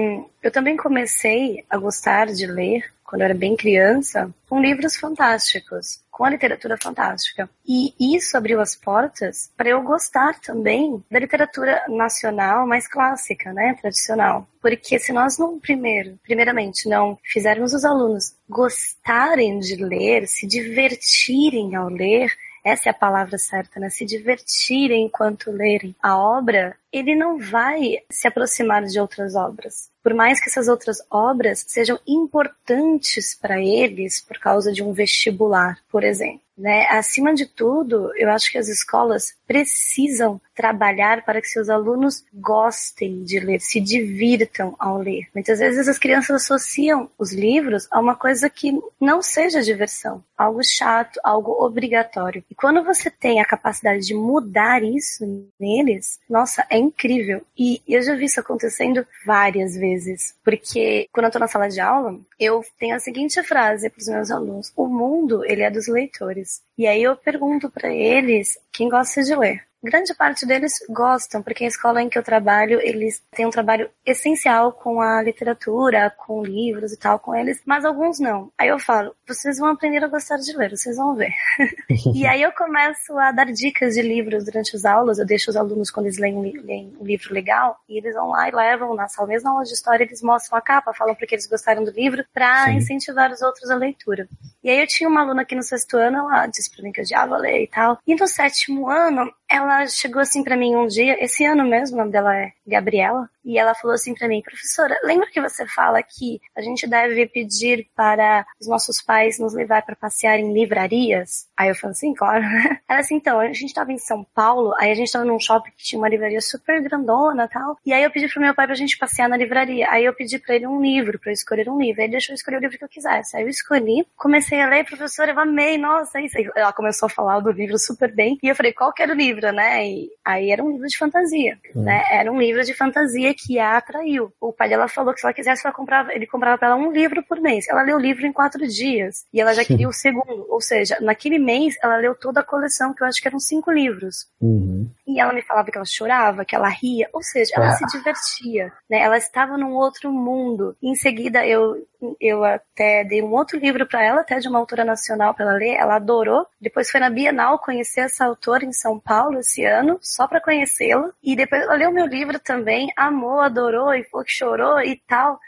eu 0.44 0.52
também 0.52 0.76
comecei 0.76 1.64
a 1.70 1.78
gostar 1.78 2.28
de 2.28 2.48
ler 2.48 2.84
quando 3.12 3.24
eu 3.24 3.26
era 3.26 3.34
bem 3.34 3.58
criança, 3.58 4.34
com 4.48 4.62
livros 4.62 4.96
fantásticos, 4.96 6.00
com 6.10 6.24
a 6.24 6.30
literatura 6.30 6.78
fantástica. 6.82 7.50
E 7.68 7.94
isso 8.16 8.38
abriu 8.38 8.62
as 8.62 8.74
portas 8.74 9.52
para 9.58 9.68
eu 9.68 9.82
gostar 9.82 10.40
também 10.40 11.04
da 11.12 11.20
literatura 11.20 11.84
nacional 11.90 12.66
mais 12.66 12.88
clássica, 12.88 13.52
né, 13.52 13.76
tradicional. 13.82 14.48
Porque 14.62 14.98
se 14.98 15.12
nós 15.12 15.38
não 15.38 15.60
primeiro, 15.60 16.18
primeiramente, 16.24 16.88
não 16.88 17.20
fizermos 17.22 17.74
os 17.74 17.84
alunos 17.84 18.34
gostarem 18.50 19.60
de 19.60 19.76
ler, 19.76 20.26
se 20.26 20.48
divertirem 20.48 21.76
ao 21.76 21.90
ler, 21.90 22.32
essa 22.64 22.90
é 22.90 22.92
a 22.92 22.94
palavra 22.94 23.38
certa, 23.38 23.80
né? 23.80 23.90
Se 23.90 24.06
divertirem 24.06 25.06
enquanto 25.06 25.52
lerem 25.52 25.96
a 26.02 26.18
obra, 26.18 26.76
ele 26.92 27.16
não 27.16 27.38
vai 27.40 28.00
se 28.10 28.28
aproximar 28.28 28.84
de 28.84 29.00
outras 29.00 29.36
obras. 29.36 29.90
Por 30.04 30.14
mais 30.14 30.42
que 30.42 30.50
essas 30.50 30.68
outras 30.68 30.98
obras 31.10 31.64
sejam 31.68 32.00
importantes 32.08 33.36
para 33.36 33.62
eles 33.62 34.22
por 34.22 34.38
causa 34.40 34.72
de 34.72 34.84
um 34.84 34.92
vestibular, 34.94 35.78
por 35.92 36.04
exemplo. 36.04 36.42
Né? 36.58 36.86
Acima 36.90 37.34
de 37.34 37.46
tudo, 37.46 38.12
eu 38.16 38.30
acho 38.30 38.52
que 38.52 38.58
as 38.58 38.68
escolas 38.68 39.34
precisam 39.48 40.40
trabalhar 40.62 41.26
para 41.26 41.42
que 41.42 41.48
seus 41.48 41.70
alunos 41.70 42.24
gostem 42.32 43.24
de 43.24 43.40
ler, 43.40 43.60
se 43.60 43.82
divirtam 43.82 44.76
ao 44.78 45.00
ler. 45.00 45.28
Muitas 45.34 45.58
vezes 45.58 45.88
as 45.88 45.98
crianças 45.98 46.44
associam 46.44 47.10
os 47.18 47.34
livros 47.34 47.88
a 47.90 48.00
uma 48.00 48.16
coisa 48.16 48.48
que 48.48 48.80
não 49.00 49.24
seja 49.24 49.64
diversão, 49.64 50.24
algo 50.38 50.62
chato, 50.64 51.20
algo 51.24 51.66
obrigatório. 51.66 52.44
E 52.48 52.54
quando 52.54 52.84
você 52.84 53.10
tem 53.10 53.42
a 53.42 53.46
capacidade 53.46 54.06
de 54.06 54.14
mudar 54.14 54.84
isso 54.84 55.26
neles, 55.60 56.20
nossa, 56.30 56.64
é 56.70 56.78
incrível. 56.78 57.42
E 57.58 57.82
eu 57.88 58.04
já 58.04 58.14
vi 58.14 58.26
isso 58.26 58.40
acontecendo 58.40 59.04
várias 59.26 59.76
vezes, 59.76 60.36
porque 60.44 61.08
quando 61.12 61.24
eu 61.24 61.30
estou 61.30 61.40
na 61.40 61.48
sala 61.48 61.70
de 61.70 61.80
aula, 61.80 62.20
eu 62.40 62.64
tenho 62.78 62.96
a 62.96 63.00
seguinte 63.00 63.42
frase 63.42 63.90
para 63.90 64.00
os 64.00 64.08
meus 64.08 64.30
alunos: 64.30 64.72
o 64.76 64.86
mundo 64.86 65.44
ele 65.44 65.64
é 65.64 65.72
dos 65.72 65.88
leitores. 65.88 66.62
E 66.78 66.86
aí 66.86 67.02
eu 67.02 67.16
pergunto 67.16 67.68
para 67.68 67.92
eles 67.92 68.60
quem 68.72 68.90
gosta 68.90 69.24
de 69.24 69.36
ler. 69.36 69.71
Grande 69.84 70.14
parte 70.14 70.46
deles 70.46 70.74
gostam, 70.90 71.42
porque 71.42 71.66
a 71.66 71.68
escola 71.68 72.02
em 72.02 72.10
que 72.10 72.18
eu 72.18 72.24
trabalho, 72.24 72.80
eles 72.82 73.22
têm 73.32 73.46
um 73.46 73.52
trabalho 73.52 73.90
essencial 74.06 74.72
com 74.72 75.02
a 75.02 75.22
literatura, 75.22 76.10
com 76.10 76.44
livros 76.44 76.92
e 76.94 76.98
tal, 76.98 77.20
com 77.20 77.36
eles, 77.36 77.62
mas 77.66 77.86
alguns 77.86 78.20
não. 78.20 78.52
Aí 78.58 78.68
eu 78.68 78.80
falo, 78.80 79.16
vocês 79.28 79.58
vão 79.58 79.70
aprender 79.70 80.04
a 80.04 80.08
gostar 80.08 80.38
de 80.38 80.56
ler, 80.56 80.72
vocês 80.72 80.98
vão 80.98 81.16
ver. 81.16 81.34
e 82.14 82.26
aí 82.26 82.42
eu 82.42 82.52
começo 82.52 83.18
a 83.18 83.32
dar 83.32 83.46
dicas 83.46 83.96
de 83.96 84.02
livros 84.02 84.46
durante 84.46 84.76
as 84.76 84.86
aulas, 84.86 85.20
eu 85.20 85.26
deixo 85.26 85.50
os 85.50 85.58
alunos 85.58 85.90
quando 85.90 86.06
eles 86.08 86.18
leem, 86.18 86.40
leem 86.64 86.94
um 87.00 87.06
livro 87.06 87.34
legal, 87.34 87.78
e 87.90 87.98
eles 87.98 88.14
vão 88.14 88.30
lá 88.30 88.48
e 88.48 88.52
levam 88.52 88.94
na 88.96 89.08
sala, 89.08 89.28
mesmo 89.28 89.50
na 89.50 89.56
aula 89.56 89.64
de 89.64 89.74
história, 89.74 90.04
eles 90.04 90.22
mostram 90.22 90.58
a 90.58 90.62
capa, 90.62 90.94
falam 90.94 91.16
porque 91.16 91.36
eles 91.36 91.48
gostaram 91.48 91.84
do 91.84 91.92
livro, 91.92 92.24
para 92.34 92.72
incentivar 92.72 93.32
os 93.32 93.42
outros 93.42 93.70
a 93.70 93.76
leitura. 93.76 94.28
E 94.64 94.70
aí 94.70 94.80
eu 94.80 94.88
tinha 94.88 95.10
uma 95.10 95.22
aluna 95.22 95.42
aqui 95.42 95.56
no 95.56 95.64
sexto 95.64 95.98
ano, 95.98 96.18
ela 96.18 96.48
disse 96.48 96.70
pra 96.70 96.84
mim 96.84 96.92
que 96.92 97.00
eu 97.00 97.04
odiava 97.04 97.38
ler 97.38 97.64
e 97.64 97.68
tal. 97.68 97.98
E 98.06 98.16
no 98.16 98.28
sétimo 98.28 98.90
ano, 98.90 99.32
ela 99.72 99.88
chegou 99.88 100.22
assim 100.22 100.44
para 100.44 100.58
mim 100.58 100.76
um 100.76 100.88
dia, 100.88 101.24
esse 101.24 101.46
ano 101.46 101.64
mesmo, 101.64 101.96
o 101.96 102.00
nome 102.00 102.12
dela 102.12 102.36
é 102.36 102.52
Gabriela, 102.66 103.30
e 103.44 103.58
ela 103.58 103.74
falou 103.74 103.96
assim 103.96 104.14
para 104.14 104.28
mim, 104.28 104.42
professora, 104.42 104.98
lembra 105.04 105.30
que 105.30 105.42
você 105.42 105.66
fala 105.66 106.02
que 106.04 106.40
a 106.56 106.62
gente 106.62 106.88
deve 106.88 107.28
pedir 107.28 107.88
para 107.96 108.46
os 108.60 108.68
nossos 108.68 109.02
pais 109.02 109.40
nos 109.40 109.54
levar 109.54 109.84
para 109.84 109.96
passear 109.96 110.40
em 110.40 110.54
livrarias? 110.54 111.48
Aí 111.58 111.70
eu 111.70 111.76
falei 111.76 111.92
assim, 111.92 112.14
claro. 112.14 112.44
Ela 112.88 113.00
assim, 113.00 113.16
então, 113.16 113.40
a 113.40 113.52
gente 113.54 113.74
tava 113.74 113.92
em 113.92 113.98
São 113.98 114.26
Paulo, 114.36 114.74
aí 114.78 114.92
a 114.92 114.96
gente 114.96 115.12
tava 115.12 115.26
num 115.26 115.40
shopping 115.40 115.72
que 115.72 115.84
tinha 115.84 116.00
uma 116.00 116.10
livraria 116.10 116.42
super 116.42 116.82
grandona 116.82 117.48
tal, 117.48 117.78
e 117.86 117.94
aí 117.94 118.04
eu 118.04 118.12
pedi 118.12 118.28
pro 118.28 118.42
meu 118.42 118.54
pai 118.54 118.66
pra 118.66 118.76
gente 118.76 118.98
passear 118.98 119.28
na 119.28 119.38
livraria. 119.38 119.88
Aí 119.90 120.06
eu 120.06 120.14
pedi 120.14 120.38
para 120.40 120.56
ele 120.56 120.68
um 120.68 120.82
livro, 120.82 121.20
para 121.20 121.32
eu 121.32 121.34
escolher 121.34 121.70
um 121.70 121.80
livro. 121.80 122.02
Aí 122.02 122.06
ele 122.06 122.14
deixou 122.14 122.34
eu 122.34 122.36
escolher 122.36 122.58
o 122.58 122.60
livro 122.60 122.78
que 122.78 122.84
eu 122.84 122.90
quisesse. 122.90 123.36
Aí 123.36 123.44
eu 123.44 123.50
escolhi, 123.50 124.06
comecei 124.16 124.62
a 124.62 124.68
ler, 124.68 124.86
professora, 124.86 125.32
eu 125.32 125.40
amei, 125.40 125.78
nossa, 125.78 126.20
isso. 126.22 126.38
Ela 126.56 126.74
começou 126.74 127.08
a 127.08 127.10
falar 127.10 127.40
do 127.40 127.52
livro 127.52 127.78
super 127.78 128.14
bem, 128.14 128.38
e 128.42 128.48
eu 128.48 128.56
falei, 128.56 128.74
qual 128.74 128.94
que 128.94 129.02
era 129.02 129.14
o 129.14 129.16
livro, 129.16 129.52
né? 129.52 129.88
E 129.88 130.10
aí 130.24 130.52
era 130.52 130.64
um 130.64 130.72
livro 130.72 130.88
de 130.88 130.98
fantasia, 130.98 131.58
hum. 131.76 131.84
né? 131.84 132.04
Era 132.12 132.32
um 132.32 132.40
livro 132.40 132.64
de 132.64 132.74
fantasia 132.74 133.31
que 133.34 133.60
a 133.60 133.78
atraiu. 133.78 134.32
O 134.40 134.54
pai 134.54 134.70
dela 134.70 134.88
falou 134.88 135.14
que 135.14 135.20
se 135.20 135.26
ela 135.26 135.34
quisesse, 135.34 135.66
ela 135.66 135.74
comprava, 135.74 136.14
ele 136.14 136.28
comprava 136.28 136.58
para 136.58 136.70
ela 136.70 136.78
um 136.78 136.92
livro 136.92 137.24
por 137.24 137.40
mês. 137.40 137.68
Ela 137.68 137.84
leu 137.84 137.98
o 137.98 138.00
livro 138.00 138.26
em 138.26 138.34
quatro 138.34 138.68
dias. 138.68 139.26
E 139.34 139.40
ela 139.42 139.54
já 139.54 139.64
queria 139.66 139.88
o 139.88 139.94
segundo. 139.94 140.46
Ou 140.50 140.62
seja, 140.62 140.98
naquele 141.02 141.40
mês, 141.40 141.76
ela 141.82 141.98
leu 141.98 142.16
toda 142.16 142.42
a 142.42 142.44
coleção, 142.44 142.94
que 142.94 143.04
eu 143.04 143.08
acho 143.08 143.22
que 143.22 143.28
eram 143.28 143.40
cinco 143.40 143.72
livros. 143.72 144.28
Uhum. 144.40 144.90
E 145.08 145.20
ela 145.20 145.34
me 145.34 145.42
falava 145.42 145.70
que 145.72 145.78
ela 145.78 145.86
chorava, 145.86 146.46
que 146.46 146.56
ela 146.56 146.70
ria. 146.70 147.10
Ou 147.14 147.24
seja, 147.24 147.54
ela 147.56 147.70
ah. 147.70 147.74
se 147.74 147.86
divertia. 147.98 148.72
Né? 148.90 149.00
Ela 149.00 149.18
estava 149.18 149.58
num 149.58 149.74
outro 149.74 150.12
mundo. 150.12 150.76
E 150.82 150.90
em 150.90 150.96
seguida, 150.96 151.46
eu 151.46 151.86
eu 152.20 152.44
até 152.44 153.04
dei 153.04 153.22
um 153.22 153.32
outro 153.32 153.60
livro 153.60 153.86
para 153.86 154.04
ela, 154.04 154.22
até 154.22 154.40
de 154.40 154.48
uma 154.48 154.60
autora 154.60 154.84
nacional 154.84 155.34
para 155.34 155.46
ela 155.46 155.54
ler, 155.54 155.76
ela 155.76 155.96
adorou. 155.96 156.46
Depois 156.60 156.90
foi 156.90 157.00
na 157.00 157.10
Bienal 157.10 157.60
conhecer 157.60 158.02
essa 158.02 158.26
autora 158.26 158.66
em 158.66 158.74
São 158.74 159.00
Paulo 159.00 159.40
esse 159.40 159.64
ano, 159.64 160.00
só 160.02 160.28
para 160.28 160.42
conhecê-la. 160.42 161.10
E 161.24 161.36
depois 161.36 161.62
ela 161.62 161.76
leu 161.76 161.92
meu 161.92 162.06
livro 162.06 162.40
também, 162.40 162.92
amou, 162.96 163.21
adorou 163.40 163.94
e 163.94 164.04
falou 164.06 164.26
que 164.26 164.32
chorou 164.32 164.82
e 164.82 165.02
tal. 165.08 165.40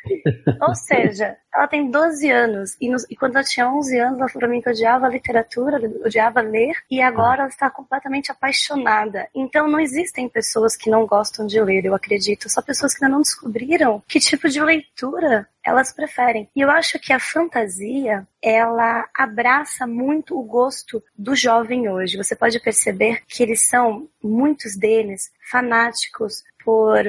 Ou 0.61 0.75
seja, 0.75 1.37
ela 1.53 1.67
tem 1.67 1.89
12 1.89 2.29
anos 2.31 2.77
e, 2.81 2.89
e, 3.09 3.15
quando 3.15 3.35
ela 3.35 3.43
tinha 3.43 3.69
11 3.69 3.99
anos 3.99 4.19
ela 4.19 4.29
falou 4.29 4.39
pra 4.39 4.47
mim 4.47 4.61
que 4.61 4.69
odiava 4.69 5.07
literatura, 5.07 5.77
odiava 6.03 6.41
ler 6.41 6.75
e 6.89 7.01
agora 7.01 7.41
ela 7.41 7.49
está 7.49 7.69
completamente 7.69 8.31
apaixonada. 8.31 9.27
Então 9.35 9.67
não 9.67 9.79
existem 9.79 10.27
pessoas 10.27 10.75
que 10.75 10.89
não 10.89 11.05
gostam 11.05 11.45
de 11.45 11.61
ler, 11.61 11.85
eu 11.85 11.93
acredito, 11.93 12.49
só 12.49 12.61
pessoas 12.61 12.93
que 12.93 13.03
ainda 13.03 13.15
não 13.15 13.21
descobriram 13.21 14.01
que 14.07 14.19
tipo 14.19 14.49
de 14.49 14.61
leitura 14.61 15.47
elas 15.63 15.93
preferem. 15.93 16.49
E 16.55 16.61
eu 16.61 16.69
acho 16.69 16.99
que 16.99 17.13
a 17.13 17.19
fantasia, 17.19 18.27
ela 18.41 19.07
abraça 19.15 19.87
muito 19.87 20.37
o 20.37 20.43
gosto 20.43 21.01
do 21.17 21.35
jovem 21.35 21.87
hoje. 21.87 22.17
Você 22.17 22.35
pode 22.35 22.59
perceber 22.59 23.21
que 23.27 23.41
eles 23.41 23.69
são, 23.69 24.09
muitos 24.21 24.75
deles, 24.75 25.31
fanáticos 25.49 26.43
por 26.63 27.05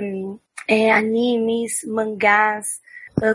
é, 0.68 0.92
animes, 0.92 1.84
mangás, 1.86 2.80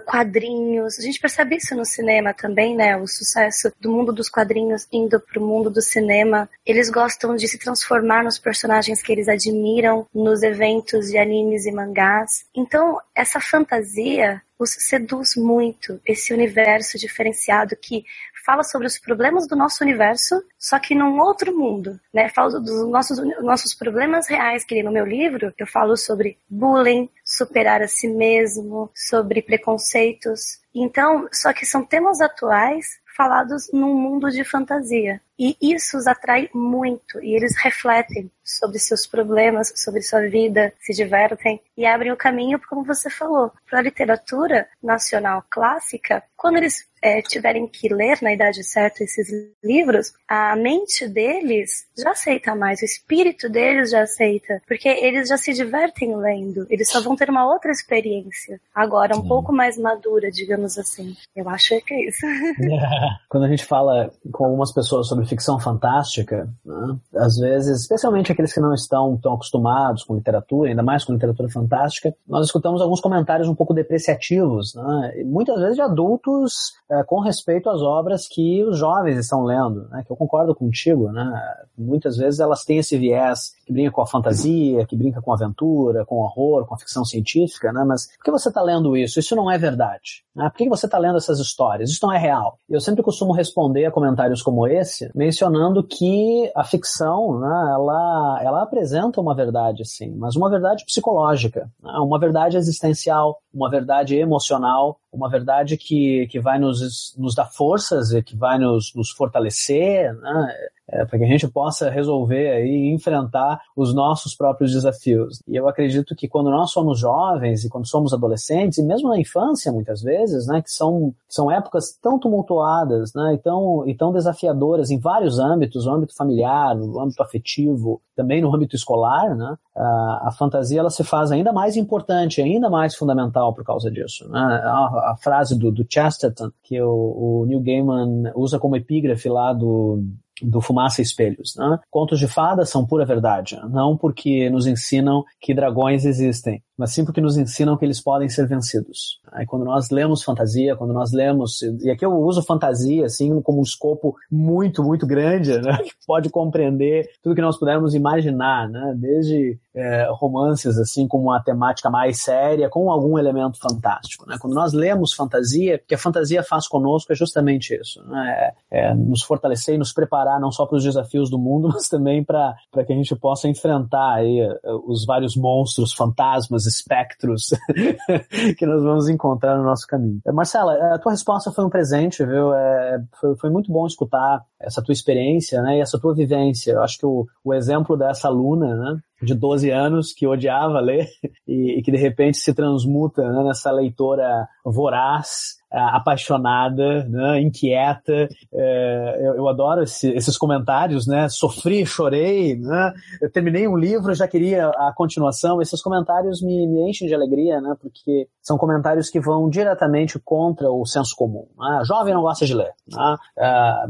quadrinhos. 0.05 0.99
A 0.99 1.01
gente 1.01 1.19
percebe 1.19 1.55
isso 1.55 1.75
no 1.75 1.85
cinema 1.85 2.33
também, 2.33 2.75
né? 2.75 2.97
O 2.97 3.07
sucesso 3.07 3.71
do 3.79 3.89
mundo 3.89 4.11
dos 4.11 4.29
quadrinhos 4.29 4.87
indo 4.91 5.19
pro 5.19 5.41
mundo 5.41 5.69
do 5.69 5.81
cinema. 5.81 6.49
Eles 6.65 6.89
gostam 6.89 7.35
de 7.35 7.47
se 7.47 7.57
transformar 7.57 8.23
nos 8.23 8.37
personagens 8.37 9.01
que 9.01 9.11
eles 9.11 9.29
admiram 9.29 10.05
nos 10.13 10.43
eventos 10.43 11.09
de 11.09 11.17
animes 11.17 11.65
e 11.65 11.71
mangás. 11.71 12.45
Então, 12.53 12.99
essa 13.15 13.39
fantasia 13.39 14.41
os 14.59 14.71
seduz 14.71 15.37
muito 15.37 16.01
esse 16.05 16.33
universo 16.33 16.97
diferenciado 16.97 17.77
que 17.77 18.03
fala 18.45 18.63
sobre 18.63 18.87
os 18.87 18.97
problemas 18.97 19.47
do 19.47 19.55
nosso 19.55 19.83
universo, 19.83 20.43
só 20.57 20.79
que 20.79 20.95
num 20.95 21.19
outro 21.19 21.55
mundo, 21.55 21.99
né? 22.13 22.29
Fala 22.29 22.59
dos 22.59 22.89
nossos, 22.89 23.19
nossos 23.41 23.73
problemas 23.73 24.27
reais, 24.27 24.65
que 24.65 24.81
no 24.83 24.91
meu 24.91 25.05
livro 25.05 25.53
eu 25.57 25.67
falo 25.67 25.95
sobre 25.95 26.37
bullying, 26.49 27.09
superar 27.29 27.83
a 27.83 27.87
si 27.87 28.07
mesmo, 28.07 28.89
sobre 28.95 29.43
preconceitos. 29.43 30.59
Então, 30.73 31.29
só 31.31 31.53
que 31.53 31.63
são 31.63 31.85
temas 31.85 32.19
atuais 32.21 32.99
falados 33.15 33.69
num 33.71 33.93
mundo 33.93 34.31
de 34.31 34.43
fantasia. 34.43 35.21
E 35.39 35.55
isso 35.61 35.97
os 35.97 36.05
atrai 36.05 36.49
muito 36.53 37.23
e 37.23 37.33
eles 37.33 37.55
refletem 37.63 38.29
sobre 38.43 38.79
seus 38.79 39.05
problemas, 39.07 39.71
sobre 39.75 40.01
sua 40.01 40.27
vida, 40.27 40.73
se 40.79 40.93
divertem 40.93 41.61
e 41.77 41.85
abrem 41.85 42.11
o 42.11 42.17
caminho, 42.17 42.59
como 42.67 42.83
você 42.83 43.09
falou, 43.09 43.51
para 43.69 43.79
a 43.79 43.83
literatura 43.83 44.67
nacional 44.83 45.43
clássica. 45.49 46.23
Quando 46.35 46.57
eles 46.57 46.89
é, 47.01 47.21
tiverem 47.21 47.67
que 47.67 47.93
ler 47.93 48.17
na 48.21 48.33
idade 48.33 48.63
certa 48.63 49.03
esses 49.03 49.29
livros, 49.63 50.13
a 50.27 50.55
mente 50.55 51.07
deles 51.07 51.85
já 51.97 52.11
aceita 52.11 52.55
mais, 52.55 52.81
o 52.81 52.85
espírito 52.85 53.49
deles 53.49 53.91
já 53.91 54.01
aceita, 54.01 54.61
porque 54.67 54.89
eles 54.89 55.29
já 55.29 55.37
se 55.37 55.53
divertem 55.53 56.15
lendo, 56.15 56.65
eles 56.69 56.89
só 56.89 57.01
vão 57.01 57.15
ter 57.15 57.29
uma 57.29 57.45
outra 57.45 57.71
experiência, 57.71 58.59
agora 58.73 59.17
um 59.17 59.21
Sim. 59.21 59.27
pouco 59.27 59.53
mais 59.53 59.77
madura, 59.77 60.31
digamos 60.31 60.77
assim. 60.77 61.15
Eu 61.35 61.47
acho 61.49 61.79
que 61.81 61.93
é 61.93 62.07
isso. 62.07 62.25
Quando 63.29 63.45
a 63.45 63.49
gente 63.49 63.65
fala 63.65 64.11
com 64.31 64.45
algumas 64.45 64.73
pessoas 64.73 65.07
sobre 65.07 65.25
ficção 65.29 65.59
fantástica, 65.59 66.49
né? 66.65 66.97
às 67.15 67.37
vezes, 67.37 67.81
especialmente 67.81 68.31
aqueles 68.31 68.53
que 68.53 68.59
não 68.59 68.73
estão 68.73 69.17
tão 69.17 69.33
acostumados 69.33 70.03
com 70.03 70.15
literatura, 70.15 70.69
ainda 70.69 70.83
mais 70.83 71.05
com 71.05 71.13
literatura 71.13 71.49
fantástica, 71.49 72.13
nós 72.27 72.47
escutamos 72.47 72.81
alguns 72.81 72.99
comentários 72.99 73.47
um 73.47 73.55
pouco 73.55 73.73
depreciativos, 73.73 74.75
né? 74.75 75.23
muitas 75.25 75.59
vezes 75.59 75.75
de 75.75 75.81
adultos 75.81 76.73
é, 76.89 77.03
com 77.03 77.19
respeito 77.19 77.69
às 77.69 77.81
obras 77.81 78.27
que 78.27 78.63
os 78.63 78.77
jovens 78.77 79.17
estão 79.17 79.43
lendo, 79.43 79.87
né? 79.89 80.03
que 80.05 80.11
eu 80.11 80.17
concordo 80.17 80.53
contigo, 80.55 81.11
né? 81.11 81.41
muitas 81.77 82.17
vezes 82.17 82.39
elas 82.39 82.65
têm 82.65 82.79
esse 82.79 82.97
viés 82.97 83.53
que 83.65 83.71
brinca 83.71 83.91
com 83.91 84.01
a 84.01 84.07
fantasia, 84.07 84.85
que 84.85 84.95
brinca 84.95 85.21
com 85.21 85.31
a 85.31 85.35
aventura, 85.35 86.05
com 86.05 86.15
o 86.15 86.23
horror, 86.23 86.65
com 86.65 86.75
a 86.75 86.77
ficção 86.77 87.05
científica, 87.05 87.71
né? 87.71 87.83
mas 87.85 88.07
por 88.17 88.25
que 88.25 88.31
você 88.31 88.49
está 88.49 88.61
lendo 88.61 88.97
isso? 88.97 89.19
Isso 89.19 89.35
não 89.35 89.49
é 89.49 89.57
verdade. 89.57 90.23
Né? 90.35 90.49
Por 90.49 90.57
que 90.57 90.69
você 90.69 90.85
está 90.85 90.97
lendo 90.97 91.17
essas 91.17 91.39
histórias? 91.39 91.89
Isso 91.89 92.05
não 92.05 92.13
é 92.13 92.17
real. 92.17 92.57
Eu 92.69 92.79
sempre 92.79 93.03
costumo 93.03 93.33
responder 93.33 93.85
a 93.85 93.91
comentários 93.91 94.41
como 94.41 94.67
esse, 94.67 95.11
mencionando 95.19 95.83
que 95.83 96.49
a 96.55 96.63
ficção, 96.63 97.41
né, 97.41 97.71
ela, 97.73 98.39
ela 98.41 98.63
apresenta 98.63 99.19
uma 99.19 99.35
verdade, 99.35 99.83
sim, 99.83 100.15
mas 100.15 100.37
uma 100.37 100.49
verdade 100.49 100.85
psicológica, 100.85 101.69
né? 101.83 101.91
uma 101.99 102.17
verdade 102.17 102.55
existencial, 102.55 103.41
uma 103.53 103.69
verdade 103.69 104.15
emocional, 104.15 104.97
uma 105.11 105.29
verdade 105.29 105.77
que, 105.77 106.27
que 106.27 106.39
vai 106.39 106.59
nos, 106.59 107.15
nos 107.17 107.35
dar 107.35 107.45
forças 107.45 108.11
e 108.11 108.21
que 108.21 108.35
vai 108.35 108.57
nos, 108.57 108.93
nos 108.95 109.09
fortalecer, 109.09 110.13
né? 110.15 110.55
é, 110.91 111.05
para 111.05 111.19
que 111.19 111.25
a 111.25 111.27
gente 111.27 111.47
possa 111.47 111.89
resolver 111.89 112.65
e 112.65 112.93
enfrentar 112.93 113.61
os 113.75 113.93
nossos 113.93 114.35
próprios 114.35 114.71
desafios. 114.71 115.41
E 115.47 115.55
eu 115.55 115.67
acredito 115.67 116.15
que 116.15 116.27
quando 116.27 116.49
nós 116.49 116.71
somos 116.71 116.99
jovens 116.99 117.63
e 117.63 117.69
quando 117.69 117.87
somos 117.87 118.13
adolescentes, 118.13 118.77
e 118.77 118.83
mesmo 118.83 119.09
na 119.09 119.19
infância 119.19 119.71
muitas 119.71 120.01
vezes, 120.01 120.47
né, 120.47 120.61
que 120.61 120.71
são, 120.71 121.13
são 121.27 121.51
épocas 121.51 121.97
tão 122.01 122.19
tumultuadas 122.19 123.13
né, 123.13 123.35
e, 123.35 123.37
tão, 123.37 123.87
e 123.87 123.95
tão 123.95 124.11
desafiadoras 124.11 124.89
em 124.89 124.99
vários 124.99 125.39
âmbitos, 125.39 125.85
no 125.85 125.93
âmbito 125.93 126.15
familiar, 126.15 126.75
no 126.75 126.99
âmbito 126.99 127.21
afetivo, 127.21 128.01
também 128.19 128.41
no 128.41 128.53
âmbito 128.53 128.75
escolar, 128.75 129.33
né, 129.33 129.55
a, 129.73 130.27
a 130.27 130.31
fantasia 130.37 130.81
ela 130.81 130.89
se 130.89 131.05
faz 131.05 131.31
ainda 131.31 131.53
mais 131.53 131.77
importante, 131.77 132.41
ainda 132.41 132.69
mais 132.69 132.93
fundamental 132.93 133.53
por 133.53 133.63
causa 133.63 133.89
disso. 133.89 134.27
Né? 134.29 134.39
A, 134.39 135.11
a 135.11 135.15
frase 135.17 135.57
do, 135.57 135.71
do 135.71 135.85
Chesterton, 135.89 136.51
que 136.61 136.81
o, 136.81 136.89
o 136.89 137.45
Neil 137.47 137.61
Gaiman 137.61 138.33
usa 138.35 138.59
como 138.59 138.75
epígrafe 138.75 139.29
lá 139.29 139.53
do 139.53 140.03
do 140.41 140.61
Fumaça 140.61 141.01
e 141.01 141.03
Espelhos. 141.03 141.55
Né? 141.57 141.79
Contos 141.89 142.19
de 142.19 142.27
fadas 142.27 142.69
são 142.69 142.85
pura 142.85 143.05
verdade, 143.05 143.59
não 143.69 143.97
porque 143.97 144.49
nos 144.49 144.67
ensinam 144.67 145.23
que 145.39 145.53
dragões 145.53 146.05
existem, 146.05 146.63
mas 146.77 146.91
sim 146.91 147.03
porque 147.03 147.21
nos 147.21 147.37
ensinam 147.37 147.77
que 147.77 147.85
eles 147.85 148.01
podem 148.01 148.29
ser 148.29 148.47
vencidos. 148.47 149.19
Aí 149.31 149.45
quando 149.45 149.65
nós 149.65 149.89
lemos 149.89 150.23
fantasia, 150.23 150.75
quando 150.75 150.93
nós 150.93 151.11
lemos, 151.11 151.61
e 151.61 151.89
aqui 151.89 152.05
eu 152.05 152.13
uso 152.13 152.41
fantasia 152.41 153.05
assim 153.05 153.41
como 153.41 153.59
um 153.59 153.63
escopo 153.63 154.15
muito, 154.31 154.83
muito 154.83 155.05
grande, 155.05 155.59
né, 155.59 155.77
que 155.83 155.91
pode 156.07 156.29
compreender 156.29 157.09
tudo 157.21 157.35
que 157.35 157.41
nós 157.41 157.57
pudermos 157.57 157.93
imaginar, 157.93 158.69
né, 158.69 158.93
desde 158.97 159.59
é, 159.75 160.07
romances 160.11 160.77
assim 160.77 161.07
com 161.07 161.19
uma 161.19 161.41
temática 161.41 161.89
mais 161.89 162.21
séria, 162.21 162.69
com 162.69 162.91
algum 162.91 163.17
elemento 163.17 163.59
fantástico. 163.59 164.25
Né? 164.27 164.37
Quando 164.39 164.53
nós 164.53 164.73
lemos 164.73 165.13
fantasia, 165.13 165.75
o 165.75 165.87
que 165.87 165.95
a 165.95 165.97
fantasia 165.97 166.43
faz 166.43 166.67
conosco 166.67 167.11
é 167.11 167.15
justamente 167.15 167.73
isso, 167.73 168.03
né? 168.05 168.53
é, 168.71 168.89
é 168.89 168.93
nos 168.93 169.23
fortalecer 169.23 169.75
e 169.75 169.77
nos 169.77 169.93
preparar 169.93 170.28
não 170.37 170.51
só 170.51 170.65
para 170.65 170.77
os 170.77 170.83
desafios 170.83 171.29
do 171.29 171.39
mundo, 171.39 171.69
mas 171.73 171.87
também 171.87 172.23
para 172.23 172.55
que 172.85 172.91
a 172.91 172.95
gente 172.95 173.15
possa 173.15 173.47
enfrentar 173.47 174.15
aí 174.15 174.41
é, 174.41 174.57
os 174.85 175.05
vários 175.05 175.37
monstros, 175.37 175.93
fantasmas, 175.93 176.65
espectros 176.65 177.51
que 178.57 178.65
nós 178.65 178.83
vamos 178.83 179.07
encontrar 179.07 179.57
no 179.57 179.63
nosso 179.63 179.87
caminho. 179.87 180.19
É, 180.27 180.31
Marcela, 180.31 180.73
a 180.93 180.99
tua 180.99 181.13
resposta 181.13 181.51
foi 181.51 181.63
um 181.63 181.69
presente, 181.69 182.25
viu? 182.25 182.53
É, 182.53 183.01
foi, 183.19 183.37
foi, 183.37 183.49
muito 183.49 183.71
bom 183.71 183.87
escutar 183.87 184.43
essa 184.59 184.83
tua 184.83 184.91
experiência, 184.91 185.61
né? 185.61 185.77
E 185.77 185.81
essa 185.81 185.99
tua 185.99 186.13
vivência. 186.13 186.73
Eu 186.73 186.83
acho 186.83 186.97
que 186.97 187.05
o, 187.05 187.25
o 187.43 187.53
exemplo 187.53 187.95
dessa 187.95 188.27
aluna, 188.27 188.75
né? 188.75 188.99
de 189.21 189.35
12 189.35 189.69
anos 189.69 190.13
que 190.13 190.25
odiava 190.25 190.79
ler 190.79 191.07
e, 191.47 191.79
e 191.79 191.81
que 191.81 191.91
de 191.91 191.97
repente 191.97 192.37
se 192.37 192.53
transmuta 192.53 193.21
né, 193.21 193.43
nessa 193.43 193.71
leitora 193.71 194.47
voraz 194.63 195.58
apaixonada, 195.71 197.03
né, 197.05 197.41
inquieta. 197.41 198.27
É, 198.53 199.19
eu, 199.21 199.35
eu, 199.35 199.47
adoro 199.47 199.83
esse, 199.83 200.09
esses 200.11 200.37
comentários, 200.37 201.05
né? 201.05 201.29
Sofri, 201.29 201.85
chorei, 201.85 202.55
né? 202.55 202.93
Eu 203.21 203.31
terminei 203.31 203.67
um 203.67 203.77
livro, 203.77 204.13
já 204.13 204.27
queria 204.27 204.67
a 204.67 204.91
continuação. 204.95 205.61
Esses 205.61 205.81
comentários 205.81 206.41
me, 206.41 206.67
me 206.67 206.89
enchem 206.89 207.07
de 207.07 207.13
alegria, 207.13 207.61
né? 207.61 207.75
Porque 207.79 208.27
são 208.49 208.57
comentários 208.57 209.11
que 209.11 209.19
vão 209.19 209.47
diretamente 209.47 210.17
contra 210.17 210.71
o 210.71 210.83
senso 210.83 211.15
comum. 211.15 211.47
Né? 211.55 211.83
Jovem 211.85 212.15
não 212.15 212.23
gosta 212.23 212.47
de 212.47 212.55
ler. 212.55 212.73
Né? 212.87 212.97
A, 212.97 213.17
a, 213.37 213.85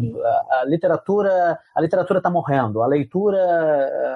a, 0.59 0.65
literatura, 0.65 1.57
a 1.73 1.81
literatura 1.81 2.19
está 2.19 2.29
morrendo. 2.29 2.81
A 2.83 2.87
leitura, 2.87 3.37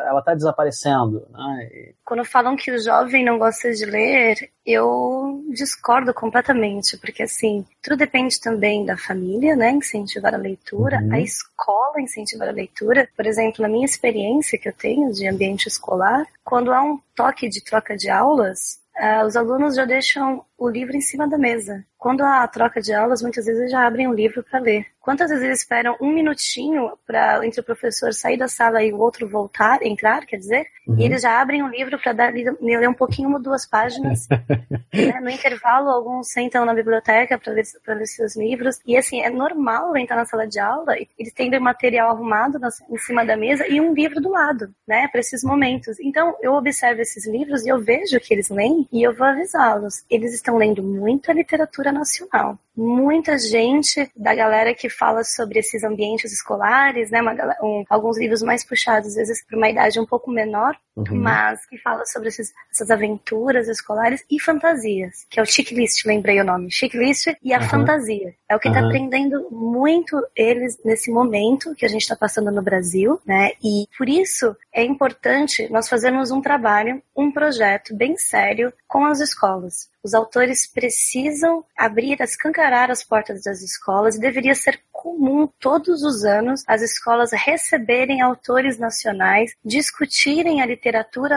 ela 0.06 0.20
está 0.20 0.34
desaparecendo. 0.34 1.26
Né? 1.32 1.94
Quando 2.04 2.26
falam 2.26 2.58
que 2.58 2.72
o 2.72 2.78
jovem 2.78 3.24
não 3.24 3.39
gosta 3.39 3.72
de 3.72 3.86
ler, 3.86 4.36
eu 4.66 5.41
discordo 5.54 6.14
completamente, 6.14 6.98
porque 6.98 7.24
assim, 7.24 7.66
tudo 7.82 7.96
depende 7.96 8.38
também 8.41 8.86
da 8.86 8.98
família, 8.98 9.56
né, 9.56 9.72
incentivar 9.72 10.34
a 10.34 10.38
leitura, 10.38 10.98
uhum. 10.98 11.14
a 11.14 11.20
escola 11.22 12.02
incentivar 12.02 12.50
a 12.50 12.52
leitura. 12.52 13.08
Por 13.16 13.26
exemplo, 13.26 13.62
na 13.62 13.70
minha 13.70 13.86
experiência 13.86 14.60
que 14.60 14.68
eu 14.68 14.74
tenho 14.74 15.12
de 15.14 15.26
ambiente 15.26 15.68
escolar, 15.68 16.26
quando 16.44 16.74
há 16.74 16.82
um 16.82 17.00
toque 17.16 17.48
de 17.48 17.64
troca 17.64 17.96
de 17.96 18.10
aulas, 18.10 18.83
uh, 18.98 19.26
os 19.26 19.36
alunos 19.36 19.76
já 19.76 19.86
deixam 19.86 20.46
o 20.58 20.70
livro 20.70 20.96
em 20.96 21.02
cima 21.02 21.28
da 21.28 21.38
mesa. 21.38 21.86
Quando 21.98 22.22
há 22.22 22.48
troca 22.48 22.82
de 22.82 22.94
aulas, 22.94 23.22
muitas 23.22 23.46
vezes 23.46 23.72
já 23.72 23.86
abrem 23.86 24.08
um 24.08 24.14
livro 24.14 24.44
para 24.44 24.60
ler. 24.60 24.93
Quantas 25.04 25.30
vezes 25.30 25.43
eles 25.43 25.60
esperam 25.60 25.97
um 25.99 26.14
minutinho 26.14 26.93
para 27.06 27.45
entre 27.45 27.60
o 27.60 27.64
professor 27.64 28.14
sair 28.14 28.38
da 28.38 28.47
sala 28.47 28.82
e 28.82 28.93
o 28.93 28.99
outro 28.99 29.28
voltar, 29.28 29.84
entrar, 29.84 30.26
quer 30.26 30.38
dizer, 30.38 30.66
uhum. 30.88 30.97
e 30.97 31.04
eles 31.04 31.22
já 31.22 31.41
abrem 31.41 31.62
um 31.62 31.68
livro 31.68 31.99
para 31.99 32.30
ler 32.30 32.88
um 32.88 32.93
pouquinho, 32.93 33.28
uma 33.28 33.38
duas 33.38 33.66
páginas. 33.66 34.30
né? 34.95 35.20
No 35.22 35.30
intervalo, 35.30 35.89
alguns 35.89 36.32
sentam 36.32 36.64
na 36.64 36.74
biblioteca 36.74 37.38
para 37.38 37.51
ler, 37.51 37.66
ler 37.86 38.06
seus 38.08 38.38
livros. 38.38 38.80
E 38.86 38.95
assim, 38.95 39.22
é 39.22 39.30
normal 39.30 39.97
entrar 39.97 40.16
na 40.16 40.24
sala 40.24 40.47
de 40.47 40.58
aula 40.58 40.97
e 40.97 41.06
eles 41.20 41.34
têm 41.34 41.54
o 41.54 41.62
material 41.62 42.12
arrumado 42.12 42.58
na, 42.58 42.70
em 42.89 42.97
cima 42.97 43.26
da 43.26 43.36
mesa 43.36 43.68
e 43.68 43.82
um 43.82 43.93
livro 43.93 44.22
do 44.22 44.30
lado, 44.30 44.74
né, 44.88 45.10
para 45.10 45.20
esses 45.20 45.43
momentos. 45.43 45.99
Então, 45.99 46.34
eu 46.41 46.54
observo 46.54 47.01
esses 47.01 47.28
livros 47.28 47.66
e 47.66 47.68
eu 47.68 47.82
vejo 47.82 48.18
que 48.22 48.34
eles 48.34 48.47
leem 48.47 48.88
e 48.89 49.04
eu 49.04 49.14
vou 49.14 49.28
avisá-los. 49.28 50.06
Eles 50.10 50.34
estão 50.34 50.56
lendo 50.56 50.82
muita 50.82 51.34
literatura 51.34 51.91
nacional. 51.91 52.58
Muita 52.76 53.38
gente 53.38 54.10
da 54.16 54.34
galera 54.34 54.74
que 54.74 54.89
fala 54.94 55.24
sobre 55.24 55.60
esses 55.60 55.84
ambientes 55.84 56.32
escolares, 56.32 57.10
né? 57.12 57.22
Uma, 57.22 57.34
um, 57.62 57.84
alguns 57.89 58.18
livros 58.18 58.41
mais 58.41 58.66
puxados, 58.66 59.10
às 59.10 59.16
vezes, 59.16 59.46
para 59.46 59.58
uma 59.58 59.70
idade 59.70 60.00
um 60.00 60.06
pouco 60.06 60.32
menor, 60.32 60.76
uhum. 60.96 61.16
mas 61.16 61.66
que 61.66 61.78
fala 61.78 62.06
sobre 62.06 62.30
esses, 62.30 62.54
essas 62.72 62.91
aventuras 62.91 63.68
escolares 63.68 64.24
e 64.30 64.39
fantasias, 64.39 65.26
que 65.30 65.39
é 65.39 65.44
o 65.44 65.46
checklist, 65.46 66.06
lembrei 66.06 66.39
o 66.39 66.44
nome. 66.44 66.72
Checklist 66.72 67.28
e 67.41 67.54
a 67.54 67.60
uhum. 67.60 67.70
fantasia. 67.70 68.36
É 68.50 68.56
o 68.56 68.60
que 68.60 68.68
está 68.68 68.82
uhum. 68.82 68.88
aprendendo 68.88 69.50
muito 69.52 70.22
eles 70.36 70.78
nesse 70.84 71.12
momento 71.12 71.74
que 71.76 71.86
a 71.86 71.89
gente 71.89 72.02
está 72.02 72.16
passando 72.16 72.52
no 72.52 72.62
Brasil, 72.62 73.20
né? 73.26 73.52
E 73.64 73.88
por 73.98 74.08
isso 74.08 74.56
é 74.74 74.84
importante 74.84 75.70
nós 75.72 75.89
fazermos 75.89 76.32
um 76.32 76.41
trabalho, 76.41 77.02
um 77.16 77.32
projeto 77.32 77.96
bem 77.96 78.18
sério 78.18 78.72
com 78.88 79.06
as 79.06 79.20
escolas. 79.20 79.91
Os 80.04 80.14
autores 80.14 80.68
precisam 80.68 81.64
abrir, 81.78 82.20
escancarar 82.20 82.91
as 82.91 83.04
portas 83.04 83.44
das 83.44 83.62
escolas 83.62 84.16
e 84.16 84.20
deveria 84.20 84.54
ser 84.54 84.80
comum 84.91 85.48
todos 85.60 86.04
os 86.04 86.26
anos 86.26 86.64
as 86.68 86.82
escolas 86.82 87.32
receberem 87.32 88.22
autores 88.22 88.78
nacionais, 88.78 89.54
discutirem 89.64 90.62
a 90.62 90.66
literatura 90.66 90.83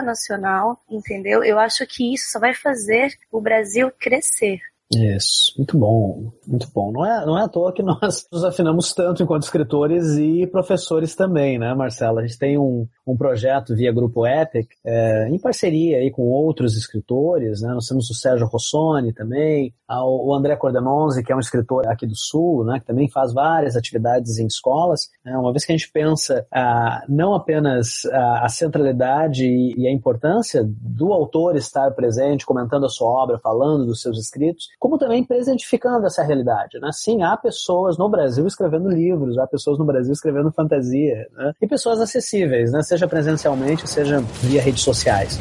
nacional, 0.01 0.81
entendeu? 0.89 1.43
Eu 1.43 1.59
acho 1.59 1.85
que 1.85 2.13
isso 2.13 2.31
só 2.31 2.39
vai 2.39 2.53
fazer 2.53 3.17
o 3.31 3.41
Brasil 3.41 3.91
crescer. 3.99 4.59
Isso, 4.95 5.53
muito 5.57 5.77
bom, 5.77 6.31
muito 6.47 6.67
bom. 6.73 6.93
Não 6.93 7.05
é, 7.05 7.25
não 7.25 7.37
é 7.37 7.43
à 7.43 7.47
toa 7.49 7.73
que 7.73 7.83
nós 7.83 8.25
nos 8.31 8.43
afinamos 8.45 8.93
tanto 8.93 9.21
enquanto 9.21 9.43
escritores 9.43 10.17
e 10.17 10.47
professores 10.47 11.13
também, 11.13 11.59
né, 11.59 11.73
Marcela? 11.73 12.21
A 12.21 12.25
gente 12.25 12.39
tem 12.39 12.57
um, 12.57 12.87
um 13.05 13.17
projeto 13.17 13.75
via 13.75 13.91
Grupo 13.91 14.25
Epic, 14.25 14.69
é, 14.85 15.27
em 15.27 15.39
parceria 15.39 15.97
aí 15.97 16.09
com 16.09 16.23
outros 16.23 16.77
escritores, 16.77 17.61
né? 17.61 17.73
Nós 17.73 17.87
temos 17.87 18.09
o 18.09 18.13
Sérgio 18.13 18.47
Rossoni 18.47 19.13
também, 19.13 19.73
o 19.89 20.33
André 20.33 20.55
Cordemonzi, 20.57 21.23
que 21.23 21.31
é 21.31 21.35
um 21.35 21.39
escritor 21.39 21.87
aqui 21.87 22.05
do 22.05 22.15
Sul, 22.15 22.65
né, 22.65 22.79
que 22.79 22.85
também 22.85 23.09
faz 23.09 23.33
várias 23.33 23.75
atividades 23.77 24.37
em 24.37 24.45
escolas. 24.45 25.09
Né? 25.23 25.37
Uma 25.37 25.51
vez 25.51 25.63
que 25.63 25.71
a 25.71 25.77
gente 25.77 25.89
pensa 25.91 26.45
ah, 26.51 27.03
não 27.07 27.33
apenas 27.33 28.05
a, 28.11 28.45
a 28.45 28.49
centralidade 28.49 29.45
e, 29.45 29.75
e 29.77 29.87
a 29.87 29.91
importância 29.91 30.63
do 30.65 31.13
autor 31.13 31.55
estar 31.55 31.91
presente, 31.91 32.45
comentando 32.45 32.85
a 32.85 32.89
sua 32.89 33.07
obra, 33.09 33.39
falando 33.39 33.85
dos 33.85 34.01
seus 34.01 34.19
escritos, 34.19 34.67
como 34.79 34.97
também 34.97 35.23
presentificando 35.23 36.05
essa 36.05 36.23
realidade. 36.23 36.79
Né? 36.79 36.89
Sim, 36.91 37.23
há 37.23 37.35
pessoas 37.35 37.97
no 37.97 38.09
Brasil 38.09 38.45
escrevendo 38.45 38.89
livros, 38.89 39.37
há 39.37 39.47
pessoas 39.47 39.77
no 39.77 39.85
Brasil 39.85 40.13
escrevendo 40.13 40.51
fantasia, 40.51 41.27
né? 41.33 41.53
e 41.61 41.67
pessoas 41.67 41.99
acessíveis, 41.99 42.71
né? 42.71 42.81
seja 42.83 43.07
presencialmente, 43.07 43.87
seja 43.89 44.19
via 44.41 44.61
redes 44.61 44.83
sociais. 44.83 45.39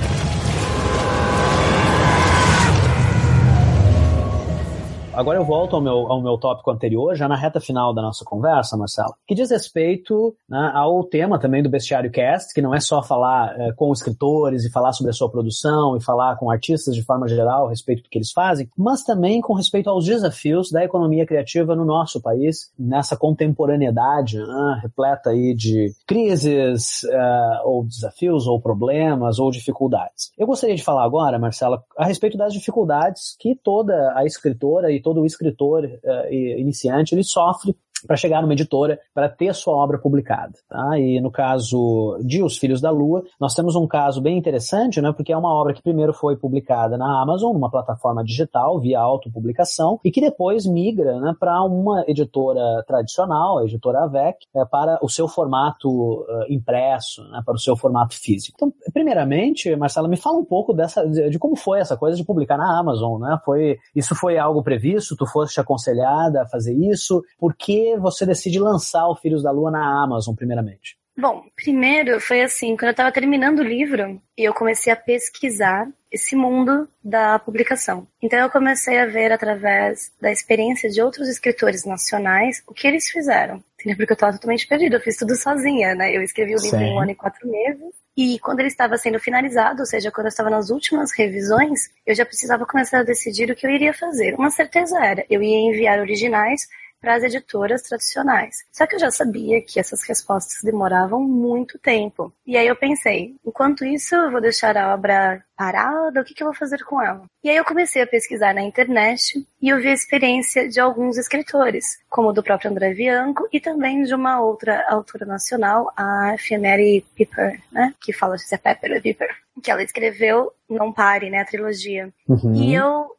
Agora 5.17 5.39
eu 5.39 5.45
volto 5.47 5.75
ao 5.75 5.81
meu, 5.81 6.13
ao 6.13 6.21
meu 6.21 6.37
tópico 6.37 6.71
anterior, 6.71 7.17
já 7.17 7.27
na 7.27 7.37
reta 7.37 7.59
final 7.59 7.95
da 7.95 8.03
nossa 8.03 8.23
conversa, 8.23 8.77
Marcelo, 8.77 9.15
que 9.27 9.35
diz 9.35 9.51
respeito 9.51 10.37
né, 10.47 10.71
ao 10.75 11.03
tema 11.05 11.39
também 11.39 11.63
do 11.63 11.71
Bestiário 11.71 12.11
Cast, 12.11 12.53
que 12.53 12.61
não 12.61 12.75
é 12.75 12.81
só 12.81 13.03
falar 13.03 13.59
é, 13.59 13.73
com 13.73 13.91
escritores 13.91 14.67
e 14.67 14.71
falar 14.71 14.93
sobre 14.93 15.09
a 15.09 15.15
sua 15.15 15.31
produção 15.31 15.97
e 15.97 16.03
falar 16.03 16.37
com 16.37 16.51
artistas 16.51 16.95
de 16.95 17.03
forma 17.03 17.27
geral 17.27 17.67
a 17.67 17.71
respeito 17.71 18.03
do 18.03 18.11
que 18.11 18.19
eles 18.19 18.31
fazem, 18.31 18.69
mas 18.77 19.05
também 19.05 19.41
com 19.41 19.55
respeito 19.55 19.89
aos 19.89 20.05
desafios 20.05 20.71
da 20.71 20.85
economia 20.85 21.25
criativa 21.25 21.75
no 21.75 21.87
nosso 21.87 22.21
país, 22.21 22.71
nessa 22.79 23.17
contemporaneidade 23.17 24.37
né, 24.39 24.81
repleta 24.83 25.31
aí 25.31 25.55
de 25.55 25.95
crises, 26.07 27.05
uh, 27.05 27.65
ou 27.65 27.85
desafios, 27.87 28.47
ou 28.47 28.61
problemas, 28.61 29.39
ou 29.39 29.51
dificuldades. 29.51 30.31
Eu 30.37 30.47
gostaria 30.47 30.77
de 30.77 30.85
falar 30.85 31.05
agora, 31.05 31.39
Marcela, 31.39 31.83
a 31.97 32.05
respeito 32.05 32.37
das 32.37 32.53
dificuldades 32.53 33.35
que 33.41 33.55
toda 33.55 34.13
a 34.15 34.27
escritora 34.27 34.93
e 34.93 35.06
todo 35.07 35.25
escritor 35.25 35.85
uh, 35.85 36.33
iniciante 36.35 37.15
ele 37.15 37.23
sofre 37.23 37.77
para 38.07 38.17
chegar 38.17 38.43
numa 38.43 38.53
editora 38.53 38.99
para 39.15 39.29
ter 39.29 39.55
sua 39.55 39.75
obra 39.75 39.99
publicada. 39.99 40.53
Tá? 40.69 40.99
E 40.99 41.21
no 41.21 41.31
caso 41.31 42.19
de 42.25 42.43
Os 42.43 42.59
Filhos 42.59 42.81
da 42.81 42.91
Lua, 42.91 43.23
nós 43.41 43.55
temos 43.55 43.77
um 43.77 43.87
caso 43.87 44.21
bem 44.21 44.37
interessante, 44.37 45.01
né? 45.01 45.13
porque 45.13 45.33
é 45.33 45.37
uma 45.37 45.53
obra 45.53 45.73
que 45.73 45.83
primeiro 45.83 46.13
foi 46.13 46.37
publicada 46.37 46.97
na 46.97 47.23
Amazon, 47.23 47.53
numa 47.53 47.71
plataforma 47.71 48.25
digital, 48.25 48.81
via 48.81 49.01
autopublicação, 49.01 50.01
e 50.05 50.11
que 50.11 50.21
depois 50.21 50.67
migra 50.67 51.19
né, 51.21 51.35
para 51.39 51.63
uma 51.63 52.05
editora 52.07 52.85
tradicional, 52.87 53.59
a 53.59 53.65
editora 53.65 54.05
AVEC, 54.05 54.39
é, 54.55 54.65
para 54.65 54.99
o 55.03 55.09
seu 55.09 55.29
formato 55.29 55.89
uh, 55.89 56.27
impresso, 56.49 57.23
né, 57.31 57.43
para 57.45 57.55
o 57.55 57.59
seu 57.59 57.77
formato 57.77 58.15
físico. 58.15 58.57
Então, 58.57 58.73
primeiramente, 58.93 59.75
Marcela, 59.77 60.09
me 60.09 60.17
fala 60.17 60.39
um 60.39 60.45
pouco 60.45 60.73
dessa, 60.73 61.07
de, 61.07 61.31
de, 61.31 61.39
como 61.39 61.57
foi 61.57 61.81
essa 61.81 61.97
coisa 61.97 62.17
de 62.17 62.25
publicar 62.25 62.57
na 62.57 62.79
Amazon. 62.79 63.21
Né? 63.21 63.39
Foi, 63.45 63.79
isso 63.95 64.15
foi 64.15 64.39
algo 64.39 64.63
previsto? 64.63 65.17
Tu 65.17 65.27
foste 65.27 65.61
aconselhada 65.61 66.43
a 66.43 66.47
fazer 66.47 66.75
isso? 66.75 67.23
Por 67.39 67.55
que 67.55 67.96
você 67.99 68.27
decide 68.27 68.59
lançar 68.59 69.07
o 69.09 69.17
Filhos 69.17 69.43
da 69.43 69.51
Lua 69.51 69.71
na 69.71 70.03
Amazon, 70.05 70.35
primeiramente? 70.35 70.99
Bom, 71.19 71.45
primeiro 71.57 72.21
foi 72.21 72.43
assim, 72.43 72.77
quando 72.77 72.89
eu 72.89 72.91
estava 72.91 73.11
terminando 73.11 73.61
o 73.61 73.65
livro, 73.65 74.21
eu 74.37 74.53
comecei 74.53 74.93
a 74.93 74.97
pesquisar 74.97 75.89
esse 76.13 76.37
mundo 76.37 76.87
da 77.03 77.39
publicação. 77.39 78.07
Então 78.23 78.39
eu 78.39 78.51
comecei 78.51 78.99
a 78.99 79.07
ver 79.07 79.33
através 79.33 80.13
da 80.21 80.31
experiência 80.31 80.91
de 80.91 81.01
outros 81.01 81.27
escritores 81.29 81.87
nacionais 81.87 82.63
o 82.67 82.75
que 82.75 82.87
eles 82.87 83.09
fizeram. 83.09 83.65
Porque 83.77 84.13
eu 84.13 84.15
estava 84.15 84.33
totalmente 84.33 84.67
perdida, 84.67 84.97
eu 84.97 85.01
fiz 85.01 85.17
tudo 85.17 85.35
sozinha, 85.37 85.95
né? 85.95 86.15
Eu 86.15 86.21
escrevi 86.21 86.55
o 86.55 86.61
livro 86.61 86.79
Sim. 86.79 86.85
em 86.85 86.95
um 86.95 87.01
ano 87.01 87.11
e 87.13 87.15
quatro 87.15 87.49
meses, 87.49 87.95
E 88.17 88.39
quando 88.39 88.61
ele 88.61 88.69
estava 88.69 88.97
sendo 88.97 89.21
finalizado, 89.21 89.81
ou 89.81 89.87
seja, 89.87 90.11
quando 90.11 90.27
eu 90.27 90.31
estava 90.31 90.51
nas 90.51 90.71
últimas 90.71 91.13
revisões, 91.13 91.91
eu 92.07 92.15
já 92.15 92.25
precisava 92.25 92.67
começar 92.67 93.01
a 93.01 93.03
decidir 93.03 93.51
o 93.51 93.55
que 93.55 93.67
eu 93.67 93.71
iria 93.71 93.93
fazer. 93.93 94.35
Uma 94.35 94.51
certeza 94.51 94.99
era, 95.05 95.25
eu 95.29 95.43
ia 95.43 95.71
enviar 95.71 96.01
originais 96.01 96.67
para 97.07 97.15
as 97.15 97.23
editoras 97.23 97.83
tradicionais. 97.83 98.65
Só 98.73 98.85
que 98.85 98.97
eu 98.97 98.99
já 98.99 99.13
sabia 99.13 99.63
que 99.63 99.79
essas 99.79 100.03
respostas 100.09 100.59
demoravam 100.65 101.21
muito 101.21 101.79
tempo. 101.79 102.33
E 102.45 102.57
aí 102.57 102.67
eu 102.67 102.75
pensei, 102.75 103.37
enquanto 103.47 103.85
isso 103.85 104.17
eu 104.17 104.33
vou 104.33 104.41
deixar 104.41 104.77
a 104.77 104.93
obra 104.93 105.41
parada, 105.57 106.21
o 106.21 106.25
que, 106.25 106.35
que 106.35 106.43
eu 106.43 106.49
vou 106.49 106.55
fazer 106.55 106.83
com 106.85 107.01
ela? 107.01 107.23
E 107.45 107.49
aí 107.49 107.57
eu 107.57 107.65
comecei 107.65 108.03
a 108.03 108.07
pesquisar 108.09 108.53
na 108.53 108.63
internet 108.63 109.41
e 109.63 109.69
eu 109.69 109.79
vi 109.79 109.87
a 109.87 109.95
experiência 109.95 110.69
de 110.69 110.81
alguns 110.81 111.17
escritores, 111.17 111.97
como 112.11 112.33
do 112.33 112.43
próprio 112.43 112.73
André 112.73 112.93
Bianco 112.93 113.49
e 113.53 113.61
também 113.61 114.03
de 114.03 114.13
uma 114.13 114.41
outra 114.41 114.85
autora 114.89 115.25
nacional, 115.25 115.93
a 115.97 116.33
F. 116.35 116.59
Mary 116.59 117.07
Piper, 117.15 117.63
né? 117.71 117.95
Que 118.01 118.13
fala 118.13 118.37
se 118.37 118.53
é 118.53 118.59
Pepper 118.59 118.97
ou 118.97 119.01
Piper. 119.01 119.46
Que 119.63 119.71
ela 119.71 119.83
escreveu 119.83 120.53
Não 120.69 120.93
Pare, 120.93 121.31
né? 121.31 121.41
A 121.41 121.47
trilogia. 121.47 122.13
Uhum. 122.29 122.55
E 122.55 122.75
eu 122.75 123.17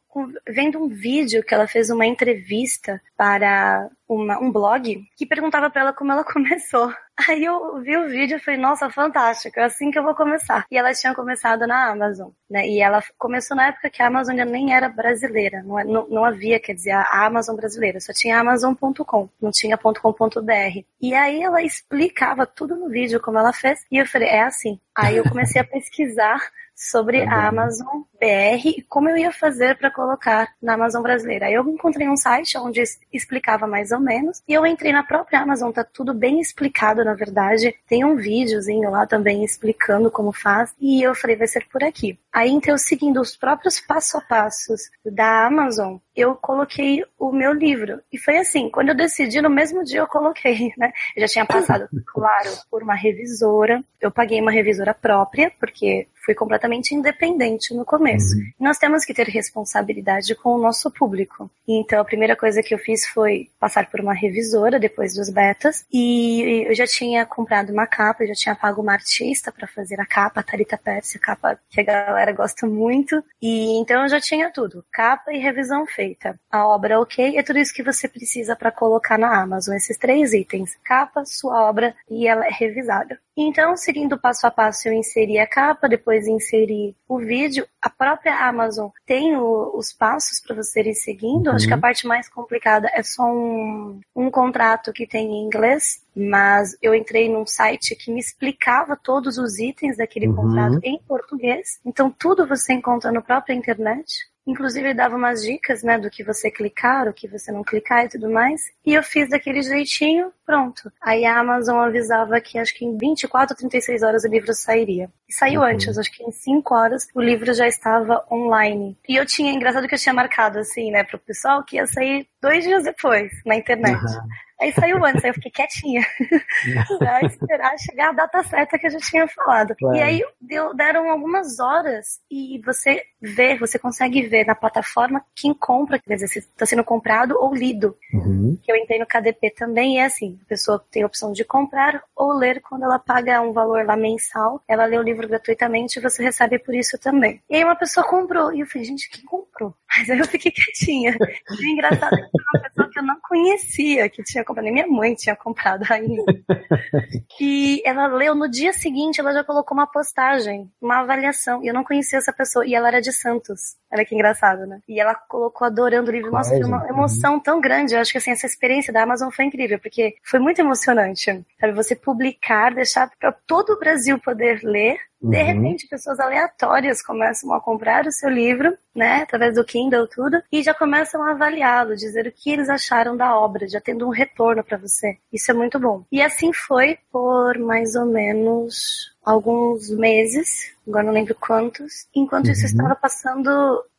vendo 0.48 0.82
um 0.82 0.88
vídeo 0.88 1.44
que 1.44 1.54
ela 1.54 1.66
fez 1.66 1.90
uma 1.90 2.06
entrevista 2.06 3.00
para 3.16 3.90
uma, 4.08 4.38
um 4.40 4.50
blog 4.50 5.04
que 5.16 5.26
perguntava 5.26 5.68
para 5.68 5.82
ela 5.82 5.92
como 5.92 6.10
ela 6.10 6.24
começou. 6.24 6.92
Aí 7.28 7.44
eu 7.44 7.80
vi 7.80 7.96
o 7.96 8.08
vídeo 8.08 8.36
e 8.36 8.40
falei, 8.40 8.60
nossa, 8.60 8.88
fantástico, 8.88 9.58
é 9.58 9.64
assim 9.64 9.90
que 9.90 9.98
eu 9.98 10.04
vou 10.04 10.14
começar. 10.14 10.64
E 10.70 10.78
ela 10.78 10.92
tinha 10.94 11.12
começado 11.14 11.66
na 11.66 11.90
Amazon, 11.90 12.30
né? 12.48 12.66
E 12.66 12.80
ela 12.80 13.02
começou 13.18 13.56
na 13.56 13.66
época 13.66 13.90
que 13.90 14.00
a 14.00 14.06
Amazon 14.06 14.38
ainda 14.38 14.44
nem 14.44 14.72
era 14.72 14.88
brasileira, 14.88 15.62
não, 15.64 15.78
é, 15.78 15.84
não, 15.84 16.08
não 16.08 16.24
havia, 16.24 16.60
quer 16.60 16.74
dizer, 16.74 16.92
a 16.92 17.26
Amazon 17.26 17.56
brasileira, 17.56 17.98
só 18.00 18.12
tinha 18.12 18.38
Amazon.com, 18.38 19.28
não 19.40 19.50
tinha 19.50 19.76
.com.br. 19.76 20.84
E 21.00 21.14
aí 21.14 21.42
ela 21.42 21.60
explicava 21.60 22.46
tudo 22.46 22.76
no 22.76 22.88
vídeo 22.88 23.20
como 23.20 23.38
ela 23.38 23.52
fez, 23.52 23.84
e 23.90 23.98
eu 23.98 24.06
falei, 24.06 24.28
é 24.28 24.42
assim. 24.42 24.78
Aí 24.96 25.16
eu 25.16 25.24
comecei 25.24 25.60
a 25.60 25.64
pesquisar 25.64 26.40
sobre 26.78 27.24
tá 27.24 27.32
a 27.32 27.48
Amazon 27.48 28.02
BR 28.20 28.66
e 28.78 28.82
como 28.82 29.08
eu 29.08 29.16
ia 29.16 29.32
fazer 29.32 29.76
para 29.78 29.90
colocar 29.90 30.48
na 30.62 30.74
Amazon 30.74 31.02
brasileira. 31.02 31.46
Aí 31.46 31.54
eu 31.54 31.66
encontrei 31.68 32.08
um 32.08 32.16
site 32.16 32.58
onde 32.58 32.82
explicava 33.12 33.66
mais 33.66 33.90
ou 33.92 34.00
menos 34.00 34.42
e 34.46 34.52
eu 34.52 34.66
entrei 34.66 34.92
na 34.92 35.02
própria 35.02 35.40
Amazon, 35.40 35.70
tá 35.70 35.84
tudo 35.84 36.12
bem 36.12 36.40
explicado 36.40 37.04
na 37.04 37.14
verdade. 37.14 37.74
Tem 37.88 38.04
um 38.04 38.16
videozinho 38.16 38.90
lá 38.90 39.06
também 39.06 39.44
explicando 39.44 40.10
como 40.10 40.32
faz 40.32 40.74
e 40.80 41.02
eu 41.02 41.14
falei, 41.14 41.36
vai 41.36 41.46
ser 41.46 41.66
por 41.68 41.82
aqui. 41.82 42.18
Aí 42.32 42.50
então, 42.50 42.76
seguindo 42.76 43.20
os 43.20 43.36
próprios 43.36 43.80
passo 43.80 44.18
a 44.18 44.20
passos 44.20 44.90
da 45.04 45.46
Amazon, 45.46 45.96
eu 46.14 46.34
coloquei 46.34 47.04
o 47.18 47.30
meu 47.30 47.52
livro. 47.52 48.00
E 48.12 48.18
foi 48.18 48.38
assim, 48.38 48.68
quando 48.68 48.88
eu 48.88 48.94
decidi, 48.94 49.40
no 49.40 49.48
mesmo 49.48 49.84
dia 49.84 50.00
eu 50.00 50.06
coloquei, 50.06 50.72
né? 50.76 50.92
Eu 51.16 51.20
já 51.22 51.28
tinha 51.28 51.46
passado, 51.46 51.88
claro, 52.06 52.50
por 52.70 52.82
uma 52.82 52.94
revisora. 52.94 53.82
Eu 54.00 54.10
paguei 54.10 54.40
uma 54.40 54.50
revisora 54.50 54.92
própria, 54.92 55.52
porque 55.60 56.08
fui 56.24 56.34
completamente 56.34 56.94
independente 56.94 57.72
no 57.72 57.84
começo. 57.84 58.07
Uhum. 58.12 58.52
Nós 58.60 58.78
temos 58.78 59.04
que 59.04 59.14
ter 59.14 59.26
responsabilidade 59.28 60.34
com 60.34 60.54
o 60.54 60.60
nosso 60.60 60.90
público. 60.90 61.50
Então, 61.66 62.00
a 62.00 62.04
primeira 62.04 62.36
coisa 62.36 62.62
que 62.62 62.74
eu 62.74 62.78
fiz 62.78 63.06
foi 63.06 63.48
passar 63.58 63.90
por 63.90 64.00
uma 64.00 64.14
revisora 64.14 64.78
depois 64.78 65.14
dos 65.14 65.30
betas. 65.30 65.84
E 65.92 66.64
eu 66.66 66.74
já 66.74 66.86
tinha 66.86 67.26
comprado 67.26 67.70
uma 67.70 67.86
capa, 67.86 68.22
eu 68.22 68.28
já 68.28 68.34
tinha 68.34 68.54
pago 68.54 68.80
uma 68.80 68.92
artista 68.92 69.52
para 69.52 69.66
fazer 69.66 70.00
a 70.00 70.06
capa, 70.06 70.40
a 70.40 70.42
Tarita 70.42 70.78
Pérsia, 70.78 71.18
a 71.18 71.24
capa 71.24 71.58
que 71.70 71.80
a 71.80 71.84
galera 71.84 72.32
gosta 72.32 72.66
muito. 72.66 73.22
E 73.40 73.78
então 73.78 74.02
eu 74.02 74.08
já 74.08 74.20
tinha 74.20 74.50
tudo, 74.50 74.84
capa 74.92 75.32
e 75.32 75.38
revisão 75.38 75.86
feita. 75.86 76.38
A 76.50 76.66
obra 76.66 77.00
ok 77.00 77.36
é 77.36 77.42
tudo 77.42 77.58
isso 77.58 77.74
que 77.74 77.82
você 77.82 78.08
precisa 78.08 78.56
para 78.56 78.72
colocar 78.72 79.18
na 79.18 79.40
Amazon, 79.40 79.76
esses 79.76 79.96
três 79.96 80.32
itens: 80.32 80.76
capa, 80.84 81.24
sua 81.24 81.68
obra 81.68 81.94
e 82.10 82.26
ela 82.26 82.46
é 82.46 82.50
revisada. 82.50 83.18
Então, 83.40 83.76
seguindo 83.76 84.18
passo 84.18 84.48
a 84.48 84.50
passo, 84.50 84.88
eu 84.88 84.92
inseri 84.92 85.38
a 85.38 85.46
capa, 85.46 85.88
depois 85.88 86.26
inseri 86.26 86.96
o 87.08 87.18
vídeo. 87.18 87.64
A 87.80 87.88
própria 87.98 88.48
Amazon 88.48 88.88
tem 89.04 89.36
o, 89.36 89.72
os 89.74 89.92
passos 89.92 90.40
para 90.40 90.54
você 90.54 90.80
ir 90.82 90.94
seguindo. 90.94 91.48
Uhum. 91.48 91.56
Acho 91.56 91.66
que 91.66 91.72
a 91.72 91.76
uhum. 91.76 91.82
parte 91.82 92.06
mais 92.06 92.28
complicada 92.28 92.88
é 92.94 93.02
só 93.02 93.24
um, 93.24 94.00
um 94.14 94.30
contrato 94.30 94.92
que 94.92 95.06
tem 95.06 95.26
em 95.26 95.44
inglês, 95.44 96.02
mas 96.14 96.78
eu 96.80 96.94
entrei 96.94 97.28
num 97.28 97.44
site 97.44 97.96
que 97.96 98.12
me 98.12 98.20
explicava 98.20 98.96
todos 98.96 99.36
os 99.36 99.58
itens 99.58 99.96
daquele 99.96 100.28
uhum. 100.28 100.36
contrato 100.36 100.80
em 100.84 100.98
português. 101.06 101.80
Então, 101.84 102.10
tudo 102.10 102.46
você 102.46 102.72
encontra 102.72 103.10
no 103.10 103.22
próprio 103.22 103.56
internet. 103.56 104.28
Inclusive, 104.48 104.94
dava 104.94 105.14
umas 105.14 105.42
dicas, 105.42 105.82
né, 105.82 105.98
do 105.98 106.08
que 106.08 106.24
você 106.24 106.50
clicar, 106.50 107.06
o 107.06 107.12
que 107.12 107.28
você 107.28 107.52
não 107.52 107.62
clicar 107.62 108.06
e 108.06 108.08
tudo 108.08 108.30
mais. 108.30 108.72
E 108.84 108.94
eu 108.94 109.02
fiz 109.02 109.28
daquele 109.28 109.60
jeitinho, 109.60 110.32
pronto. 110.46 110.90
Aí 111.02 111.26
a 111.26 111.38
Amazon 111.38 111.76
avisava 111.76 112.40
que 112.40 112.58
acho 112.58 112.74
que 112.74 112.84
em 112.84 112.96
24 112.96 113.52
ou 113.52 113.58
36 113.58 114.02
horas 114.02 114.24
o 114.24 114.28
livro 114.28 114.54
sairia. 114.54 115.10
E 115.28 115.34
saiu 115.34 115.60
uhum. 115.60 115.66
antes, 115.66 115.98
acho 115.98 116.10
que 116.10 116.24
em 116.24 116.32
5 116.32 116.74
horas 116.74 117.06
o 117.14 117.20
livro 117.20 117.52
já 117.52 117.68
estava 117.68 118.24
online. 118.32 118.96
E 119.06 119.16
eu 119.16 119.26
tinha, 119.26 119.52
engraçado 119.52 119.86
que 119.86 119.94
eu 119.94 119.98
tinha 119.98 120.14
marcado 120.14 120.58
assim, 120.58 120.90
né, 120.90 121.04
pro 121.04 121.18
pessoal 121.18 121.62
que 121.62 121.76
ia 121.76 121.86
sair 121.86 122.26
dois 122.40 122.64
dias 122.64 122.84
depois 122.84 123.30
na 123.44 123.54
internet. 123.54 124.02
Uhum. 124.02 124.28
Aí 124.60 124.72
saiu 124.72 125.04
antes, 125.04 125.24
aí 125.24 125.30
eu 125.30 125.34
fiquei 125.34 125.50
quietinha. 125.50 126.02
pra 126.98 127.20
esperar 127.22 127.78
chegar 127.78 128.10
a 128.10 128.12
data 128.12 128.42
certa 128.42 128.78
que 128.78 128.86
a 128.86 128.90
gente 128.90 129.08
tinha 129.08 129.28
falado. 129.28 129.74
Claro. 129.78 129.96
E 129.96 130.02
aí 130.02 130.24
deu, 130.40 130.74
deram 130.74 131.10
algumas 131.10 131.60
horas 131.60 132.20
e 132.30 132.60
você 132.64 133.02
vê, 133.20 133.56
você 133.56 133.78
consegue 133.78 134.26
ver 134.26 134.44
na 134.44 134.54
plataforma 134.54 135.24
quem 135.34 135.54
compra, 135.54 135.98
quer 135.98 136.14
dizer, 136.14 136.28
se 136.28 136.38
está 136.40 136.66
sendo 136.66 136.84
comprado 136.84 137.36
ou 137.38 137.54
lido. 137.54 137.96
Uhum. 138.12 138.58
Que 138.62 138.72
eu 138.72 138.76
entrei 138.76 138.98
no 138.98 139.06
KDP 139.06 139.50
também 139.50 139.96
e 139.96 139.98
é 139.98 140.06
assim, 140.06 140.38
a 140.44 140.48
pessoa 140.48 140.84
tem 140.90 141.02
a 141.02 141.06
opção 141.06 141.32
de 141.32 141.44
comprar 141.44 142.02
ou 142.16 142.32
ler 142.32 142.60
quando 142.60 142.84
ela 142.84 142.98
paga 142.98 143.40
um 143.40 143.52
valor 143.52 143.84
lá 143.84 143.96
mensal, 143.96 144.62
ela 144.66 144.84
lê 144.84 144.98
o 144.98 145.02
livro 145.02 145.28
gratuitamente 145.28 145.98
e 145.98 146.02
você 146.02 146.22
recebe 146.22 146.58
por 146.58 146.74
isso 146.74 146.98
também. 146.98 147.40
E 147.48 147.56
aí 147.56 147.64
uma 147.64 147.76
pessoa 147.76 148.06
comprou 148.06 148.52
e 148.52 148.60
eu 148.60 148.66
falei, 148.66 148.86
gente, 148.86 149.08
quem 149.08 149.24
comprou? 149.24 149.47
Mas 149.96 150.10
aí 150.10 150.18
eu 150.18 150.26
fiquei 150.26 150.52
quietinha. 150.52 151.16
E 151.50 151.66
o 151.66 151.66
engraçado 151.66 152.14
é 152.14 152.22
que 152.22 152.30
foi 152.30 152.40
uma 152.54 152.68
pessoa 152.68 152.90
que 152.90 152.98
eu 152.98 153.02
não 153.02 153.20
conhecia, 153.20 154.08
que 154.08 154.22
tinha 154.22 154.44
comprado, 154.44 154.64
nem 154.64 154.72
minha 154.72 154.86
mãe 154.86 155.14
tinha 155.14 155.34
comprado 155.34 155.84
ainda. 155.90 156.22
e 157.40 157.82
ela 157.84 158.06
leu 158.06 158.34
no 158.34 158.48
dia 158.48 158.72
seguinte, 158.72 159.20
ela 159.20 159.32
já 159.32 159.42
colocou 159.42 159.76
uma 159.76 159.86
postagem, 159.86 160.70
uma 160.80 161.00
avaliação, 161.00 161.62
e 161.64 161.68
eu 161.68 161.74
não 161.74 161.84
conhecia 161.84 162.18
essa 162.18 162.32
pessoa, 162.32 162.66
e 162.66 162.74
ela 162.74 162.88
era 162.88 163.00
de 163.00 163.12
Santos. 163.12 163.76
Olha 163.90 164.04
que 164.04 164.14
engraçado, 164.14 164.66
né? 164.66 164.80
E 164.86 165.00
ela 165.00 165.14
colocou 165.14 165.66
adorando 165.66 166.10
o 166.10 166.12
livro. 166.12 166.30
Nossa, 166.30 166.50
foi 166.50 166.64
uma 166.64 166.86
emoção 166.88 167.40
tão 167.40 167.60
grande. 167.60 167.94
Eu 167.94 168.00
acho 168.00 168.12
que 168.12 168.18
assim, 168.18 168.30
essa 168.30 168.46
experiência 168.46 168.92
da 168.92 169.02
Amazon 169.02 169.30
foi 169.30 169.46
incrível, 169.46 169.78
porque 169.78 170.14
foi 170.22 170.38
muito 170.38 170.60
emocionante. 170.60 171.44
Sabe, 171.58 171.72
você 171.72 171.96
publicar, 171.96 172.74
deixar 172.74 173.10
para 173.18 173.32
todo 173.32 173.72
o 173.72 173.78
Brasil 173.78 174.18
poder 174.18 174.60
ler 174.62 174.98
de 175.20 175.36
uhum. 175.36 175.44
repente, 175.44 175.88
pessoas 175.88 176.20
aleatórias 176.20 177.02
começam 177.02 177.52
a 177.52 177.60
comprar 177.60 178.06
o 178.06 178.12
seu 178.12 178.30
livro, 178.30 178.76
né, 178.94 179.22
através 179.22 179.54
do 179.54 179.64
Kindle 179.64 180.08
tudo, 180.08 180.40
e 180.50 180.62
já 180.62 180.72
começam 180.72 181.22
a 181.22 181.32
avaliá-lo, 181.32 181.96
dizer 181.96 182.26
o 182.26 182.32
que 182.32 182.50
eles 182.50 182.68
acharam 182.68 183.16
da 183.16 183.36
obra, 183.38 183.68
já 183.68 183.80
tendo 183.80 184.06
um 184.06 184.10
retorno 184.10 184.62
para 184.62 184.78
você. 184.78 185.18
Isso 185.32 185.50
é 185.50 185.54
muito 185.54 185.78
bom. 185.78 186.04
E 186.10 186.22
assim 186.22 186.52
foi 186.52 186.98
por 187.10 187.58
mais 187.58 187.94
ou 187.94 188.06
menos 188.06 189.16
alguns 189.24 189.90
meses, 189.90 190.74
agora 190.86 191.04
não 191.04 191.12
lembro 191.12 191.34
quantos, 191.34 192.06
enquanto 192.14 192.46
uhum. 192.46 192.52
isso 192.52 192.66
estava 192.66 192.94
passando 192.94 193.50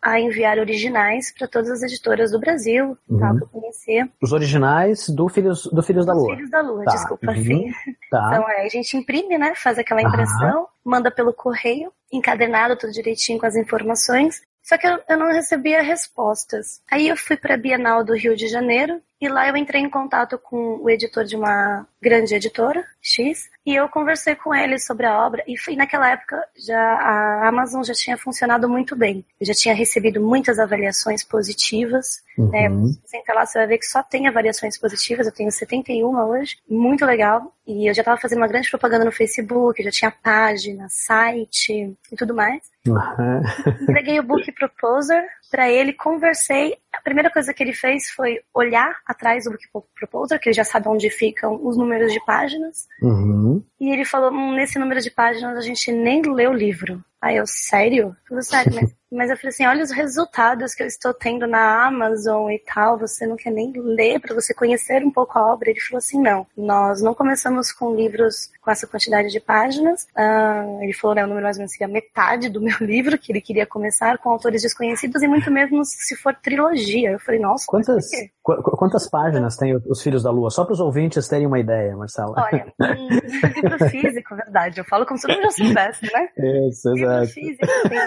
a 0.02 0.20
enviar 0.20 0.58
originais 0.58 1.32
para 1.38 1.48
todas 1.48 1.70
as 1.70 1.84
editoras 1.84 2.32
do 2.32 2.40
Brasil, 2.40 2.98
uhum. 3.08 3.20
tal, 3.20 3.38
que 3.38 3.44
eu 3.44 3.48
conhecia. 3.48 4.10
Os 4.22 4.32
originais 4.32 5.10
do 5.10 5.30
Filhos, 5.30 5.66
do 5.72 5.84
Filhos 5.84 6.06
da 6.06 6.14
Lua. 6.14 6.36
Filhos 6.36 6.50
da 6.50 6.62
Lua, 6.62 6.84
tá. 6.84 6.92
desculpa, 6.92 7.32
uhum. 7.32 7.44
sim. 7.44 7.72
Tá. 8.10 8.30
Então, 8.40 8.50
é, 8.50 8.66
a 8.66 8.70
gente 8.70 8.98
imprime, 8.98 9.38
né, 9.38 9.54
faz 9.56 9.78
aquela 9.78 10.02
impressão, 10.02 10.68
manda 10.84 11.12
pelo 11.12 11.34
correio, 11.34 11.92
encadenado 12.12 12.76
tudo 12.76 12.92
direitinho 12.92 13.40
com 13.40 13.46
as 13.46 13.56
informações, 13.56 14.42
só 14.64 14.78
que 14.78 14.88
eu, 14.88 15.00
eu 15.08 15.18
não 15.18 15.32
recebia 15.32 15.82
respostas. 15.82 16.82
Aí 16.92 17.08
eu 17.08 17.18
fui 17.18 17.38
para 17.38 17.56
a 17.56 17.58
Bienal 17.58 18.04
do 18.04 18.14
Rio 18.14 18.36
de 18.36 18.48
Janeiro 18.48 19.02
e 19.22 19.28
lá 19.28 19.48
eu 19.48 19.58
entrei 19.58 19.82
em 19.82 19.90
contato 19.90 20.38
com 20.38 20.80
o 20.82 20.90
editor 20.90 21.26
de 21.26 21.36
uma 21.36 21.86
grande 22.02 22.34
editora, 22.34 22.86
X, 23.02 23.50
e 23.66 23.76
eu 23.76 23.90
conversei 23.90 24.34
com 24.34 24.56
ele 24.56 24.80
sobre 24.80 25.06
a 25.06 25.26
obra. 25.26 25.44
E 25.46 25.58
foi 25.58 25.76
naquela 25.76 26.10
época 26.10 26.42
já 26.58 26.80
a 26.80 27.48
Amazon 27.48 27.84
já 27.84 27.94
tinha 27.94 28.18
funcionado 28.18 28.70
muito 28.70 28.96
bem. 28.96 29.26
Eu 29.40 29.46
já 29.46 29.54
tinha 29.54 29.76
recebido 29.76 30.22
muitas 30.22 30.58
avaliações 30.58 31.24
positivas. 31.24 32.24
Uhum. 32.38 32.50
Né? 32.50 32.70
Você 33.06 33.18
entra 33.18 33.36
lá, 33.36 33.46
você 33.46 33.60
vai 33.60 33.68
ver 33.68 33.78
que 33.78 33.86
só 33.86 34.02
tem 34.02 34.28
avaliações 34.28 34.78
positivas. 34.78 35.28
Eu 35.28 35.34
tenho 35.34 35.52
71 35.52 36.18
hoje, 36.30 36.58
muito 36.70 37.06
legal. 37.06 37.54
E 37.68 37.88
eu 37.88 37.94
já 37.94 38.02
estava 38.02 38.20
fazendo 38.20 38.40
uma 38.40 38.48
grande 38.48 38.70
propaganda 38.70 39.06
no 39.06 39.12
Facebook, 39.12 39.84
já 39.84 39.92
tinha 39.92 40.12
página, 40.12 40.88
site 40.90 41.96
e 42.12 42.16
tudo 42.16 42.34
mais. 42.34 42.64
Uhum. 42.88 43.42
Entreguei 43.82 44.20
o 44.20 44.24
book 44.24 44.52
proposer 44.54 45.24
para 45.52 45.70
ele, 45.70 45.94
conversei. 45.94 46.78
A 46.94 47.02
primeira 47.02 47.30
coisa 47.30 47.54
que 47.54 47.62
ele 47.62 47.74
fez 47.74 48.10
foi 48.10 48.40
olhar 48.54 48.98
atrás 49.10 49.46
do 49.46 49.58
Book 49.74 49.88
Proposer, 49.96 50.40
que 50.40 50.50
ele 50.50 50.56
já 50.56 50.64
sabe 50.64 50.88
onde 50.88 51.10
ficam 51.10 51.60
os 51.66 51.76
números 51.76 52.14
de 52.14 52.24
páginas. 52.26 52.88
Uhum. 53.02 53.64
E 53.80 53.92
ele 53.92 54.06
falou: 54.06 54.32
hum, 54.32 54.54
nesse 54.54 54.78
número 54.78 55.02
de 55.02 55.10
páginas 55.10 55.58
a 55.58 55.62
gente 55.62 55.92
nem 55.92 56.22
lê 56.22 56.48
o 56.48 56.54
livro. 56.54 57.04
Aí 57.22 57.38
eu, 57.38 57.46
sério? 57.46 58.16
Tudo 58.28 58.42
sério, 58.42 58.74
mas 58.74 58.94
Mas 59.12 59.32
eu 59.32 59.38
falei 59.38 59.50
assim, 59.50 59.66
olha 59.66 59.84
os 59.84 59.92
resultados 59.92 60.76
que 60.76 60.84
eu 60.84 60.88
estou 60.88 61.14
tendo 61.14 61.48
na 61.48 61.88
Amazon 61.88 62.52
e 62.52 62.60
tal, 62.60 62.98
você 62.98 63.26
não 63.26 63.36
quer 63.36 63.52
nem 63.52 63.74
ler 63.76 64.20
para 64.20 64.36
você 64.36 64.54
conhecer 64.54 65.04
um 65.04 65.12
pouco 65.12 65.38
a 65.38 65.52
obra? 65.52 65.72
Ele 65.72 65.80
falou 65.80 65.98
assim, 65.98 66.22
não, 66.22 66.46
nós 66.56 67.02
não 67.02 67.16
começamos 67.16 67.72
com 67.72 67.96
livros 67.96 68.52
com 68.62 68.70
essa 68.70 68.86
quantidade 68.86 69.30
de 69.30 69.40
páginas. 69.40 70.04
Uh, 70.16 70.84
ele 70.84 70.94
falou, 70.94 71.16
né, 71.16 71.24
o 71.24 71.28
número 71.28 71.44
mais 71.44 71.58
ou 71.58 71.62
menos 71.62 71.72
seria 71.72 71.88
metade 71.88 72.50
do 72.50 72.62
meu 72.62 72.78
livro, 72.82 73.18
que 73.18 73.32
ele 73.32 73.42
queria 73.42 73.66
começar 73.66 74.20
com 74.20 74.30
autores 74.30 74.62
desconhecidos 74.62 75.24
e 75.24 75.28
muito 75.28 75.50
mesmo 75.50 75.84
se 75.84 76.16
for 76.16 76.36
trilogia. 76.36 77.12
Eu 77.12 77.20
falei, 77.20 77.40
nossa, 77.40 77.66
quantas, 77.68 78.06
qu 78.44 78.62
quantas 78.78 79.10
páginas 79.10 79.58
tem 79.58 79.76
Os 79.88 80.04
Filhos 80.04 80.22
da 80.22 80.30
Lua? 80.30 80.52
Só 80.52 80.64
para 80.64 80.74
os 80.74 80.80
ouvintes 80.80 81.28
terem 81.28 81.48
uma 81.48 81.60
ideia, 81.60 81.96
Marcela. 81.96 82.36
Olha, 82.38 82.72
um 82.80 83.10
livro 83.10 83.90
físico, 83.90 84.36
verdade, 84.36 84.80
eu 84.80 84.86
falo 84.86 85.04
como 85.08 85.18
se 85.18 85.32
eu 85.32 85.42
já 85.42 85.50
soubesse, 85.50 86.06
né? 86.14 86.30
Isso, 86.68 86.90
exato. 86.96 87.09
Físico 87.28 87.68
tem 87.90 88.00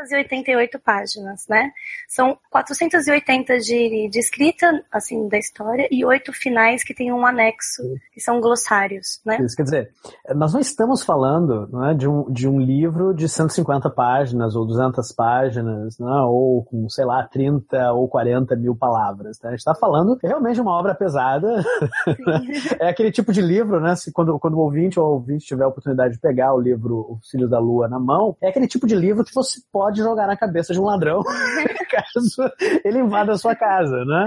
488 0.00 0.78
páginas, 0.78 1.46
né? 1.48 1.70
São 2.08 2.38
480 2.50 3.58
de, 3.58 4.08
de 4.08 4.18
escrita, 4.18 4.82
assim, 4.90 5.28
da 5.28 5.38
história, 5.38 5.88
e 5.90 6.04
oito 6.04 6.32
finais 6.32 6.82
que 6.82 6.94
tem 6.94 7.12
um 7.12 7.24
anexo, 7.26 7.82
que 8.12 8.20
são 8.20 8.40
glossários, 8.40 9.20
né? 9.24 9.38
Isso, 9.40 9.56
quer 9.56 9.62
dizer, 9.62 9.90
nós 10.34 10.52
não 10.52 10.60
estamos 10.60 11.02
falando 11.02 11.68
né, 11.72 11.94
de, 11.94 12.08
um, 12.08 12.30
de 12.30 12.48
um 12.48 12.60
livro 12.60 13.14
de 13.14 13.28
150 13.28 13.90
páginas 13.90 14.56
ou 14.56 14.66
200 14.66 15.12
páginas, 15.12 15.98
né, 15.98 16.20
ou 16.22 16.64
com, 16.64 16.88
sei 16.88 17.04
lá, 17.04 17.26
30 17.26 17.92
ou 17.92 18.08
40 18.08 18.56
mil 18.56 18.74
palavras. 18.74 19.38
Né? 19.42 19.48
A 19.48 19.52
gente 19.52 19.60
está 19.60 19.74
falando 19.74 20.18
realmente 20.22 20.54
de 20.54 20.60
uma 20.60 20.78
obra 20.78 20.94
pesada. 20.94 21.62
é 22.80 22.88
aquele 22.88 23.10
tipo 23.10 23.32
de 23.32 23.40
livro, 23.40 23.80
né? 23.80 23.94
Se, 23.96 24.12
quando, 24.12 24.38
quando 24.38 24.54
o 24.54 24.60
ouvinte 24.60 24.98
ou 24.98 25.06
o 25.06 25.12
ouvinte 25.14 25.46
tiver 25.46 25.64
a 25.64 25.68
oportunidade 25.68 26.14
de 26.14 26.20
pegar 26.20 26.54
o 26.54 26.60
livro 26.60 27.18
Os 27.20 27.30
Filhos 27.30 27.50
da 27.50 27.58
Lua 27.58 27.88
na 27.88 27.98
mão, 27.98 28.29
é 28.42 28.48
aquele 28.48 28.66
tipo 28.66 28.86
de 28.86 28.94
livro 28.94 29.24
que 29.24 29.34
você 29.34 29.60
pode 29.72 29.98
jogar 29.98 30.26
na 30.26 30.36
cabeça 30.36 30.72
de 30.72 30.80
um 30.80 30.84
ladrão 30.84 31.22
caso 31.90 32.50
ele 32.84 33.00
invada 33.00 33.32
a 33.32 33.38
sua 33.38 33.54
casa, 33.54 34.04
né? 34.04 34.26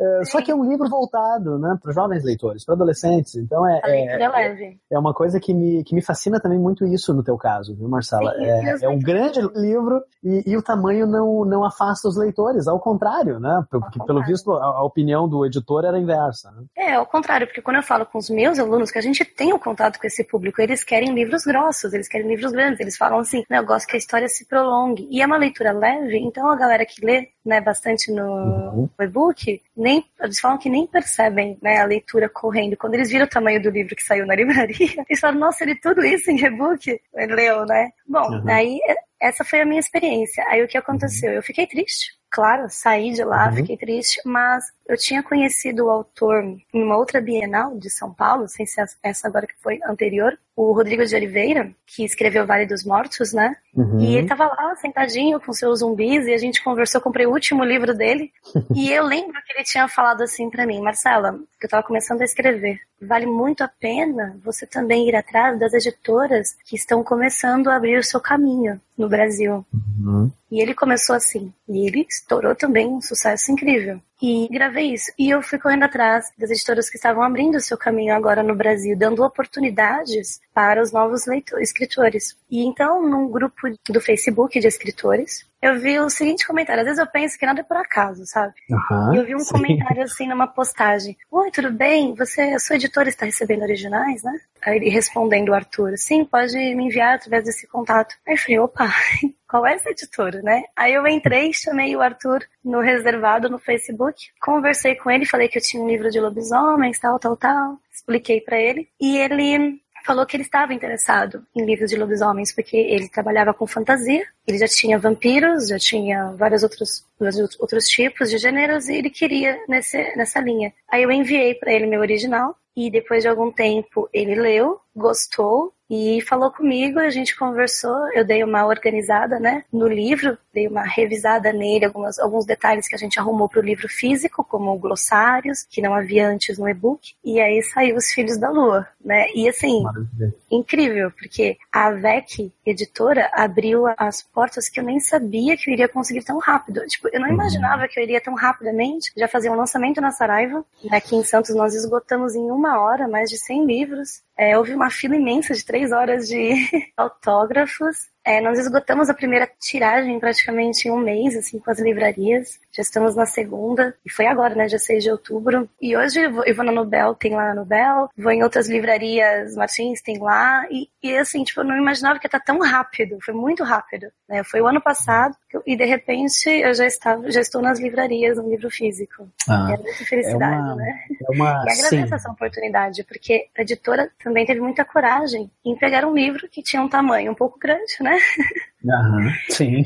É, 0.00 0.24
só 0.24 0.40
que 0.40 0.50
é 0.50 0.54
um 0.54 0.64
livro 0.64 0.88
voltado 0.88 1.58
né, 1.58 1.78
para 1.82 1.92
jovens 1.92 2.24
leitores, 2.24 2.64
para 2.64 2.74
adolescentes. 2.74 3.36
Então 3.36 3.66
é, 3.66 3.80
é, 3.84 4.28
leve. 4.28 4.78
é 4.90 4.98
uma 4.98 5.12
coisa 5.12 5.38
que 5.38 5.52
me, 5.52 5.84
que 5.84 5.94
me 5.94 6.02
fascina 6.02 6.40
também 6.40 6.58
muito 6.58 6.84
isso 6.84 7.12
no 7.14 7.22
teu 7.22 7.36
caso, 7.36 7.76
viu, 7.76 7.88
Marcela? 7.88 8.34
É, 8.38 8.84
é 8.84 8.88
um 8.88 8.98
grande 8.98 9.40
livro 9.54 10.02
e, 10.22 10.52
e, 10.52 10.56
o 10.56 10.62
tamanho 10.62 11.06
não, 11.06 11.44
não 11.44 11.64
afasta 11.64 12.08
os 12.08 12.16
leitores, 12.16 12.68
ao 12.68 12.78
contrário, 12.78 13.40
né? 13.40 13.64
Porque, 13.68 13.98
pelo 14.04 14.22
visto, 14.24 14.52
a, 14.52 14.64
a, 14.64 14.84
opinião 14.84 15.28
do 15.28 15.44
editor 15.44 15.84
era 15.84 15.98
inversa. 15.98 16.50
Né? 16.52 16.64
É, 16.76 16.94
ao 16.94 17.06
contrário, 17.06 17.46
porque 17.46 17.60
quando 17.60 17.76
eu 17.76 17.82
falo 17.82 18.06
com 18.06 18.18
os 18.18 18.30
meus 18.30 18.58
alunos, 18.58 18.90
que 18.90 18.98
a 18.98 19.02
gente 19.02 19.24
tem 19.24 19.52
o 19.52 19.56
um 19.56 19.58
contato 19.58 19.98
com 19.98 20.06
esse 20.06 20.22
público, 20.24 20.60
eles 20.60 20.84
querem 20.84 21.12
livros 21.12 21.44
grossos, 21.44 21.92
eles 21.92 22.08
querem 22.08 22.28
livros 22.28 22.52
grandes, 22.52 22.78
eles 22.78 22.96
falam 22.96 23.18
assim, 23.18 23.42
eu 23.50 23.66
gosto 23.66 23.86
que 23.86 23.96
a 23.96 23.98
história 23.98 24.28
se 24.28 24.46
prolongue. 24.46 25.08
E 25.10 25.20
é 25.20 25.26
uma 25.26 25.36
leitura 25.36 25.72
leve, 25.72 26.18
então 26.18 26.48
a 26.48 26.56
galera 26.56 26.86
que 26.86 27.01
lê 27.04 27.28
né, 27.44 27.60
bastante 27.60 28.10
no 28.12 28.24
uhum. 28.24 28.90
e-book, 29.00 29.60
nem, 29.76 30.04
eles 30.20 30.40
falam 30.40 30.58
que 30.58 30.70
nem 30.70 30.86
percebem 30.86 31.58
né, 31.60 31.80
a 31.80 31.84
leitura 31.84 32.28
correndo. 32.28 32.76
Quando 32.76 32.94
eles 32.94 33.10
viram 33.10 33.26
o 33.26 33.28
tamanho 33.28 33.62
do 33.62 33.70
livro 33.70 33.96
que 33.96 34.02
saiu 34.02 34.26
na 34.26 34.34
livraria, 34.36 35.04
eles 35.08 35.20
falam, 35.20 35.40
nossa, 35.40 35.64
ele 35.64 35.74
tudo 35.74 36.04
isso 36.04 36.30
em 36.30 36.44
e-book? 36.44 37.00
Ele 37.14 37.34
leu, 37.34 37.66
né? 37.66 37.90
Bom, 38.06 38.30
uhum. 38.30 38.48
aí 38.48 38.80
essa 39.20 39.44
foi 39.44 39.60
a 39.60 39.64
minha 39.64 39.80
experiência. 39.80 40.44
Aí 40.48 40.62
o 40.62 40.68
que 40.68 40.76
aconteceu? 40.76 41.32
Eu 41.32 41.42
fiquei 41.42 41.66
triste, 41.66 42.12
claro, 42.28 42.66
saí 42.68 43.12
de 43.12 43.22
lá, 43.22 43.48
uhum. 43.48 43.56
fiquei 43.56 43.76
triste, 43.76 44.20
mas 44.24 44.64
eu 44.88 44.96
tinha 44.96 45.22
conhecido 45.22 45.86
o 45.86 45.90
autor 45.90 46.42
em 46.42 46.82
uma 46.82 46.96
outra 46.96 47.20
Bienal 47.20 47.78
de 47.78 47.88
São 47.88 48.12
Paulo, 48.12 48.48
sem 48.48 48.66
ser 48.66 48.84
essa 49.02 49.28
agora 49.28 49.46
que 49.46 49.54
foi 49.62 49.78
anterior, 49.86 50.36
o 50.54 50.72
Rodrigo 50.72 51.04
de 51.04 51.14
Oliveira, 51.14 51.72
que 51.86 52.04
escreveu 52.04 52.46
Vale 52.46 52.66
dos 52.66 52.84
Mortos, 52.84 53.32
né? 53.32 53.56
Uhum. 53.74 54.00
E 54.00 54.16
ele 54.16 54.26
tava 54.26 54.44
lá 54.44 54.76
sentadinho 54.76 55.40
com 55.40 55.52
seus 55.52 55.78
zumbis 55.78 56.26
e 56.26 56.34
a 56.34 56.38
gente 56.38 56.62
conversou, 56.62 57.00
comprei 57.00 57.26
o 57.26 57.30
último 57.30 57.64
livro 57.64 57.94
dele. 57.94 58.30
e 58.74 58.92
eu 58.92 59.04
lembro 59.04 59.40
que 59.44 59.52
ele 59.52 59.64
tinha 59.64 59.88
falado 59.88 60.22
assim 60.22 60.50
para 60.50 60.66
mim, 60.66 60.80
Marcela, 60.80 61.38
que 61.58 61.66
eu 61.66 61.70
tava 61.70 61.86
começando 61.86 62.20
a 62.20 62.24
escrever. 62.24 62.78
Vale 63.00 63.26
muito 63.26 63.64
a 63.64 63.68
pena 63.68 64.38
você 64.44 64.66
também 64.66 65.08
ir 65.08 65.16
atrás 65.16 65.58
das 65.58 65.72
editoras 65.72 66.54
que 66.66 66.76
estão 66.76 67.02
começando 67.02 67.68
a 67.68 67.76
abrir 67.76 67.98
o 67.98 68.04
seu 68.04 68.20
caminho 68.20 68.80
no 68.96 69.08
Brasil. 69.08 69.64
Uhum. 69.72 70.30
E 70.50 70.60
ele 70.60 70.74
começou 70.74 71.16
assim. 71.16 71.52
E 71.68 71.86
ele 71.86 72.06
estourou 72.08 72.54
também 72.54 72.86
um 72.86 73.00
sucesso 73.00 73.50
incrível. 73.50 74.00
E 74.22 74.46
gravei 74.48 74.94
isso. 74.94 75.10
E 75.18 75.30
eu 75.30 75.42
fui 75.42 75.58
correndo 75.58 75.82
atrás 75.82 76.30
das 76.38 76.48
editoras 76.48 76.88
que 76.88 76.96
estavam 76.96 77.24
abrindo 77.24 77.56
o 77.56 77.60
seu 77.60 77.76
caminho 77.76 78.14
agora 78.14 78.40
no 78.40 78.54
Brasil, 78.54 78.96
dando 78.96 79.24
oportunidades 79.24 80.40
para 80.54 80.80
os 80.80 80.92
novos 80.92 81.26
leitores, 81.26 81.70
escritores. 81.70 82.36
E 82.48 82.62
então, 82.62 83.02
num 83.02 83.28
grupo 83.28 83.68
do 83.88 84.00
Facebook 84.00 84.60
de 84.60 84.68
escritores, 84.68 85.44
eu 85.62 85.78
vi 85.78 85.98
o 86.00 86.10
seguinte 86.10 86.44
comentário. 86.44 86.80
Às 86.80 86.86
vezes 86.86 86.98
eu 86.98 87.06
penso 87.06 87.38
que 87.38 87.46
nada 87.46 87.60
é 87.60 87.62
por 87.62 87.76
acaso, 87.76 88.26
sabe? 88.26 88.52
Uhum, 88.68 89.14
eu 89.14 89.24
vi 89.24 89.36
um 89.36 89.38
sim. 89.38 89.52
comentário 89.52 90.02
assim 90.02 90.26
numa 90.26 90.48
postagem. 90.48 91.16
Oi, 91.30 91.50
tudo 91.52 91.70
bem? 91.70 92.14
Você, 92.16 92.42
a 92.42 92.58
sua 92.58 92.74
editora 92.74 93.08
está 93.08 93.24
recebendo 93.24 93.62
originais, 93.62 94.24
né? 94.24 94.40
Aí 94.60 94.76
ele 94.76 94.90
respondendo 94.90 95.50
o 95.50 95.54
Arthur, 95.54 95.96
sim, 95.96 96.24
pode 96.24 96.56
me 96.56 96.86
enviar 96.86 97.14
através 97.14 97.44
desse 97.44 97.68
contato. 97.68 98.16
Aí 98.26 98.34
eu 98.34 98.38
falei, 98.38 98.58
opa, 98.58 98.92
qual 99.48 99.64
é 99.64 99.74
essa 99.74 99.90
editora, 99.90 100.42
né? 100.42 100.64
Aí 100.76 100.94
eu 100.94 101.06
entrei, 101.06 101.52
chamei 101.52 101.94
o 101.94 102.00
Arthur 102.00 102.44
no 102.64 102.80
reservado 102.80 103.48
no 103.48 103.58
Facebook, 103.58 104.30
conversei 104.40 104.96
com 104.96 105.10
ele, 105.10 105.26
falei 105.26 105.46
que 105.46 105.58
eu 105.58 105.62
tinha 105.62 105.82
um 105.82 105.88
livro 105.88 106.10
de 106.10 106.20
lobisomens, 106.20 106.98
tal, 106.98 107.18
tal, 107.18 107.36
tal, 107.36 107.78
expliquei 107.92 108.40
para 108.40 108.58
ele, 108.58 108.88
e 109.00 109.16
ele 109.16 109.80
falou 110.04 110.26
que 110.26 110.36
ele 110.36 110.44
estava 110.44 110.74
interessado 110.74 111.46
em 111.54 111.64
livros 111.64 111.90
de 111.90 111.96
lobisomens, 111.96 112.52
porque 112.54 112.76
ele 112.76 113.08
trabalhava 113.08 113.54
com 113.54 113.66
fantasia, 113.66 114.24
ele 114.46 114.58
já 114.58 114.66
tinha 114.66 114.98
vampiros, 114.98 115.68
já 115.68 115.78
tinha 115.78 116.32
vários 116.32 116.62
outros, 116.62 117.06
vários 117.18 117.58
outros 117.60 117.86
tipos 117.86 118.30
de 118.30 118.38
gêneros, 118.38 118.88
e 118.88 118.96
ele 118.96 119.10
queria 119.10 119.58
nesse, 119.68 120.16
nessa 120.16 120.40
linha. 120.40 120.72
Aí 120.90 121.02
eu 121.02 121.10
enviei 121.10 121.54
para 121.54 121.72
ele 121.72 121.86
meu 121.86 122.00
original, 122.00 122.56
e 122.76 122.90
depois 122.90 123.22
de 123.22 123.28
algum 123.28 123.50
tempo 123.50 124.08
ele 124.12 124.34
leu, 124.34 124.80
gostou, 124.94 125.72
e 125.94 126.22
falou 126.22 126.50
comigo, 126.50 126.98
a 126.98 127.10
gente 127.10 127.36
conversou, 127.36 128.10
eu 128.14 128.24
dei 128.24 128.42
uma 128.42 128.64
organizada, 128.66 129.38
né, 129.38 129.62
no 129.70 129.86
livro, 129.86 130.38
dei 130.54 130.66
uma 130.66 130.82
revisada 130.84 131.52
nele, 131.52 131.84
algumas, 131.84 132.18
alguns 132.18 132.46
detalhes 132.46 132.88
que 132.88 132.94
a 132.94 132.98
gente 132.98 133.20
arrumou 133.20 133.46
para 133.46 133.60
o 133.60 133.62
livro 133.62 133.86
físico, 133.90 134.42
como 134.42 134.78
glossários, 134.78 135.66
que 135.68 135.82
não 135.82 135.92
havia 135.94 136.26
antes 136.26 136.56
no 136.56 136.66
e-book, 136.66 137.12
e 137.22 137.38
aí 137.38 137.62
saiu 137.62 137.96
Os 137.96 138.06
Filhos 138.06 138.38
da 138.38 138.48
Lua, 138.48 138.88
né, 139.04 139.26
e 139.34 139.46
assim, 139.46 139.82
Maravilha. 139.82 140.34
incrível, 140.50 141.10
porque 141.10 141.58
a 141.70 141.90
VEC, 141.90 142.50
editora, 142.64 143.30
abriu 143.34 143.84
as 143.98 144.22
portas 144.22 144.70
que 144.70 144.80
eu 144.80 144.84
nem 144.84 144.98
sabia 144.98 145.58
que 145.58 145.68
eu 145.68 145.74
iria 145.74 145.88
conseguir 145.88 146.24
tão 146.24 146.38
rápido, 146.38 146.80
tipo, 146.86 147.08
eu 147.12 147.20
não 147.20 147.28
Uhum. 147.28 147.34
imaginava 147.34 147.86
que 147.86 148.00
eu 148.00 148.02
iria 148.02 148.20
tão 148.20 148.34
rapidamente, 148.34 149.12
já 149.14 149.28
fazia 149.28 149.52
um 149.52 149.56
lançamento 149.56 150.00
na 150.00 150.10
Saraiva, 150.10 150.64
aqui 150.90 151.16
em 151.16 151.22
Santos 151.22 151.54
nós 151.54 151.74
esgotamos 151.74 152.34
em 152.34 152.50
uma 152.50 152.80
hora 152.80 153.06
mais 153.06 153.28
de 153.28 153.36
100 153.36 153.66
livros, 153.66 154.22
é, 154.36 154.56
houve 154.56 154.74
uma 154.74 154.90
fila 154.90 155.16
imensa 155.16 155.54
de 155.54 155.64
três 155.64 155.92
horas 155.92 156.28
de 156.28 156.54
autógrafos. 156.96 158.11
É, 158.24 158.40
nós 158.40 158.58
esgotamos 158.58 159.10
a 159.10 159.14
primeira 159.14 159.50
tiragem 159.60 160.18
praticamente 160.20 160.86
em 160.86 160.90
um 160.90 160.98
mês, 160.98 161.36
assim, 161.36 161.58
com 161.58 161.70
as 161.70 161.80
livrarias. 161.80 162.60
Já 162.72 162.82
estamos 162.82 163.16
na 163.16 163.26
segunda, 163.26 163.94
e 164.04 164.10
foi 164.10 164.26
agora, 164.26 164.54
né, 164.54 164.66
dia 164.66 164.78
6 164.78 165.02
de 165.02 165.10
outubro. 165.10 165.68
E 165.80 165.96
hoje 165.96 166.20
eu 166.20 166.32
vou, 166.32 166.44
eu 166.44 166.54
vou 166.54 166.64
na 166.64 166.72
Nobel, 166.72 167.14
tem 167.14 167.34
lá 167.34 167.46
na 167.48 167.54
Nobel. 167.54 168.08
Vou 168.16 168.32
em 168.32 168.42
outras 168.42 168.68
livrarias, 168.68 169.56
Martins 169.56 170.00
tem 170.00 170.18
lá. 170.18 170.64
E, 170.70 170.88
e 171.02 171.16
assim, 171.16 171.42
tipo, 171.42 171.60
eu 171.60 171.64
não 171.64 171.76
imaginava 171.76 172.18
que 172.18 172.26
ia 172.26 172.28
estar 172.28 172.40
tão 172.40 172.60
rápido. 172.60 173.18
Foi 173.22 173.34
muito 173.34 173.64
rápido. 173.64 174.06
Né? 174.28 174.42
Foi 174.44 174.60
o 174.60 174.66
ano 174.66 174.80
passado, 174.80 175.36
e 175.66 175.76
de 175.76 175.84
repente 175.84 176.48
eu 176.48 176.72
já, 176.72 176.86
estava, 176.86 177.30
já 177.30 177.40
estou 177.40 177.60
nas 177.60 177.78
livrarias, 177.78 178.38
no 178.38 178.48
livro 178.48 178.70
físico. 178.70 179.28
Ah, 179.48 179.68
é 179.72 179.76
muita 179.76 180.04
felicidade, 180.04 180.54
é 180.54 180.58
uma, 180.58 180.74
né? 180.76 181.04
É 181.10 181.34
uma, 181.34 181.50
E 181.66 181.72
agradeço 181.72 181.88
sim. 181.88 182.14
essa 182.14 182.30
oportunidade, 182.30 183.04
porque 183.04 183.48
a 183.56 183.62
editora 183.62 184.10
também 184.22 184.46
teve 184.46 184.60
muita 184.60 184.84
coragem 184.84 185.50
em 185.64 185.76
pegar 185.76 186.06
um 186.06 186.14
livro 186.14 186.48
que 186.48 186.62
tinha 186.62 186.80
um 186.80 186.88
tamanho 186.88 187.32
um 187.32 187.34
pouco 187.34 187.58
grande, 187.58 187.94
né? 188.00 188.11
there. 188.12 188.48
Aham, 188.88 189.30
sim. 189.48 189.82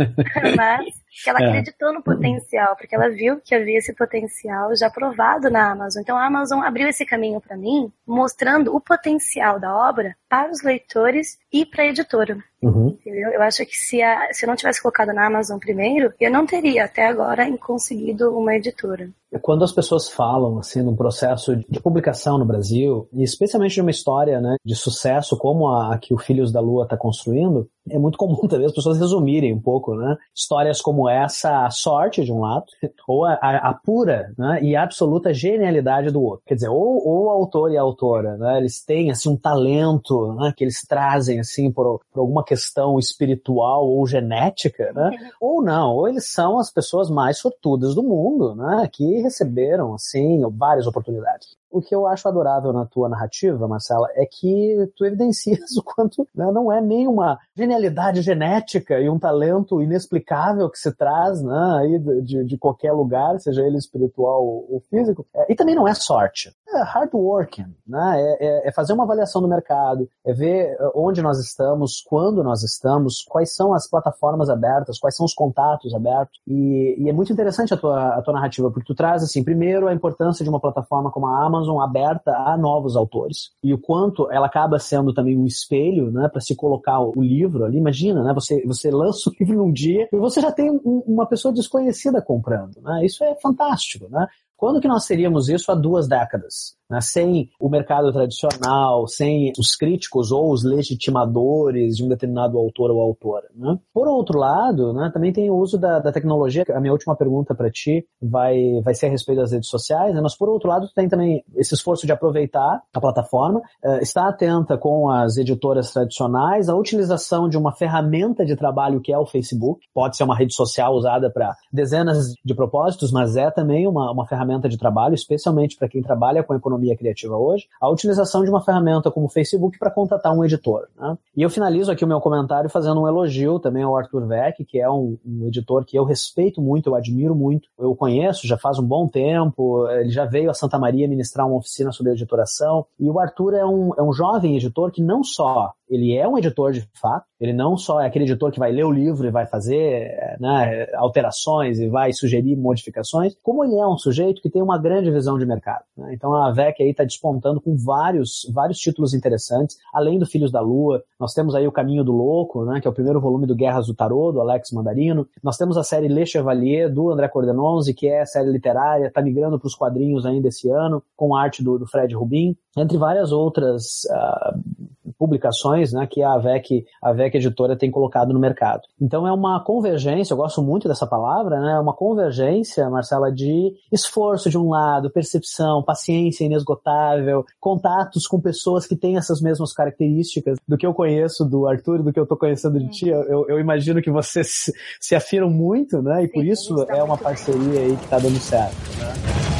Mas 0.56 0.86
que 1.22 1.28
ela 1.30 1.40
É. 1.40 1.48
acreditou 1.48 1.92
no 1.92 2.02
potencial, 2.02 2.76
porque 2.76 2.94
ela 2.94 3.08
viu 3.10 3.40
que 3.44 3.54
havia 3.54 3.78
esse 3.78 3.92
potencial 3.94 4.74
já 4.76 4.88
provado 4.90 5.50
na 5.50 5.72
Amazon. 5.72 6.02
Então 6.02 6.16
a 6.16 6.26
Amazon 6.26 6.60
abriu 6.62 6.88
esse 6.88 7.04
caminho 7.04 7.40
para 7.40 7.56
mim, 7.56 7.90
mostrando 8.06 8.74
o 8.74 8.80
potencial 8.80 9.58
da 9.58 9.74
obra 9.88 10.14
para 10.28 10.50
os 10.50 10.62
leitores 10.62 11.38
e 11.52 11.64
para 11.66 11.82
a 11.84 11.86
editora. 11.86 12.38
Uhum. 12.60 12.96
Eu 13.06 13.40
acho 13.42 13.64
que 13.64 13.76
se, 13.76 14.02
a- 14.02 14.28
se 14.32 14.44
eu 14.44 14.48
não 14.48 14.56
tivesse 14.56 14.82
colocado 14.82 15.12
na 15.12 15.26
Amazon 15.26 15.58
primeiro, 15.58 16.12
eu 16.20 16.30
não 16.30 16.44
teria 16.44 16.84
até 16.84 17.06
agora 17.06 17.46
conseguido 17.58 18.36
uma 18.36 18.54
editora. 18.54 19.08
Quando 19.42 19.62
as 19.64 19.72
pessoas 19.72 20.08
falam 20.08 20.58
assim 20.58 20.82
num 20.82 20.96
processo 20.96 21.54
de 21.68 21.80
publicação 21.80 22.36
no 22.38 22.44
Brasil, 22.44 23.08
e 23.12 23.22
especialmente 23.22 23.74
de 23.74 23.80
uma 23.80 23.90
história 23.90 24.40
né, 24.40 24.56
de 24.64 24.74
sucesso 24.74 25.36
como 25.36 25.68
a, 25.68 25.94
a 25.94 25.98
que 25.98 26.12
o 26.14 26.18
Filhos 26.18 26.50
da 26.52 26.60
Lua 26.60 26.84
está 26.84 26.96
construindo, 26.96 27.68
é 27.90 27.98
muito 27.98 28.18
comum 28.18 28.34
também 28.46 28.66
as 28.66 28.72
pessoas 28.72 28.98
resumirem 28.98 29.52
um 29.54 29.60
pouco, 29.60 29.94
né? 29.94 30.16
Histórias 30.34 30.80
como 30.80 31.08
essa, 31.08 31.64
a 31.66 31.70
sorte 31.70 32.22
de 32.24 32.32
um 32.32 32.40
lado, 32.40 32.66
ou 33.08 33.24
a, 33.24 33.32
a- 33.40 33.70
a 33.70 33.74
pura 33.74 34.32
né, 34.38 34.62
e 34.62 34.76
absoluta 34.76 35.32
genialidade 35.32 36.10
do 36.10 36.22
outro. 36.22 36.42
Quer 36.46 36.54
dizer, 36.56 36.68
ou, 36.68 37.06
ou 37.06 37.24
o 37.24 37.30
autor 37.30 37.72
e 37.72 37.78
a 37.78 37.82
autora, 37.82 38.36
né, 38.36 38.58
eles 38.58 38.84
têm 38.84 39.10
assim 39.10 39.30
um 39.30 39.36
talento 39.36 40.34
né, 40.34 40.52
que 40.56 40.62
eles 40.62 40.82
trazem 40.86 41.40
assim 41.40 41.72
por, 41.72 42.00
por 42.12 42.20
alguma 42.20 42.44
questão 42.44 42.98
espiritual 42.98 43.86
ou 43.88 44.06
genética, 44.06 44.92
né? 44.92 45.10
Uhum. 45.10 45.28
Ou 45.40 45.62
não, 45.62 45.94
ou 45.96 46.08
eles 46.08 46.30
são 46.30 46.58
as 46.58 46.70
pessoas 46.70 47.10
mais 47.10 47.38
sortudas 47.38 47.94
do 47.94 48.02
mundo, 48.02 48.54
né? 48.54 48.88
Que 48.92 49.20
receberam, 49.22 49.94
assim, 49.94 50.40
várias 50.52 50.86
oportunidades. 50.86 51.56
O 51.70 51.80
que 51.80 51.94
eu 51.94 52.06
acho 52.06 52.28
adorável 52.28 52.72
na 52.72 52.86
tua 52.86 53.08
narrativa, 53.08 53.68
Marcela, 53.68 54.08
é 54.14 54.24
que 54.24 54.90
tu 54.96 55.04
evidencias 55.04 55.58
o 55.76 55.82
quanto 55.82 56.26
né, 56.34 56.50
não 56.52 56.72
é 56.72 56.80
nem 56.80 57.06
uma 57.06 57.38
genialidade 57.54 58.22
genética 58.22 58.98
e 59.00 59.08
um 59.08 59.18
talento 59.18 59.82
inexplicável 59.82 60.70
que 60.70 60.78
se 60.78 60.92
traz 60.92 61.42
né, 61.42 61.98
de, 62.22 62.44
de 62.44 62.58
qualquer 62.58 62.92
lugar, 62.92 63.38
seja 63.40 63.62
ele 63.62 63.76
espiritual 63.76 64.42
ou 64.44 64.82
físico. 64.88 65.26
É, 65.34 65.52
e 65.52 65.56
também 65.56 65.74
não 65.74 65.86
é 65.86 65.94
sorte. 65.94 66.52
É 66.68 66.82
hard 66.82 67.10
working, 67.14 67.74
né? 67.86 68.20
É, 68.20 68.46
é, 68.46 68.68
é, 68.68 68.72
fazer 68.72 68.92
uma 68.92 69.04
avaliação 69.04 69.40
do 69.40 69.48
mercado, 69.48 70.08
é 70.24 70.32
ver 70.32 70.72
é, 70.72 70.76
onde 70.94 71.22
nós 71.22 71.38
estamos, 71.38 72.02
quando 72.06 72.42
nós 72.44 72.62
estamos, 72.62 73.24
quais 73.26 73.54
são 73.54 73.72
as 73.72 73.88
plataformas 73.88 74.50
abertas, 74.50 74.98
quais 74.98 75.16
são 75.16 75.24
os 75.24 75.34
contatos 75.34 75.94
abertos. 75.94 76.38
E, 76.46 76.96
e 76.98 77.08
é 77.08 77.12
muito 77.12 77.32
interessante 77.32 77.72
a 77.72 77.76
tua, 77.76 78.14
a 78.14 78.22
tua 78.22 78.34
narrativa, 78.34 78.70
porque 78.70 78.86
tu 78.86 78.94
traz, 78.94 79.22
assim, 79.22 79.42
primeiro 79.42 79.88
a 79.88 79.94
importância 79.94 80.44
de 80.44 80.50
uma 80.50 80.60
plataforma 80.60 81.10
como 81.10 81.26
a 81.26 81.44
Amazon, 81.44 81.57
Amazon 81.58 81.80
aberta 81.80 82.30
a 82.32 82.56
novos 82.56 82.96
autores 82.96 83.50
e 83.62 83.74
o 83.74 83.78
quanto 83.78 84.30
ela 84.30 84.46
acaba 84.46 84.78
sendo 84.78 85.12
também 85.12 85.36
um 85.36 85.44
espelho, 85.44 86.10
né, 86.10 86.28
para 86.28 86.40
se 86.40 86.54
colocar 86.54 87.00
o 87.00 87.20
livro 87.20 87.64
ali. 87.64 87.78
Imagina, 87.78 88.22
né, 88.22 88.32
você 88.32 88.64
você 88.66 88.90
lança 88.90 89.28
o 89.28 89.32
livro 89.38 89.56
num 89.56 89.72
dia 89.72 90.08
e 90.12 90.16
você 90.16 90.40
já 90.40 90.52
tem 90.52 90.70
um, 90.70 91.02
uma 91.06 91.26
pessoa 91.26 91.52
desconhecida 91.52 92.22
comprando, 92.22 92.80
né? 92.82 93.04
Isso 93.04 93.24
é 93.24 93.34
fantástico, 93.40 94.08
né? 94.08 94.26
Quando 94.56 94.80
que 94.80 94.88
nós 94.88 95.06
teríamos 95.06 95.48
isso 95.48 95.70
há 95.70 95.74
duas 95.74 96.08
décadas? 96.08 96.77
Né? 96.90 97.00
Sem 97.00 97.50
o 97.60 97.68
mercado 97.68 98.10
tradicional, 98.12 99.06
sem 99.06 99.52
os 99.58 99.76
críticos 99.76 100.32
ou 100.32 100.50
os 100.50 100.64
legitimadores 100.64 101.96
de 101.96 102.04
um 102.04 102.08
determinado 102.08 102.58
autor 102.58 102.90
ou 102.90 103.00
autora. 103.00 103.46
Né? 103.54 103.78
Por 103.92 104.08
outro 104.08 104.38
lado, 104.38 104.92
né, 104.92 105.10
também 105.12 105.32
tem 105.32 105.50
o 105.50 105.56
uso 105.56 105.78
da, 105.78 105.98
da 105.98 106.12
tecnologia. 106.12 106.64
A 106.70 106.80
minha 106.80 106.92
última 106.92 107.14
pergunta 107.14 107.54
para 107.54 107.70
ti 107.70 108.06
vai, 108.22 108.80
vai 108.82 108.94
ser 108.94 109.06
a 109.06 109.10
respeito 109.10 109.40
das 109.40 109.52
redes 109.52 109.68
sociais, 109.68 110.14
né? 110.14 110.20
mas 110.20 110.36
por 110.36 110.48
outro 110.48 110.68
lado, 110.68 110.88
tem 110.94 111.08
também 111.08 111.44
esse 111.56 111.74
esforço 111.74 112.06
de 112.06 112.12
aproveitar 112.12 112.82
a 112.94 113.00
plataforma, 113.00 113.60
uh, 113.84 113.98
estar 114.00 114.28
atenta 114.28 114.78
com 114.78 115.10
as 115.10 115.36
editoras 115.36 115.92
tradicionais, 115.92 116.68
a 116.68 116.76
utilização 116.76 117.48
de 117.48 117.58
uma 117.58 117.72
ferramenta 117.72 118.44
de 118.44 118.56
trabalho 118.56 119.00
que 119.00 119.12
é 119.12 119.18
o 119.18 119.26
Facebook. 119.26 119.80
Pode 119.92 120.16
ser 120.16 120.24
uma 120.24 120.36
rede 120.36 120.54
social 120.54 120.94
usada 120.94 121.30
para 121.30 121.54
dezenas 121.72 122.32
de 122.44 122.54
propósitos, 122.54 123.12
mas 123.12 123.36
é 123.36 123.50
também 123.50 123.86
uma, 123.86 124.10
uma 124.10 124.26
ferramenta 124.26 124.68
de 124.68 124.78
trabalho, 124.78 125.14
especialmente 125.14 125.76
para 125.76 125.88
quem 125.88 126.02
trabalha 126.02 126.42
com 126.42 126.54
economia 126.54 126.77
criativa 126.96 127.36
hoje, 127.36 127.66
a 127.80 127.88
utilização 127.88 128.44
de 128.44 128.50
uma 128.50 128.60
ferramenta 128.60 129.10
como 129.10 129.26
o 129.26 129.28
Facebook 129.28 129.78
para 129.78 129.90
contatar 129.90 130.32
um 130.32 130.44
editor. 130.44 130.88
Né? 130.96 131.16
E 131.36 131.42
eu 131.42 131.50
finalizo 131.50 131.90
aqui 131.90 132.04
o 132.04 132.08
meu 132.08 132.20
comentário 132.20 132.70
fazendo 132.70 133.00
um 133.00 133.08
elogio 133.08 133.58
também 133.58 133.82
ao 133.82 133.96
Arthur 133.96 134.26
Veck, 134.26 134.64
que 134.64 134.80
é 134.80 134.88
um, 134.88 135.18
um 135.24 135.46
editor 135.46 135.84
que 135.84 135.98
eu 135.98 136.04
respeito 136.04 136.60
muito, 136.60 136.90
eu 136.90 136.94
admiro 136.94 137.34
muito, 137.34 137.68
eu 137.78 137.94
conheço 137.94 138.46
já 138.46 138.56
faz 138.56 138.78
um 138.78 138.84
bom 138.84 139.08
tempo, 139.08 139.88
ele 139.88 140.10
já 140.10 140.24
veio 140.24 140.50
a 140.50 140.54
Santa 140.54 140.78
Maria 140.78 141.08
ministrar 141.08 141.46
uma 141.46 141.56
oficina 141.56 141.92
sobre 141.92 142.12
editoração, 142.12 142.86
e 142.98 143.08
o 143.08 143.18
Arthur 143.18 143.54
é 143.54 143.64
um, 143.64 143.92
é 143.96 144.02
um 144.02 144.12
jovem 144.12 144.56
editor 144.56 144.90
que 144.90 145.02
não 145.02 145.22
só 145.22 145.72
ele 145.88 146.16
é 146.16 146.26
um 146.28 146.36
editor 146.36 146.72
de 146.72 146.86
fato, 147.00 147.26
ele 147.40 147.52
não 147.52 147.76
só 147.76 148.00
é 148.00 148.06
aquele 148.06 148.24
editor 148.24 148.50
que 148.50 148.58
vai 148.58 148.72
ler 148.72 148.84
o 148.84 148.90
livro 148.90 149.26
e 149.26 149.30
vai 149.30 149.46
fazer 149.46 150.10
né, 150.40 150.86
alterações 150.94 151.78
e 151.78 151.88
vai 151.88 152.12
sugerir 152.12 152.56
modificações, 152.56 153.36
como 153.42 153.64
ele 153.64 153.76
é 153.76 153.86
um 153.86 153.96
sujeito 153.96 154.42
que 154.42 154.50
tem 154.50 154.62
uma 154.62 154.78
grande 154.78 155.10
visão 155.10 155.38
de 155.38 155.46
mercado. 155.46 155.84
Né? 155.96 156.14
Então 156.14 156.34
a 156.34 156.50
VEC 156.50 156.82
aí 156.82 156.90
está 156.90 157.04
despontando 157.04 157.60
com 157.60 157.76
vários, 157.76 158.50
vários 158.52 158.78
títulos 158.78 159.14
interessantes, 159.14 159.76
além 159.92 160.18
do 160.18 160.26
Filhos 160.26 160.50
da 160.50 160.60
Lua, 160.60 161.02
nós 161.18 161.32
temos 161.32 161.54
aí 161.54 161.66
o 161.66 161.72
Caminho 161.72 162.04
do 162.04 162.12
Louco, 162.12 162.64
né, 162.64 162.80
que 162.80 162.88
é 162.88 162.90
o 162.90 162.94
primeiro 162.94 163.20
volume 163.20 163.46
do 163.46 163.54
Guerras 163.54 163.86
do 163.86 163.94
Tarot, 163.94 164.32
do 164.32 164.40
Alex 164.40 164.72
Mandarino, 164.72 165.26
nós 165.42 165.56
temos 165.56 165.76
a 165.76 165.84
série 165.84 166.08
Le 166.08 166.26
Chevalier, 166.26 166.92
do 166.92 167.10
André 167.10 167.28
Cordenonzi, 167.28 167.94
que 167.94 168.08
é 168.08 168.24
série 168.24 168.50
literária, 168.50 169.06
está 169.06 169.22
migrando 169.22 169.58
para 169.58 169.66
os 169.66 169.74
quadrinhos 169.74 170.26
ainda 170.26 170.48
esse 170.48 170.68
ano, 170.68 171.02
com 171.16 171.34
arte 171.34 171.62
do, 171.62 171.78
do 171.78 171.86
Fred 171.86 172.14
Rubin, 172.14 172.56
entre 172.76 172.98
várias 172.98 173.32
outras 173.32 174.04
uh, 174.10 175.12
publicações 175.18 175.77
né, 175.92 176.06
que 176.06 176.22
a 176.22 176.32
AVEC, 176.32 176.84
a 177.02 177.10
AVEC 177.10 177.36
Editora 177.36 177.76
tem 177.76 177.90
colocado 177.90 178.32
no 178.32 178.40
mercado. 178.40 178.82
Então 179.00 179.26
é 179.26 179.32
uma 179.32 179.62
convergência, 179.62 180.32
eu 180.32 180.36
gosto 180.36 180.62
muito 180.62 180.88
dessa 180.88 181.06
palavra, 181.06 181.60
né, 181.60 181.72
é 181.72 181.80
uma 181.80 181.94
convergência, 181.94 182.88
Marcela, 182.90 183.30
de 183.32 183.74
esforço 183.92 184.50
de 184.50 184.58
um 184.58 184.68
lado, 184.68 185.10
percepção, 185.10 185.82
paciência 185.82 186.44
inesgotável, 186.44 187.44
contatos 187.60 188.26
com 188.26 188.40
pessoas 188.40 188.86
que 188.86 188.96
têm 188.96 189.16
essas 189.16 189.40
mesmas 189.40 189.72
características 189.72 190.58
do 190.66 190.76
que 190.76 190.86
eu 190.86 190.94
conheço 190.94 191.44
do 191.44 191.66
Arthur, 191.66 192.02
do 192.02 192.12
que 192.12 192.18
eu 192.18 192.24
estou 192.24 192.38
conhecendo 192.38 192.78
de 192.78 192.88
ti. 192.90 193.08
Eu, 193.08 193.46
eu, 193.48 193.58
imagino 193.58 194.02
que 194.02 194.10
vocês 194.10 194.48
se, 194.64 194.72
se 195.00 195.14
afinam 195.14 195.50
muito, 195.50 196.02
né, 196.02 196.24
e 196.24 196.28
por 196.28 196.44
isso 196.44 196.82
é 196.88 197.02
uma 197.02 197.16
parceria 197.16 197.80
aí 197.80 197.96
que 197.96 198.04
está 198.04 198.18
dando 198.18 198.38
certo. 198.38 198.76
Né? 198.98 199.57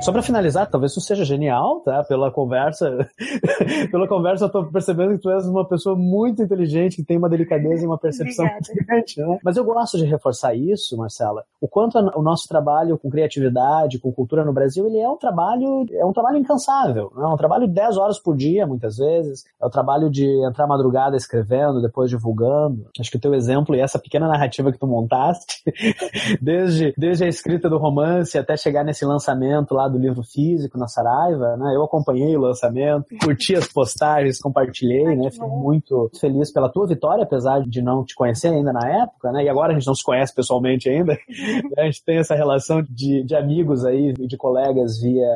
Só 0.00 0.12
para 0.12 0.22
finalizar, 0.22 0.66
talvez 0.66 0.92
isso 0.92 1.00
seja 1.02 1.26
genial, 1.26 1.80
tá? 1.80 2.02
Pela 2.04 2.30
conversa, 2.30 3.06
pela 3.92 4.08
conversa 4.08 4.46
eu 4.46 4.48
tô 4.48 4.64
percebendo 4.64 5.12
que 5.12 5.18
tu 5.18 5.30
és 5.30 5.46
uma 5.46 5.68
pessoa 5.68 5.94
muito 5.94 6.42
inteligente, 6.42 6.96
que 6.96 7.04
tem 7.04 7.18
uma 7.18 7.28
delicadeza 7.28 7.84
e 7.84 7.86
uma 7.86 7.98
percepção 7.98 8.46
muito 8.46 8.86
grande, 8.86 9.14
né? 9.18 9.38
Mas 9.44 9.58
eu 9.58 9.64
gosto 9.64 9.98
de 9.98 10.06
reforçar 10.06 10.54
isso, 10.54 10.96
Marcela, 10.96 11.44
o 11.60 11.68
quanto 11.68 11.98
o 11.98 12.22
nosso 12.22 12.48
trabalho 12.48 12.96
com 12.96 13.10
criatividade, 13.10 13.98
com 13.98 14.10
cultura 14.10 14.42
no 14.42 14.54
Brasil, 14.54 14.86
ele 14.86 14.98
é 14.98 15.08
um 15.08 15.18
trabalho, 15.18 15.84
é 15.92 16.04
um 16.04 16.14
trabalho 16.14 16.38
incansável, 16.38 17.12
né? 17.14 17.22
é 17.22 17.26
um 17.26 17.36
trabalho 17.36 17.68
de 17.68 17.74
10 17.74 17.98
horas 17.98 18.18
por 18.18 18.34
dia, 18.34 18.66
muitas 18.66 18.96
vezes, 18.96 19.44
é 19.60 19.66
o 19.66 19.70
trabalho 19.70 20.08
de 20.08 20.26
entrar 20.46 20.66
madrugada 20.66 21.14
escrevendo, 21.14 21.82
depois 21.82 22.08
divulgando. 22.08 22.86
Acho 22.98 23.10
que 23.10 23.18
o 23.18 23.20
teu 23.20 23.34
exemplo 23.34 23.76
e 23.76 23.80
essa 23.80 23.98
pequena 23.98 24.26
narrativa 24.26 24.72
que 24.72 24.78
tu 24.78 24.86
montaste, 24.86 25.62
desde, 26.40 26.94
desde 26.96 27.24
a 27.24 27.28
escrita 27.28 27.68
do 27.68 27.76
romance 27.76 28.38
até 28.38 28.56
chegar 28.56 28.82
nesse 28.82 29.04
lançamento 29.04 29.74
lá 29.74 29.89
do 29.90 29.98
livro 29.98 30.22
físico 30.22 30.78
na 30.78 30.86
Saraiva, 30.86 31.56
né? 31.56 31.74
Eu 31.74 31.82
acompanhei 31.82 32.36
o 32.36 32.40
lançamento, 32.40 33.06
curti 33.22 33.54
as 33.54 33.68
postagens, 33.68 34.40
compartilhei, 34.40 35.16
né? 35.16 35.30
Fiquei 35.30 35.48
muito 35.48 36.10
feliz 36.20 36.52
pela 36.52 36.68
tua 36.68 36.86
vitória, 36.86 37.24
apesar 37.24 37.60
de 37.62 37.82
não 37.82 38.04
te 38.04 38.14
conhecer 38.14 38.48
ainda 38.48 38.72
na 38.72 39.02
época, 39.02 39.32
né? 39.32 39.44
E 39.44 39.48
agora 39.48 39.72
a 39.72 39.74
gente 39.74 39.86
não 39.86 39.94
se 39.94 40.04
conhece 40.04 40.34
pessoalmente 40.34 40.88
ainda. 40.88 41.16
a 41.76 41.84
gente 41.84 42.04
tem 42.04 42.18
essa 42.18 42.34
relação 42.34 42.82
de, 42.82 43.22
de 43.22 43.34
amigos 43.34 43.84
aí, 43.84 44.12
de 44.12 44.36
colegas 44.36 45.00
via 45.00 45.28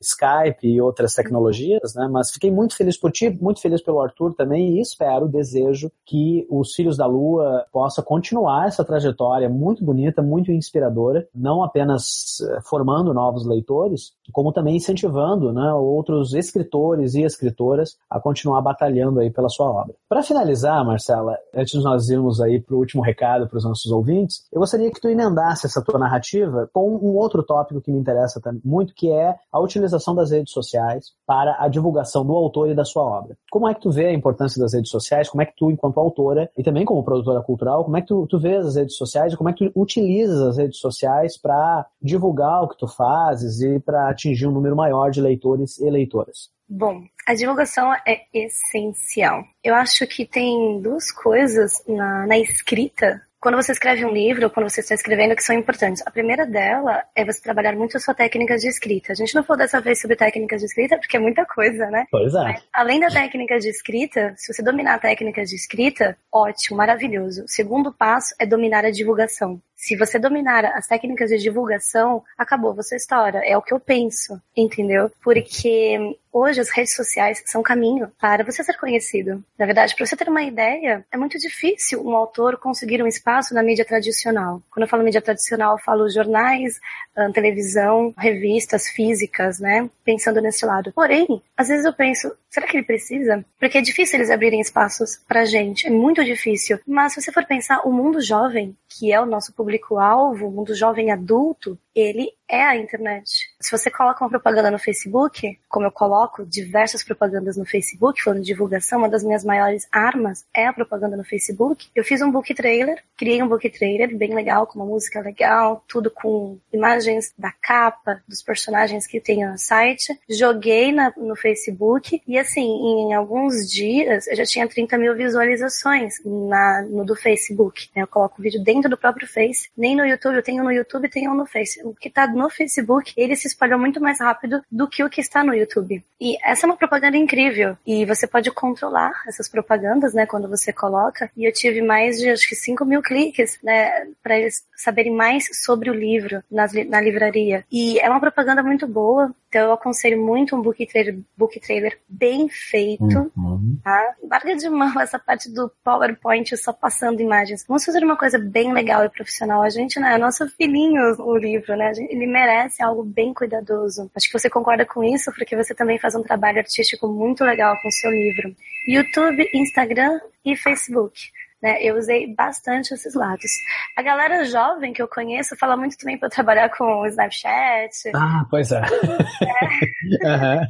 Skype 0.00 0.66
e 0.66 0.80
outras 0.80 1.14
tecnologias, 1.14 1.94
né? 1.94 2.08
Mas 2.10 2.30
fiquei 2.30 2.50
muito 2.50 2.76
feliz 2.76 2.98
por 2.98 3.10
ti, 3.10 3.30
muito 3.30 3.60
feliz 3.60 3.82
pelo 3.82 4.00
Arthur 4.00 4.34
também 4.34 4.76
e 4.76 4.80
espero, 4.80 5.28
desejo 5.28 5.90
que 6.04 6.46
os 6.50 6.74
Filhos 6.74 6.96
da 6.96 7.06
Lua 7.06 7.64
possa 7.72 8.02
continuar 8.02 8.66
essa 8.66 8.84
trajetória 8.84 9.48
muito 9.48 9.84
bonita, 9.84 10.22
muito 10.22 10.52
inspiradora, 10.52 11.26
não 11.34 11.62
apenas 11.62 12.40
eh, 12.40 12.60
formando 12.62 13.12
novos 13.14 13.46
leitores, 13.46 13.85
escritores, 13.92 14.15
como 14.32 14.52
também 14.52 14.76
incentivando 14.76 15.52
né, 15.52 15.72
outros 15.74 16.34
escritores 16.34 17.14
e 17.14 17.22
escritoras 17.22 17.96
a 18.10 18.20
continuar 18.20 18.60
batalhando 18.60 19.20
aí 19.20 19.30
pela 19.30 19.48
sua 19.48 19.70
obra. 19.70 19.94
Para 20.08 20.22
finalizar, 20.22 20.84
Marcela, 20.84 21.36
antes 21.54 21.72
de 21.72 21.84
nós 21.84 22.08
irmos 22.08 22.40
aí 22.40 22.60
para 22.60 22.74
o 22.74 22.78
último 22.78 23.02
recado 23.02 23.48
para 23.48 23.58
os 23.58 23.64
nossos 23.64 23.90
ouvintes, 23.90 24.46
eu 24.52 24.60
gostaria 24.60 24.90
que 24.90 25.00
tu 25.00 25.08
emendasse 25.08 25.66
essa 25.66 25.82
tua 25.82 25.98
narrativa 25.98 26.68
com 26.72 26.96
um 26.96 27.16
outro 27.16 27.42
tópico 27.42 27.80
que 27.80 27.90
me 27.90 27.98
interessa 27.98 28.40
muito, 28.64 28.94
que 28.94 29.10
é 29.10 29.34
a 29.52 29.60
utilização 29.60 30.14
das 30.14 30.30
redes 30.30 30.52
sociais 30.52 31.12
para 31.26 31.56
a 31.58 31.68
divulgação 31.68 32.24
do 32.24 32.32
autor 32.32 32.70
e 32.70 32.74
da 32.74 32.84
sua 32.84 33.02
obra. 33.02 33.36
Como 33.50 33.68
é 33.68 33.74
que 33.74 33.80
tu 33.80 33.90
vê 33.90 34.06
a 34.06 34.12
importância 34.12 34.60
das 34.60 34.72
redes 34.72 34.90
sociais? 34.90 35.28
Como 35.28 35.42
é 35.42 35.46
que 35.46 35.54
tu, 35.56 35.70
enquanto 35.70 35.98
autora 35.98 36.50
e 36.56 36.62
também 36.62 36.84
como 36.84 37.02
produtora 37.02 37.40
cultural, 37.42 37.84
como 37.84 37.96
é 37.96 38.00
que 38.00 38.08
tu, 38.08 38.26
tu 38.26 38.38
vês 38.38 38.66
as 38.66 38.76
redes 38.76 38.96
sociais 38.96 39.32
e 39.32 39.36
como 39.36 39.48
é 39.48 39.52
que 39.52 39.68
tu 39.68 39.80
utilizas 39.80 40.40
as 40.40 40.56
redes 40.56 40.78
sociais 40.78 41.36
para 41.36 41.86
divulgar 42.00 42.62
o 42.62 42.68
que 42.68 42.78
tu 42.78 42.86
fazes 42.86 43.60
e 43.60 43.80
para 43.80 44.14
atingir 44.16 44.46
um 44.46 44.52
número 44.52 44.74
maior 44.74 45.10
de 45.10 45.20
leitores 45.20 45.78
e 45.78 45.88
leitoras? 45.88 46.50
Bom, 46.68 47.04
a 47.26 47.34
divulgação 47.34 47.92
é 48.06 48.22
essencial. 48.34 49.44
Eu 49.62 49.74
acho 49.74 50.06
que 50.06 50.26
tem 50.26 50.80
duas 50.80 51.12
coisas 51.12 51.82
na, 51.86 52.26
na 52.26 52.38
escrita 52.38 53.22
quando 53.46 53.62
você 53.62 53.70
escreve 53.70 54.04
um 54.04 54.12
livro, 54.12 54.46
ou 54.46 54.50
quando 54.50 54.68
você 54.68 54.80
está 54.80 54.92
escrevendo, 54.92 55.36
que 55.36 55.42
são 55.44 55.54
importantes. 55.54 56.02
A 56.04 56.10
primeira 56.10 56.44
dela 56.44 57.04
é 57.14 57.24
você 57.24 57.40
trabalhar 57.40 57.76
muito 57.76 57.96
a 57.96 58.00
sua 58.00 58.12
técnica 58.12 58.56
de 58.56 58.66
escrita. 58.66 59.12
A 59.12 59.14
gente 59.14 59.36
não 59.36 59.44
falou 59.44 59.58
dessa 59.58 59.80
vez 59.80 60.00
sobre 60.00 60.16
técnicas 60.16 60.60
de 60.60 60.66
escrita, 60.66 60.98
porque 60.98 61.16
é 61.16 61.20
muita 61.20 61.44
coisa, 61.46 61.86
né? 61.86 62.06
Pois 62.10 62.34
é. 62.34 62.42
Mas, 62.42 62.64
além 62.72 62.98
da 62.98 63.06
técnica 63.06 63.56
de 63.60 63.68
escrita, 63.68 64.34
se 64.36 64.52
você 64.52 64.64
dominar 64.64 64.94
a 64.94 64.98
técnica 64.98 65.44
de 65.44 65.54
escrita, 65.54 66.18
ótimo, 66.32 66.76
maravilhoso. 66.76 67.44
O 67.44 67.48
segundo 67.48 67.92
passo 67.92 68.34
é 68.40 68.44
dominar 68.44 68.84
a 68.84 68.90
divulgação. 68.90 69.60
Se 69.86 69.94
você 69.94 70.18
dominar 70.18 70.64
as 70.64 70.88
técnicas 70.88 71.30
de 71.30 71.38
divulgação, 71.38 72.24
acabou, 72.36 72.74
você 72.74 72.96
estoura. 72.96 73.40
É 73.44 73.56
o 73.56 73.62
que 73.62 73.72
eu 73.72 73.78
penso, 73.78 74.42
entendeu? 74.56 75.12
Porque 75.22 75.96
hoje 76.32 76.60
as 76.60 76.70
redes 76.70 76.94
sociais 76.94 77.42
são 77.46 77.62
caminho 77.62 78.10
para 78.20 78.44
você 78.44 78.64
ser 78.64 78.76
conhecido. 78.76 79.42
Na 79.58 79.64
verdade, 79.64 79.94
para 79.94 80.04
você 80.04 80.16
ter 80.16 80.28
uma 80.28 80.42
ideia, 80.42 81.06
é 81.10 81.16
muito 81.16 81.38
difícil 81.38 82.04
um 82.04 82.14
autor 82.14 82.58
conseguir 82.58 83.02
um 83.02 83.06
espaço 83.06 83.54
na 83.54 83.62
mídia 83.62 83.84
tradicional. 83.84 84.60
Quando 84.70 84.82
eu 84.82 84.88
falo 84.88 85.04
mídia 85.04 85.22
tradicional, 85.22 85.76
eu 85.76 85.82
falo 85.82 86.10
jornais, 86.10 86.78
ah, 87.16 87.30
televisão, 87.32 88.12
revistas 88.18 88.88
físicas, 88.88 89.58
né? 89.58 89.88
Pensando 90.04 90.40
nesse 90.40 90.66
lado. 90.66 90.92
Porém, 90.92 91.42
às 91.56 91.68
vezes 91.68 91.86
eu 91.86 91.92
penso, 91.94 92.30
será 92.50 92.66
que 92.66 92.76
ele 92.76 92.86
precisa? 92.86 93.44
Porque 93.58 93.78
é 93.78 93.82
difícil 93.82 94.18
eles 94.18 94.30
abrirem 94.30 94.60
espaços 94.60 95.18
pra 95.26 95.44
gente, 95.44 95.86
é 95.86 95.90
muito 95.90 96.22
difícil. 96.24 96.78
Mas 96.86 97.14
se 97.14 97.22
você 97.22 97.32
for 97.32 97.46
pensar, 97.46 97.80
o 97.86 97.92
mundo 97.92 98.20
jovem, 98.20 98.76
que 98.88 99.12
é 99.12 99.20
o 99.20 99.26
nosso 99.26 99.54
público-alvo, 99.78 100.48
o 100.48 100.50
mundo 100.50 100.74
jovem 100.74 101.10
adulto, 101.10 101.78
ele 101.96 102.30
é 102.48 102.62
a 102.62 102.76
internet. 102.76 103.48
Se 103.58 103.76
você 103.76 103.90
coloca 103.90 104.22
uma 104.22 104.30
propaganda 104.30 104.70
no 104.70 104.78
Facebook, 104.78 105.58
como 105.68 105.86
eu 105.86 105.90
coloco 105.90 106.44
diversas 106.44 107.02
propagandas 107.02 107.56
no 107.56 107.64
Facebook, 107.64 108.22
falando 108.22 108.40
de 108.40 108.46
divulgação, 108.46 108.98
uma 108.98 109.08
das 109.08 109.24
minhas 109.24 109.42
maiores 109.42 109.88
armas 109.90 110.44
é 110.54 110.66
a 110.66 110.72
propaganda 110.72 111.16
no 111.16 111.24
Facebook. 111.24 111.88
Eu 111.94 112.04
fiz 112.04 112.20
um 112.20 112.30
book 112.30 112.54
trailer, 112.54 113.02
criei 113.16 113.42
um 113.42 113.48
book 113.48 113.68
trailer 113.70 114.16
bem 114.16 114.34
legal, 114.34 114.66
com 114.66 114.78
uma 114.78 114.86
música 114.86 115.20
legal, 115.20 115.82
tudo 115.88 116.10
com 116.10 116.58
imagens 116.72 117.32
da 117.36 117.50
capa, 117.50 118.22
dos 118.28 118.42
personagens 118.42 119.06
que 119.06 119.20
tem 119.20 119.44
no 119.44 119.58
site. 119.58 120.16
Joguei 120.28 120.92
na, 120.92 121.12
no 121.16 121.34
Facebook 121.34 122.22
e 122.28 122.38
assim, 122.38 122.66
em 122.66 123.14
alguns 123.14 123.68
dias 123.68 124.28
eu 124.28 124.36
já 124.36 124.44
tinha 124.44 124.68
30 124.68 124.98
mil 124.98 125.16
visualizações 125.16 126.14
na, 126.24 126.82
no 126.82 127.04
do 127.04 127.16
Facebook. 127.16 127.88
Eu 127.96 128.06
coloco 128.06 128.36
o 128.38 128.42
vídeo 128.42 128.62
dentro 128.62 128.90
do 128.90 128.98
próprio 128.98 129.26
Face, 129.26 129.68
nem 129.76 129.96
no 129.96 130.04
YouTube, 130.06 130.36
eu 130.36 130.42
tenho 130.42 130.62
no 130.62 130.70
YouTube, 130.70 131.08
tenho 131.08 131.34
no 131.34 131.46
Face 131.46 131.85
o 131.90 131.94
que 131.94 132.08
está 132.08 132.26
no 132.26 132.48
Facebook, 132.50 133.12
ele 133.16 133.36
se 133.36 133.46
espalhou 133.46 133.78
muito 133.78 134.00
mais 134.00 134.20
rápido 134.20 134.62
do 134.70 134.88
que 134.88 135.02
o 135.04 135.10
que 135.10 135.20
está 135.20 135.44
no 135.44 135.54
YouTube. 135.54 136.04
E 136.20 136.36
essa 136.44 136.66
é 136.66 136.68
uma 136.68 136.76
propaganda 136.76 137.16
incrível. 137.16 137.76
E 137.86 138.04
você 138.04 138.26
pode 138.26 138.50
controlar 138.50 139.12
essas 139.26 139.48
propagandas, 139.48 140.14
né, 140.14 140.26
quando 140.26 140.48
você 140.48 140.72
coloca. 140.72 141.30
E 141.36 141.46
eu 141.46 141.52
tive 141.52 141.82
mais 141.82 142.18
de, 142.18 142.30
acho 142.30 142.48
que 142.48 142.54
5 142.54 142.84
mil 142.84 143.02
cliques, 143.02 143.58
né, 143.62 144.06
para 144.22 144.38
eles 144.38 144.64
saberem 144.74 145.12
mais 145.12 145.46
sobre 145.64 145.90
o 145.90 145.94
livro 145.94 146.42
nas, 146.50 146.72
na 146.72 147.00
livraria. 147.00 147.64
E 147.70 147.98
é 148.00 148.08
uma 148.08 148.20
propaganda 148.20 148.62
muito 148.62 148.86
boa. 148.86 149.34
Então 149.48 149.68
eu 149.68 149.72
aconselho 149.72 150.22
muito 150.22 150.56
um 150.56 150.60
book 150.60 150.84
trailer, 150.86 151.18
book 151.36 151.58
trailer 151.60 151.98
bem 152.08 152.48
feito, 152.48 153.32
uhum. 153.36 153.78
tá? 153.82 154.14
Larga 154.28 154.56
de 154.56 154.68
mão 154.68 154.92
essa 155.00 155.18
parte 155.18 155.50
do 155.50 155.70
PowerPoint 155.84 156.56
só 156.56 156.72
passando 156.72 157.20
imagens. 157.20 157.64
Vamos 157.66 157.84
fazer 157.84 158.04
uma 158.04 158.16
coisa 158.16 158.38
bem 158.38 158.72
legal 158.72 159.04
e 159.04 159.08
profissional. 159.08 159.62
A 159.62 159.70
gente, 159.70 159.98
né, 160.00 160.14
é 160.14 160.18
nosso 160.18 160.48
filhinho 160.50 161.02
o 161.20 161.36
livro, 161.36 161.75
né? 161.76 161.92
Ele 162.08 162.26
merece 162.26 162.82
algo 162.82 163.04
bem 163.04 163.32
cuidadoso. 163.34 164.10
Acho 164.14 164.26
que 164.26 164.38
você 164.38 164.50
concorda 164.50 164.84
com 164.84 165.04
isso, 165.04 165.32
porque 165.32 165.56
você 165.56 165.74
também 165.74 165.98
faz 165.98 166.14
um 166.14 166.22
trabalho 166.22 166.58
artístico 166.58 167.06
muito 167.08 167.44
legal 167.44 167.76
com 167.80 167.88
o 167.88 167.92
seu 167.92 168.10
livro. 168.10 168.54
YouTube, 168.86 169.48
Instagram 169.54 170.20
e 170.44 170.56
Facebook. 170.56 171.30
Né? 171.62 171.82
Eu 171.82 171.96
usei 171.96 172.32
bastante 172.34 172.92
esses 172.92 173.14
lados. 173.14 173.50
A 173.96 174.02
galera 174.02 174.44
jovem 174.44 174.92
que 174.92 175.00
eu 175.00 175.08
conheço 175.08 175.56
fala 175.56 175.76
muito 175.76 175.96
também 175.96 176.18
para 176.18 176.28
trabalhar 176.28 176.68
com 176.68 176.84
o 176.84 177.06
Snapchat. 177.06 178.10
Ah, 178.14 178.44
pois 178.50 178.70
é. 178.72 178.80
é. 178.80 178.82
uhum. 180.28 180.60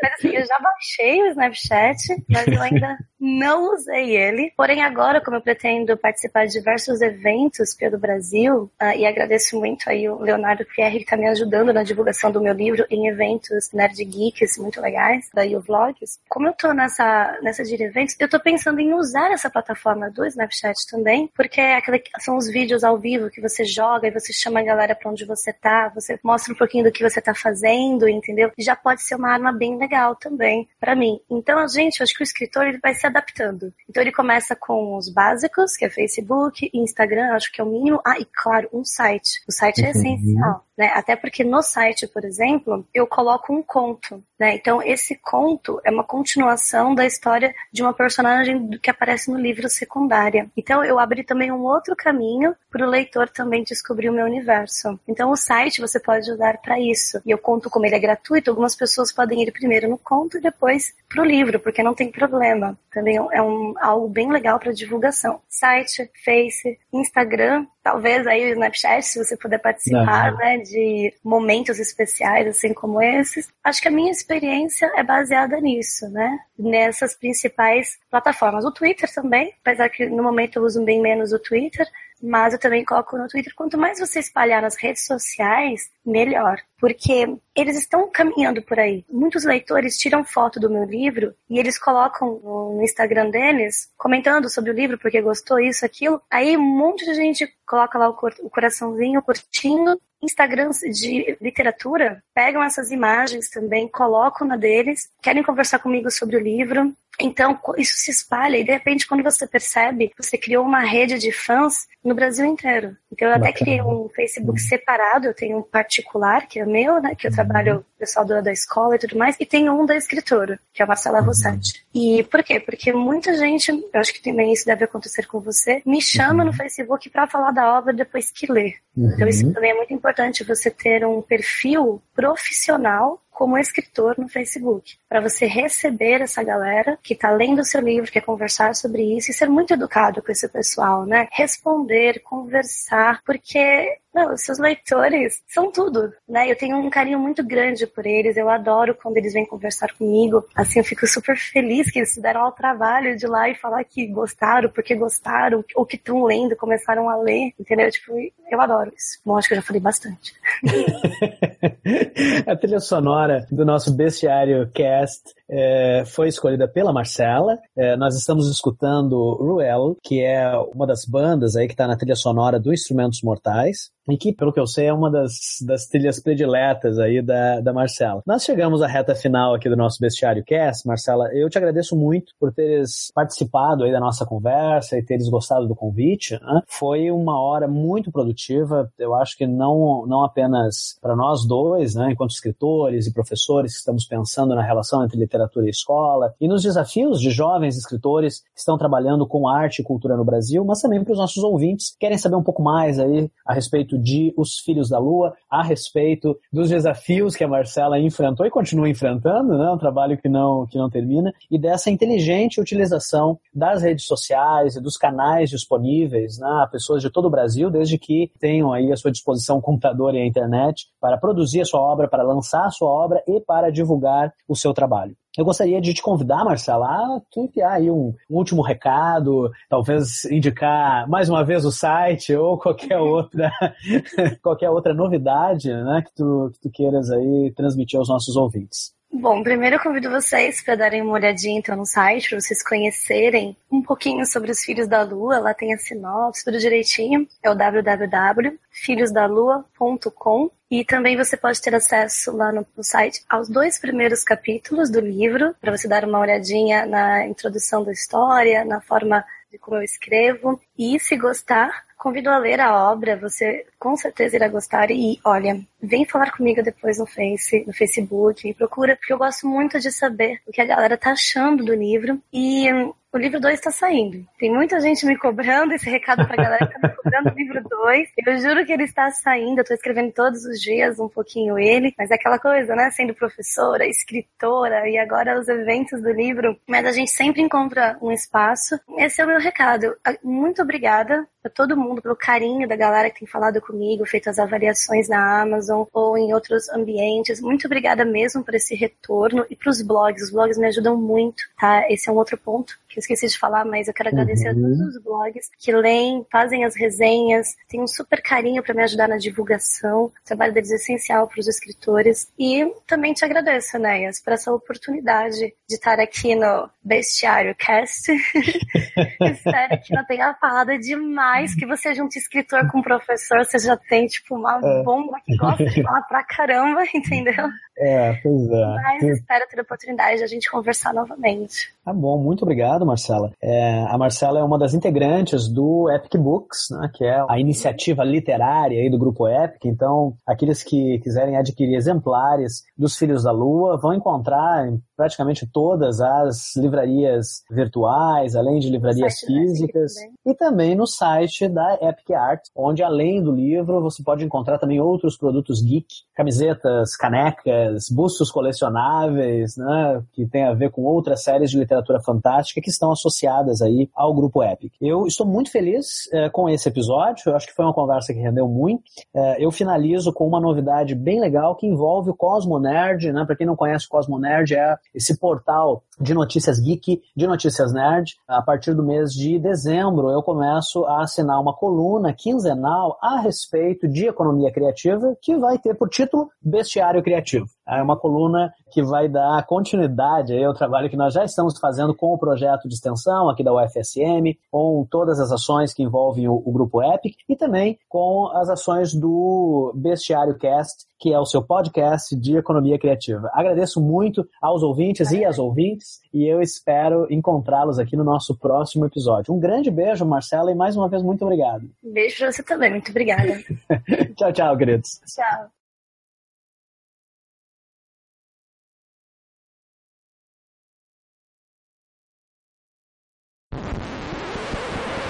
Mas 0.00 0.12
assim, 0.14 0.28
eu 0.28 0.46
já 0.46 0.58
baixei 0.60 1.22
o 1.22 1.26
Snapchat, 1.26 1.98
mas 2.28 2.46
eu 2.46 2.62
ainda 2.62 2.96
não 3.20 3.74
usei 3.74 4.16
ele. 4.16 4.52
Porém, 4.56 4.82
agora, 4.82 5.20
como 5.20 5.36
eu 5.36 5.40
pretendo 5.40 5.96
participar 5.96 6.46
de 6.46 6.52
diversos 6.52 7.00
eventos 7.00 7.74
pelo 7.74 7.98
Brasil, 7.98 8.70
uh, 8.80 8.96
e 8.96 9.06
agradeço 9.06 9.58
muito 9.58 9.88
aí 9.88 10.08
o 10.08 10.18
Leonardo 10.18 10.64
Pierre 10.64 10.98
que 10.98 11.04
está 11.04 11.16
me 11.16 11.28
ajudando 11.28 11.72
na 11.72 11.82
divulgação 11.82 12.30
do 12.30 12.40
meu 12.40 12.52
livro 12.52 12.86
em 12.90 13.08
eventos 13.08 13.70
Nerd 13.72 14.04
Geeks 14.04 14.58
muito 14.58 14.80
legais, 14.80 15.28
daí 15.34 15.56
o 15.56 15.60
Vlogs. 15.60 16.18
Como 16.28 16.48
eu 16.48 16.52
tô 16.52 16.72
nessa, 16.72 17.38
nessa 17.42 17.62
de 17.62 17.82
eventos, 17.82 18.16
eu 18.18 18.28
tô 18.28 18.40
pensando 18.40 18.80
em 18.80 18.94
usar 18.94 19.30
essa 19.30 19.50
plataforma 19.50 20.10
do 20.10 20.24
Snapchat 20.24 20.86
também, 20.90 21.28
porque 21.34 21.60
é 21.60 21.76
aquela, 21.76 21.98
são 22.20 22.36
os 22.36 22.48
vídeos 22.48 22.84
ao 22.84 22.98
vivo 22.98 23.30
que 23.30 23.40
você 23.40 23.64
joga 23.64 24.08
e 24.08 24.12
você 24.12 24.32
chama 24.32 24.60
a 24.60 24.64
galera 24.64 24.94
para 24.94 25.10
onde 25.10 25.24
você 25.24 25.52
tá, 25.52 25.90
você 25.94 26.18
mostra 26.22 26.52
um 26.52 26.56
pouquinho 26.56 26.84
do 26.84 26.92
que 26.92 27.02
você 27.02 27.20
tá 27.20 27.34
fazendo, 27.34 28.08
entendeu? 28.08 28.50
Já 28.58 28.76
pode 28.76 29.02
ser 29.02 29.16
uma 29.16 29.32
arma 29.32 29.52
bem 29.52 29.76
legal 29.76 30.14
também 30.14 30.68
para 30.78 30.94
mim. 30.94 31.20
Então, 31.30 31.66
gente, 31.68 32.00
eu 32.00 32.04
acho 32.04 32.14
que 32.14 32.22
o 32.22 32.24
escritor 32.24 32.66
ele 32.66 32.78
vai 32.78 32.94
se 32.94 33.06
adaptando. 33.08 33.72
Então 33.88 34.02
ele 34.02 34.12
começa 34.12 34.54
com 34.54 34.96
os 34.96 35.08
básicos, 35.08 35.76
que 35.76 35.84
é 35.84 35.90
Facebook, 35.90 36.70
Instagram, 36.72 37.34
acho 37.34 37.52
que 37.52 37.60
é 37.60 37.64
o 37.64 37.70
mínimo. 37.70 38.00
Ah, 38.06 38.18
e 38.18 38.24
claro, 38.24 38.68
um 38.72 38.84
site. 38.84 39.42
O 39.48 39.52
site 39.52 39.80
é 39.80 39.84
uhum. 39.84 39.90
essencial 39.90 40.67
né? 40.78 40.92
Até 40.94 41.16
porque 41.16 41.42
no 41.42 41.60
site, 41.60 42.06
por 42.06 42.24
exemplo, 42.24 42.86
eu 42.94 43.04
coloco 43.04 43.52
um 43.52 43.60
conto, 43.60 44.22
né? 44.38 44.54
Então 44.54 44.80
esse 44.80 45.16
conto 45.16 45.80
é 45.84 45.90
uma 45.90 46.04
continuação 46.04 46.94
da 46.94 47.04
história 47.04 47.52
de 47.72 47.82
uma 47.82 47.92
personagem 47.92 48.70
que 48.78 48.88
aparece 48.88 49.28
no 49.28 49.38
livro 49.38 49.68
secundária. 49.68 50.48
Então 50.56 50.84
eu 50.84 51.00
abri 51.00 51.24
também 51.24 51.50
um 51.50 51.64
outro 51.64 51.96
caminho 51.96 52.54
para 52.70 52.86
o 52.86 52.90
leitor 52.90 53.28
também 53.28 53.64
descobrir 53.64 54.08
o 54.08 54.12
meu 54.12 54.24
universo. 54.24 54.98
Então 55.08 55.32
o 55.32 55.36
site 55.36 55.80
você 55.80 55.98
pode 55.98 56.30
usar 56.30 56.58
para 56.58 56.78
isso. 56.78 57.20
E 57.26 57.30
eu 57.32 57.38
conto 57.38 57.68
como 57.68 57.84
ele 57.84 57.96
é 57.96 57.98
gratuito, 57.98 58.50
algumas 58.50 58.76
pessoas 58.76 59.12
podem 59.12 59.42
ir 59.42 59.50
primeiro 59.50 59.88
no 59.88 59.98
conto 59.98 60.38
e 60.38 60.40
depois 60.40 60.94
para 61.08 61.22
o 61.22 61.26
livro, 61.26 61.58
porque 61.58 61.82
não 61.82 61.94
tem 61.94 62.10
problema. 62.10 62.78
Também 62.92 63.16
é 63.16 63.42
um, 63.42 63.74
algo 63.80 64.08
bem 64.08 64.30
legal 64.30 64.60
para 64.60 64.72
divulgação. 64.72 65.40
Site, 65.48 66.08
Face, 66.24 66.78
Instagram, 66.92 67.66
talvez 67.88 68.26
aí 68.26 68.44
o 68.44 68.52
Snapchat, 68.52 69.02
se 69.02 69.24
você 69.24 69.34
puder 69.34 69.58
participar, 69.58 70.34
né, 70.36 70.58
de 70.58 71.10
momentos 71.24 71.78
especiais 71.78 72.46
assim 72.46 72.74
como 72.74 73.00
esses. 73.00 73.48
Acho 73.64 73.80
que 73.80 73.88
a 73.88 73.90
minha 73.90 74.10
experiência 74.10 74.92
é 74.94 75.02
baseada 75.02 75.58
nisso, 75.58 76.06
né, 76.10 76.38
nessas 76.58 77.14
principais 77.14 77.98
plataformas. 78.10 78.66
O 78.66 78.72
Twitter 78.72 79.10
também, 79.14 79.54
apesar 79.62 79.88
que 79.88 80.04
no 80.04 80.22
momento 80.22 80.56
eu 80.56 80.64
uso 80.64 80.84
bem 80.84 81.00
menos 81.00 81.32
o 81.32 81.38
Twitter, 81.38 81.86
mas 82.22 82.52
eu 82.52 82.58
também 82.58 82.84
coloco 82.84 83.16
no 83.16 83.28
Twitter. 83.28 83.52
Quanto 83.54 83.78
mais 83.78 83.98
você 83.98 84.18
espalhar 84.20 84.62
nas 84.62 84.76
redes 84.76 85.04
sociais, 85.04 85.90
melhor. 86.04 86.60
Porque 86.78 87.36
eles 87.54 87.76
estão 87.76 88.08
caminhando 88.10 88.62
por 88.62 88.78
aí. 88.78 89.04
Muitos 89.10 89.44
leitores 89.44 89.98
tiram 89.98 90.24
foto 90.24 90.60
do 90.60 90.70
meu 90.70 90.84
livro 90.84 91.34
e 91.50 91.58
eles 91.58 91.78
colocam 91.78 92.40
no 92.42 92.82
Instagram 92.82 93.30
deles, 93.30 93.90
comentando 93.96 94.48
sobre 94.48 94.70
o 94.70 94.74
livro, 94.74 94.98
porque 94.98 95.20
gostou 95.20 95.58
isso, 95.58 95.84
aquilo. 95.84 96.20
Aí 96.30 96.56
um 96.56 96.62
monte 96.62 97.04
de 97.04 97.14
gente 97.14 97.52
coloca 97.66 97.98
lá 97.98 98.08
o 98.08 98.50
coraçãozinho 98.50 99.22
curtindo 99.22 100.00
Instagrams 100.22 100.80
de 100.80 101.36
literatura 101.40 102.22
pegam 102.34 102.62
essas 102.62 102.90
imagens 102.90 103.48
também, 103.48 103.88
colocam 103.88 104.46
na 104.46 104.56
deles, 104.56 105.10
querem 105.22 105.42
conversar 105.42 105.78
comigo 105.78 106.10
sobre 106.10 106.36
o 106.36 106.40
livro. 106.40 106.92
Então, 107.20 107.58
isso 107.76 107.94
se 107.96 108.10
espalha 108.10 108.56
e 108.56 108.64
de 108.64 108.70
repente, 108.70 109.06
quando 109.06 109.24
você 109.24 109.46
percebe, 109.46 110.12
você 110.16 110.38
criou 110.38 110.64
uma 110.64 110.80
rede 110.80 111.18
de 111.18 111.32
fãs 111.32 111.88
no 112.04 112.14
Brasil 112.14 112.46
inteiro. 112.46 112.96
Então, 113.12 113.28
eu 113.28 113.34
até 113.34 113.52
criei 113.52 113.82
um 113.82 114.08
Facebook 114.14 114.60
separado, 114.60 115.26
eu 115.26 115.34
tenho 115.34 115.58
um 115.58 115.62
particular, 115.62 116.46
que 116.46 116.60
é 116.60 116.64
meu, 116.64 117.00
né, 117.02 117.14
que 117.16 117.26
eu 117.26 117.30
uhum. 117.30 117.34
trabalho 117.34 117.78
o 117.78 117.98
pessoal 117.98 118.24
da, 118.24 118.40
da 118.40 118.52
escola 118.52 118.94
e 118.94 118.98
tudo 118.98 119.18
mais, 119.18 119.36
e 119.40 119.44
tenho 119.44 119.72
um 119.72 119.84
da 119.84 119.96
escritora, 119.96 120.60
que 120.72 120.80
é 120.80 120.84
a 120.84 120.88
Marcela 120.88 121.18
uhum. 121.18 121.26
Rossetti. 121.26 121.84
E 121.92 122.22
por 122.24 122.44
quê? 122.44 122.60
Porque 122.60 122.92
muita 122.92 123.34
gente, 123.34 123.70
eu 123.70 124.00
acho 124.00 124.14
que 124.14 124.22
também 124.22 124.52
isso 124.52 124.64
deve 124.64 124.84
acontecer 124.84 125.26
com 125.26 125.40
você, 125.40 125.82
me 125.84 126.00
chama 126.00 126.44
uhum. 126.44 126.50
no 126.50 126.52
Facebook 126.52 127.10
para 127.10 127.26
falar 127.26 127.50
da 127.50 127.76
obra 127.76 127.92
depois 127.92 128.30
que 128.30 128.50
lê. 128.50 128.74
Uhum. 128.96 129.10
Então, 129.12 129.26
isso 129.26 129.52
também 129.52 129.72
é 129.72 129.74
muito 129.74 129.92
importante, 129.92 130.44
você 130.44 130.70
ter 130.70 131.04
um 131.04 131.20
perfil 131.20 132.00
profissional 132.14 133.20
como 133.38 133.56
escritor 133.56 134.16
no 134.18 134.28
Facebook, 134.28 134.98
para 135.08 135.20
você 135.20 135.46
receber 135.46 136.20
essa 136.22 136.42
galera 136.42 136.98
que 137.00 137.14
está 137.14 137.30
lendo 137.30 137.60
o 137.60 137.64
seu 137.64 137.80
livro, 137.80 138.10
quer 138.10 138.22
conversar 138.22 138.74
sobre 138.74 139.16
isso 139.16 139.30
e 139.30 139.34
ser 139.34 139.48
muito 139.48 139.72
educado 139.72 140.20
com 140.20 140.32
esse 140.32 140.48
pessoal, 140.48 141.06
né? 141.06 141.28
Responder, 141.30 142.20
conversar, 142.24 143.22
porque 143.24 143.96
não, 144.14 144.36
seus 144.36 144.58
leitores 144.58 145.42
são 145.46 145.70
tudo, 145.70 146.12
né? 146.28 146.50
Eu 146.50 146.56
tenho 146.56 146.76
um 146.76 146.90
carinho 146.90 147.18
muito 147.18 147.44
grande 147.44 147.86
por 147.86 148.06
eles, 148.06 148.36
eu 148.36 148.48
adoro 148.48 148.94
quando 148.94 149.16
eles 149.16 149.32
vêm 149.32 149.46
conversar 149.46 149.92
comigo. 149.96 150.44
Assim, 150.54 150.78
eu 150.78 150.84
fico 150.84 151.06
super 151.06 151.36
feliz 151.36 151.90
que 151.90 151.98
eles 151.98 152.14
se 152.14 152.20
deram 152.20 152.42
ao 152.42 152.52
trabalho 152.52 153.16
de 153.16 153.26
ir 153.26 153.28
lá 153.28 153.48
e 153.48 153.54
falar 153.54 153.84
que 153.84 154.06
gostaram, 154.06 154.70
porque 154.70 154.94
gostaram, 154.94 155.64
ou 155.76 155.84
que 155.84 155.96
estão 155.96 156.24
lendo, 156.24 156.56
começaram 156.56 157.08
a 157.08 157.16
ler, 157.16 157.52
entendeu? 157.58 157.90
Tipo, 157.90 158.12
eu 158.50 158.60
adoro 158.60 158.92
isso. 158.96 159.20
Bom, 159.24 159.36
acho 159.36 159.48
que 159.48 159.54
eu 159.54 159.58
já 159.58 159.62
falei 159.62 159.80
bastante. 159.80 160.32
a 162.46 162.56
trilha 162.56 162.80
sonora 162.80 163.46
do 163.50 163.64
nosso 163.64 163.94
Bestiário 163.94 164.70
Cast 164.72 165.37
é, 165.50 166.04
foi 166.06 166.28
escolhida 166.28 166.68
pela 166.68 166.92
Marcela. 166.92 167.58
É, 167.76 167.96
nós 167.96 168.16
estamos 168.16 168.48
escutando 168.50 169.34
Ruel, 169.34 169.96
que 170.02 170.20
é 170.22 170.52
uma 170.74 170.86
das 170.86 171.04
bandas 171.04 171.56
aí 171.56 171.66
que 171.66 171.74
está 171.74 171.86
na 171.86 171.96
trilha 171.96 172.16
sonora 172.16 172.60
do 172.60 172.72
Instrumentos 172.72 173.22
Mortais 173.22 173.90
e 174.08 174.16
que, 174.16 174.32
pelo 174.32 174.52
que 174.52 174.60
eu 174.60 174.66
sei, 174.66 174.86
é 174.86 174.92
uma 174.92 175.10
das, 175.10 175.58
das 175.66 175.86
trilhas 175.86 176.18
prediletas 176.18 176.98
aí 176.98 177.20
da, 177.20 177.60
da 177.60 177.72
Marcela. 177.74 178.22
Nós 178.26 178.42
chegamos 178.42 178.80
à 178.80 178.86
reta 178.86 179.14
final 179.14 179.54
aqui 179.54 179.68
do 179.68 179.76
nosso 179.76 180.00
Bestiário 180.00 180.42
Cast. 180.44 180.86
Marcela, 180.86 181.28
eu 181.34 181.48
te 181.50 181.58
agradeço 181.58 181.94
muito 181.94 182.32
por 182.40 182.52
teres 182.52 183.10
participado 183.14 183.84
aí 183.84 183.92
da 183.92 184.00
nossa 184.00 184.24
conversa 184.24 184.96
e 184.96 185.04
teres 185.04 185.28
gostado 185.28 185.68
do 185.68 185.74
convite. 185.74 186.40
Né? 186.40 186.62
Foi 186.66 187.10
uma 187.10 187.38
hora 187.38 187.68
muito 187.68 188.10
produtiva. 188.10 188.90
Eu 188.98 189.14
acho 189.14 189.36
que 189.36 189.46
não, 189.46 190.06
não 190.06 190.24
apenas 190.24 190.98
para 191.02 191.14
nós 191.14 191.46
dois, 191.46 191.94
né, 191.94 192.12
enquanto 192.12 192.30
escritores 192.30 193.06
e 193.06 193.12
professores 193.12 193.72
que 193.72 193.78
estamos 193.78 194.06
pensando 194.06 194.54
na 194.54 194.62
relação 194.62 195.04
entre 195.04 195.18
literatura 195.18 195.37
e 195.64 195.70
escola 195.70 196.34
e 196.40 196.48
nos 196.48 196.62
desafios 196.62 197.20
de 197.20 197.30
jovens 197.30 197.76
escritores 197.76 198.40
que 198.40 198.58
estão 198.58 198.78
trabalhando 198.78 199.26
com 199.26 199.48
arte 199.48 199.80
e 199.80 199.84
cultura 199.84 200.16
no 200.16 200.24
Brasil, 200.24 200.64
mas 200.64 200.80
também 200.80 201.02
para 201.02 201.12
os 201.12 201.18
nossos 201.18 201.42
ouvintes 201.42 201.92
que 201.92 201.98
querem 202.00 202.18
saber 202.18 202.36
um 202.36 202.42
pouco 202.42 202.62
mais 202.62 202.98
aí 202.98 203.30
a 203.46 203.52
respeito 203.52 203.98
de 203.98 204.32
Os 204.36 204.58
Filhos 204.58 204.88
da 204.88 204.98
Lua, 204.98 205.34
a 205.50 205.62
respeito 205.62 206.38
dos 206.52 206.68
desafios 206.68 207.36
que 207.36 207.44
a 207.44 207.48
Marcela 207.48 207.98
enfrentou 207.98 208.46
e 208.46 208.50
continua 208.50 208.88
enfrentando, 208.88 209.56
né? 209.56 209.70
Um 209.70 209.78
trabalho 209.78 210.16
que 210.16 210.28
não, 210.28 210.66
que 210.66 210.78
não 210.78 210.90
termina, 210.90 211.32
e 211.50 211.58
dessa 211.58 211.90
inteligente 211.90 212.60
utilização 212.60 213.38
das 213.54 213.82
redes 213.82 214.04
sociais 214.04 214.76
e 214.76 214.80
dos 214.80 214.96
canais 214.96 215.50
disponíveis, 215.50 216.38
né? 216.38 216.48
A 216.62 216.66
pessoas 216.66 217.02
de 217.02 217.10
todo 217.10 217.26
o 217.26 217.30
Brasil, 217.30 217.70
desde 217.70 217.98
que 217.98 218.30
tenham 218.38 218.72
aí 218.72 218.92
à 218.92 218.96
sua 218.96 219.10
disposição 219.10 219.58
o 219.58 219.62
computador 219.62 220.14
e 220.14 220.18
a 220.18 220.26
internet 220.26 220.86
para 221.00 221.18
produzir 221.18 221.60
a 221.60 221.64
sua 221.64 221.80
obra, 221.80 222.08
para 222.08 222.22
lançar 222.22 222.66
a 222.66 222.70
sua 222.70 222.90
obra 222.90 223.22
e 223.26 223.40
para 223.40 223.70
divulgar 223.70 224.32
o 224.46 224.56
seu 224.56 224.72
trabalho. 224.72 225.16
Eu 225.38 225.44
gostaria 225.44 225.80
de 225.80 225.94
te 225.94 226.02
convidar, 226.02 226.44
Marcela, 226.44 226.84
a 226.84 227.20
tu 227.30 227.44
enviar 227.44 227.74
aí 227.74 227.88
um, 227.88 228.12
um, 228.28 228.36
último 228.36 228.60
recado, 228.60 229.48
talvez 229.68 230.24
indicar 230.24 231.08
mais 231.08 231.28
uma 231.28 231.44
vez 231.44 231.64
o 231.64 231.70
site 231.70 232.34
ou 232.34 232.58
qualquer 232.58 232.98
outra, 232.98 233.52
qualquer 234.42 234.68
outra 234.68 234.92
novidade, 234.92 235.72
né, 235.72 236.02
que 236.04 236.12
tu, 236.12 236.50
que 236.54 236.60
tu 236.60 236.70
queiras 236.72 237.08
aí 237.12 237.52
transmitir 237.54 238.00
aos 238.00 238.08
nossos 238.08 238.34
ouvintes. 238.34 238.97
Bom, 239.10 239.42
primeiro 239.42 239.76
eu 239.76 239.80
convido 239.80 240.10
vocês 240.10 240.60
para 240.62 240.76
darem 240.76 241.00
uma 241.00 241.14
olhadinha 241.14 241.58
então 241.58 241.74
no 241.74 241.86
site, 241.86 242.28
para 242.28 242.38
vocês 242.40 242.62
conhecerem 242.62 243.56
um 243.72 243.80
pouquinho 243.82 244.26
sobre 244.26 244.50
os 244.50 244.60
Filhos 244.60 244.86
da 244.86 245.00
Lua. 245.02 245.38
Lá 245.38 245.54
tem 245.54 245.72
a 245.72 245.78
sinopse, 245.78 246.44
tudo 246.44 246.58
direitinho. 246.58 247.26
É 247.42 247.48
o 247.50 247.54
www.filhosdalua.com. 247.54 250.50
E 250.70 250.84
também 250.84 251.16
você 251.16 251.34
pode 251.36 251.60
ter 251.62 251.74
acesso 251.74 252.36
lá 252.36 252.52
no, 252.52 252.66
no 252.76 252.84
site 252.84 253.24
aos 253.28 253.48
dois 253.48 253.78
primeiros 253.78 254.22
capítulos 254.22 254.90
do 254.90 255.00
livro, 255.00 255.54
para 255.58 255.74
você 255.74 255.88
dar 255.88 256.04
uma 256.04 256.20
olhadinha 256.20 256.84
na 256.84 257.26
introdução 257.26 257.82
da 257.82 257.90
história, 257.90 258.62
na 258.64 258.82
forma 258.82 259.24
de 259.50 259.56
como 259.58 259.78
eu 259.78 259.82
escrevo. 259.82 260.60
E 260.78 261.00
se 261.00 261.16
gostar, 261.16 261.87
convido 261.98 262.30
a 262.30 262.38
ler 262.38 262.60
a 262.60 262.90
obra, 262.90 263.16
você 263.16 263.66
com 263.78 263.96
certeza 263.96 264.36
irá 264.36 264.48
gostar. 264.48 264.90
E 264.90 265.18
olha, 265.24 265.60
vem 265.82 266.04
falar 266.06 266.30
comigo 266.30 266.62
depois 266.62 266.98
no 266.98 267.06
Face, 267.06 267.64
no 267.66 267.74
Facebook, 267.74 268.46
me 268.46 268.54
procura, 268.54 268.96
porque 268.96 269.12
eu 269.12 269.18
gosto 269.18 269.46
muito 269.46 269.78
de 269.80 269.90
saber 269.90 270.40
o 270.46 270.52
que 270.52 270.60
a 270.60 270.66
galera 270.66 270.96
tá 270.96 271.10
achando 271.10 271.64
do 271.64 271.74
livro. 271.74 272.20
E 272.32 272.72
hum, 272.72 272.94
o 273.12 273.16
livro 273.16 273.40
2 273.40 273.54
está 273.54 273.70
saindo. 273.70 274.26
Tem 274.38 274.52
muita 274.52 274.80
gente 274.80 275.06
me 275.06 275.16
cobrando 275.16 275.72
esse 275.72 275.88
recado 275.88 276.26
pra 276.26 276.36
galera 276.36 276.66
que 276.66 276.78
tá 276.78 276.88
me 276.88 276.94
cobrando 276.94 277.30
o 277.30 277.34
livro 277.34 277.62
2. 277.68 278.08
Eu 278.26 278.38
juro 278.38 278.66
que 278.66 278.72
ele 278.72 278.84
está 278.84 279.10
saindo, 279.10 279.60
eu 279.60 279.64
tô 279.64 279.72
escrevendo 279.72 280.12
todos 280.12 280.44
os 280.44 280.60
dias 280.60 280.98
um 280.98 281.08
pouquinho 281.08 281.58
ele, 281.58 281.94
mas 281.96 282.10
é 282.10 282.14
aquela 282.14 282.38
coisa, 282.38 282.74
né? 282.76 282.90
Sendo 282.90 283.14
professora, 283.14 283.86
escritora 283.86 284.88
e 284.88 284.98
agora 284.98 285.38
os 285.38 285.48
eventos 285.48 286.02
do 286.02 286.12
livro, 286.12 286.58
mas 286.66 286.84
a 286.84 286.92
gente 286.92 287.10
sempre 287.10 287.40
encontra 287.40 287.96
um 288.02 288.12
espaço. 288.12 288.78
Esse 288.98 289.22
é 289.22 289.24
o 289.24 289.28
meu 289.28 289.40
recado. 289.40 289.96
Muito 290.22 290.60
obrigada 290.62 291.26
a 291.44 291.48
todo 291.48 291.76
mundo 291.76 292.02
pelo 292.02 292.16
carinho 292.16 292.68
da 292.68 292.76
galera 292.76 293.10
que 293.10 293.20
tem 293.20 293.28
falado 293.28 293.60
comigo, 293.60 294.06
feito 294.06 294.28
as 294.28 294.38
avaliações 294.38 295.08
na 295.08 295.42
Amazon 295.42 295.84
ou 295.92 296.16
em 296.18 296.32
outros 296.34 296.68
ambientes. 296.70 297.40
Muito 297.40 297.66
obrigada 297.66 298.04
mesmo 298.04 298.44
por 298.44 298.54
esse 298.54 298.74
retorno 298.74 299.46
e 299.48 299.56
para 299.56 299.70
os 299.70 299.82
blogs. 299.82 300.22
Os 300.24 300.30
blogs 300.30 300.58
me 300.58 300.66
ajudam 300.66 300.96
muito, 300.96 301.42
tá? 301.58 301.84
Esse 301.90 302.08
é 302.08 302.12
um 302.12 302.16
outro 302.16 302.36
ponto 302.36 302.78
que 302.88 302.98
eu 302.98 303.00
esqueci 303.00 303.26
de 303.26 303.38
falar, 303.38 303.64
mas 303.64 303.86
eu 303.86 303.94
quero 303.94 304.08
agradecer 304.08 304.54
uhum. 304.54 304.64
a 304.64 304.68
todos 304.68 304.96
os 304.96 305.02
blogs 305.02 305.50
que 305.58 305.72
leem, 305.72 306.26
fazem 306.30 306.64
as 306.64 306.74
resenhas, 306.74 307.54
têm 307.68 307.82
um 307.82 307.86
super 307.86 308.22
carinho 308.22 308.62
para 308.62 308.74
me 308.74 308.82
ajudar 308.82 309.08
na 309.08 309.18
divulgação. 309.18 310.06
O 310.06 310.12
trabalho 310.24 310.52
deles 310.52 310.70
é 310.70 310.76
essencial 310.76 311.28
para 311.28 311.40
os 311.40 311.46
escritores. 311.46 312.32
E 312.38 312.66
também 312.86 313.12
te 313.12 313.24
agradeço, 313.24 313.76
Enéas, 313.76 314.20
por 314.20 314.32
essa 314.32 314.52
oportunidade 314.52 315.38
de 315.38 315.74
estar 315.74 316.00
aqui 316.00 316.34
no 316.34 316.68
Bestiário 316.82 317.54
Cast. 317.54 318.10
Espero 319.20 319.80
que 319.82 319.94
não 319.94 320.04
tenha 320.06 320.34
falado 320.34 320.76
demais, 320.78 321.27
que 321.56 321.66
você 321.66 321.94
junte 321.94 322.18
escritor 322.18 322.70
com 322.70 322.82
professor, 322.82 323.44
você 323.44 323.58
já 323.58 323.76
tem, 323.76 324.06
tipo, 324.06 324.36
uma 324.36 324.58
é. 324.62 324.82
bomba 324.82 325.18
que 325.24 325.36
gosta 325.36 325.64
de 325.64 325.82
falar 325.82 326.02
pra 326.02 326.24
caramba, 326.24 326.82
entendeu? 326.94 327.48
É, 327.78 328.12
pois 328.22 328.50
é. 328.50 328.66
Mas 328.74 329.02
espero 329.04 329.46
ter 329.48 329.60
a 329.60 329.62
oportunidade 329.62 330.18
de 330.18 330.24
a 330.24 330.26
gente 330.26 330.50
conversar 330.50 330.92
novamente. 330.92 331.72
Tá 331.84 331.92
bom, 331.92 332.18
muito 332.18 332.42
obrigado, 332.42 332.84
Marcela. 332.84 333.32
É, 333.40 333.84
a 333.88 333.96
Marcela 333.96 334.40
é 334.40 334.42
uma 334.42 334.58
das 334.58 334.74
integrantes 334.74 335.48
do 335.48 335.88
Epic 335.90 336.16
Books, 336.16 336.68
né, 336.70 336.90
que 336.92 337.04
é 337.04 337.24
a 337.28 337.38
iniciativa 337.38 338.02
literária 338.02 338.80
aí 338.80 338.90
do 338.90 338.98
grupo 338.98 339.28
Epic. 339.28 339.64
Então, 339.66 340.16
aqueles 340.26 340.62
que 340.62 340.98
quiserem 340.98 341.36
adquirir 341.36 341.76
exemplares 341.76 342.64
dos 342.76 342.96
Filhos 342.96 343.22
da 343.22 343.30
Lua 343.30 343.76
vão 343.76 343.94
encontrar 343.94 344.68
em 344.68 344.82
praticamente 344.96 345.46
todas 345.46 346.00
as 346.00 346.56
livrarias 346.56 347.44
virtuais, 347.48 348.34
além 348.34 348.58
de 348.58 348.68
livrarias 348.68 349.20
físicas, 349.20 349.92
e 350.26 350.34
também 350.34 350.74
no 350.74 350.86
site 350.86 351.17
da 351.48 351.74
Epic 351.80 352.10
Art, 352.10 352.40
onde 352.54 352.82
além 352.82 353.22
do 353.22 353.32
livro 353.32 353.80
você 353.80 354.02
pode 354.02 354.24
encontrar 354.24 354.58
também 354.58 354.80
outros 354.80 355.16
produtos 355.16 355.62
geek, 355.62 355.86
camisetas, 356.14 356.96
canecas, 356.96 357.88
bustos 357.90 358.30
colecionáveis, 358.30 359.56
né, 359.56 360.02
que 360.12 360.26
tem 360.26 360.44
a 360.44 360.54
ver 360.54 360.70
com 360.70 360.82
outras 360.82 361.22
séries 361.22 361.50
de 361.50 361.58
literatura 361.58 362.00
fantástica 362.00 362.60
que 362.60 362.70
estão 362.70 362.92
associadas 362.92 363.62
aí 363.62 363.88
ao 363.94 364.14
grupo 364.14 364.42
Epic. 364.42 364.72
Eu 364.80 365.06
estou 365.06 365.26
muito 365.26 365.50
feliz 365.50 366.08
é, 366.12 366.28
com 366.28 366.48
esse 366.48 366.68
episódio, 366.68 367.24
eu 367.26 367.36
acho 367.36 367.46
que 367.46 367.54
foi 367.54 367.64
uma 367.64 367.74
conversa 367.74 368.12
que 368.12 368.20
rendeu 368.20 368.48
muito. 368.48 368.82
É, 369.14 369.44
eu 369.44 369.50
finalizo 369.50 370.12
com 370.12 370.26
uma 370.26 370.40
novidade 370.40 370.94
bem 370.94 371.20
legal 371.20 371.56
que 371.56 371.66
envolve 371.66 372.10
o 372.10 372.14
Cosmo 372.14 372.58
Nerd, 372.58 373.12
né? 373.12 373.24
Para 373.24 373.36
quem 373.36 373.46
não 373.46 373.56
conhece 373.56 373.86
o 373.86 373.88
Cosmo 373.88 374.18
Nerd, 374.18 374.54
é 374.54 374.76
esse 374.94 375.18
portal 375.18 375.82
de 376.00 376.14
notícias 376.14 376.60
geek, 376.60 377.02
de 377.16 377.26
notícias 377.26 377.72
nerd. 377.72 378.16
A 378.26 378.42
partir 378.42 378.74
do 378.74 378.82
mês 378.82 379.10
de 379.10 379.38
dezembro, 379.38 380.10
eu 380.10 380.22
começo 380.22 380.84
a 380.84 381.06
assinar 381.08 381.40
uma 381.40 381.54
coluna 381.54 382.12
quinzenal 382.12 382.98
a 383.02 383.18
respeito 383.18 383.88
de 383.88 384.06
economia 384.06 384.52
criativa, 384.52 385.16
que 385.20 385.36
vai 385.36 385.58
ter 385.58 385.74
por 385.74 385.88
título 385.88 386.30
Bestiário 386.40 387.02
Criativo. 387.02 387.46
É 387.68 387.82
uma 387.82 387.96
coluna 387.96 388.52
que 388.70 388.82
vai 388.82 389.08
dar 389.08 389.44
continuidade 389.46 390.42
ao 390.42 390.54
trabalho 390.54 390.88
que 390.88 390.96
nós 390.96 391.12
já 391.12 391.24
estamos 391.24 391.58
fazendo 391.58 391.94
com 391.94 392.12
o 392.12 392.18
projeto 392.18 392.68
de 392.68 392.74
extensão 392.74 393.28
aqui 393.28 393.44
da 393.44 393.52
UFSM, 393.52 394.36
com 394.50 394.86
todas 394.90 395.20
as 395.20 395.30
ações 395.30 395.74
que 395.74 395.82
envolvem 395.82 396.28
o, 396.28 396.34
o 396.34 396.52
grupo 396.52 396.82
Epic 396.82 397.16
e 397.28 397.36
também 397.36 397.78
com 397.88 398.30
as 398.32 398.48
ações 398.48 398.94
do 398.94 399.72
Bestiário 399.74 400.36
Cast, 400.38 400.86
que 400.98 401.12
é 401.12 401.18
o 401.18 401.26
seu 401.26 401.42
podcast 401.42 402.16
de 402.16 402.36
economia 402.36 402.78
criativa. 402.78 403.30
Agradeço 403.32 403.80
muito 403.80 404.26
aos 404.40 404.62
ouvintes 404.62 405.10
e 405.12 405.24
às 405.24 405.38
ouvintes 405.38 406.00
e 406.12 406.26
eu 406.26 406.40
espero 406.40 407.06
encontrá-los 407.10 407.78
aqui 407.78 407.96
no 407.96 408.04
nosso 408.04 408.36
próximo 408.36 408.86
episódio. 408.86 409.32
Um 409.32 409.38
grande 409.38 409.70
beijo, 409.70 410.04
Marcela, 410.04 410.50
e 410.50 410.54
mais 410.54 410.76
uma 410.76 410.88
vez 410.88 411.02
muito 411.02 411.24
obrigado. 411.24 411.68
Beijo 411.82 412.18
pra 412.18 412.32
você 412.32 412.42
também, 412.42 412.70
muito 412.70 412.90
obrigada. 412.90 413.38
tchau, 414.16 414.32
tchau, 414.32 414.56
queridos. 414.56 415.00
Tchau. 415.06 415.57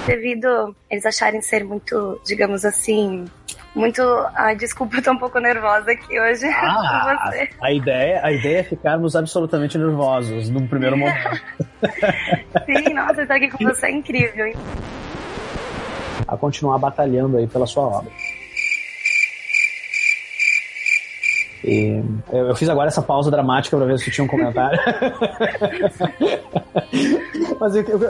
Devido 0.08 0.74
eles 0.90 1.04
acharem 1.04 1.40
ser 1.42 1.64
muito, 1.64 2.20
digamos 2.24 2.64
assim, 2.64 3.26
muito. 3.74 4.02
Ai, 4.34 4.56
desculpa, 4.56 4.96
eu 4.96 5.02
tô 5.02 5.12
um 5.12 5.18
pouco 5.18 5.38
nervosa 5.38 5.92
aqui 5.92 6.18
hoje 6.18 6.46
ah, 6.50 7.18
com 7.20 7.30
você. 7.30 7.50
A 7.60 7.72
ideia, 7.72 8.20
a 8.24 8.32
ideia 8.32 8.58
é 8.58 8.62
ficarmos 8.62 9.14
absolutamente 9.14 9.76
nervosos 9.76 10.48
num 10.48 10.66
primeiro 10.66 10.96
momento. 10.98 11.42
Sim, 12.64 12.94
nossa, 12.94 13.22
estar 13.22 13.36
aqui 13.36 13.50
com 13.50 13.64
você 13.64 13.86
é 13.86 13.90
incrível. 13.90 14.46
Hein? 14.46 14.54
A 16.26 16.36
continuar 16.36 16.78
batalhando 16.78 17.36
aí 17.36 17.46
pela 17.46 17.66
sua 17.66 17.84
obra. 17.84 18.10
E 21.68 22.02
eu, 22.32 22.54
fiz 22.56 22.68
agora 22.68 22.88
essa 22.88 23.02
pausa 23.02 23.30
dramática 23.30 23.76
para 23.76 23.84
ver 23.84 23.98
se 23.98 24.10
tinha 24.10 24.24
um 24.24 24.28
comentário. 24.28 24.78
Mas 27.60 27.76
eu, 27.76 27.82
eu, 27.82 28.00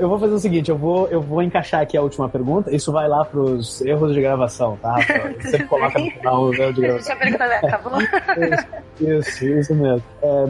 eu, 0.00 0.08
vou 0.08 0.18
fazer 0.18 0.34
o 0.34 0.38
seguinte, 0.38 0.70
eu 0.70 0.76
vou, 0.76 1.06
eu 1.08 1.20
vou 1.20 1.40
encaixar 1.42 1.82
aqui 1.82 1.96
a 1.96 2.02
última 2.02 2.28
pergunta. 2.28 2.74
Isso 2.74 2.90
vai 2.90 3.08
lá 3.08 3.24
pros 3.24 3.80
erros 3.82 4.12
de 4.14 4.20
gravação, 4.20 4.76
tá? 4.82 4.96
Você 5.40 5.62
coloca 5.64 5.98
no 5.98 6.10
final 6.10 6.44
o 6.44 6.54
erro 6.54 6.72
de 6.72 6.80
gravação. 6.80 7.16
Deixa 7.18 7.34
eu 7.34 7.38
ver 7.38 7.54
acabou. 7.66 7.92
Isso, 9.00 9.44
isso 9.44 9.74
mesmo. 9.74 10.02
É, 10.22 10.46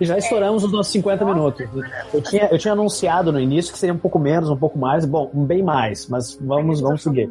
já 0.00 0.18
estouramos 0.18 0.64
os 0.64 0.72
nossos 0.72 0.92
50 0.92 1.24
minutos. 1.24 1.66
Eu 2.12 2.22
tinha, 2.22 2.48
eu 2.50 2.58
tinha 2.58 2.72
anunciado 2.72 3.32
no 3.32 3.40
início 3.40 3.72
que 3.72 3.78
seria 3.78 3.94
um 3.94 3.98
pouco 3.98 4.18
menos, 4.18 4.50
um 4.50 4.56
pouco 4.56 4.78
mais, 4.78 5.06
bom, 5.06 5.30
bem 5.32 5.62
mais, 5.62 6.06
mas 6.08 6.38
vamos, 6.40 6.80
vamos 6.80 7.02
seguir. 7.02 7.30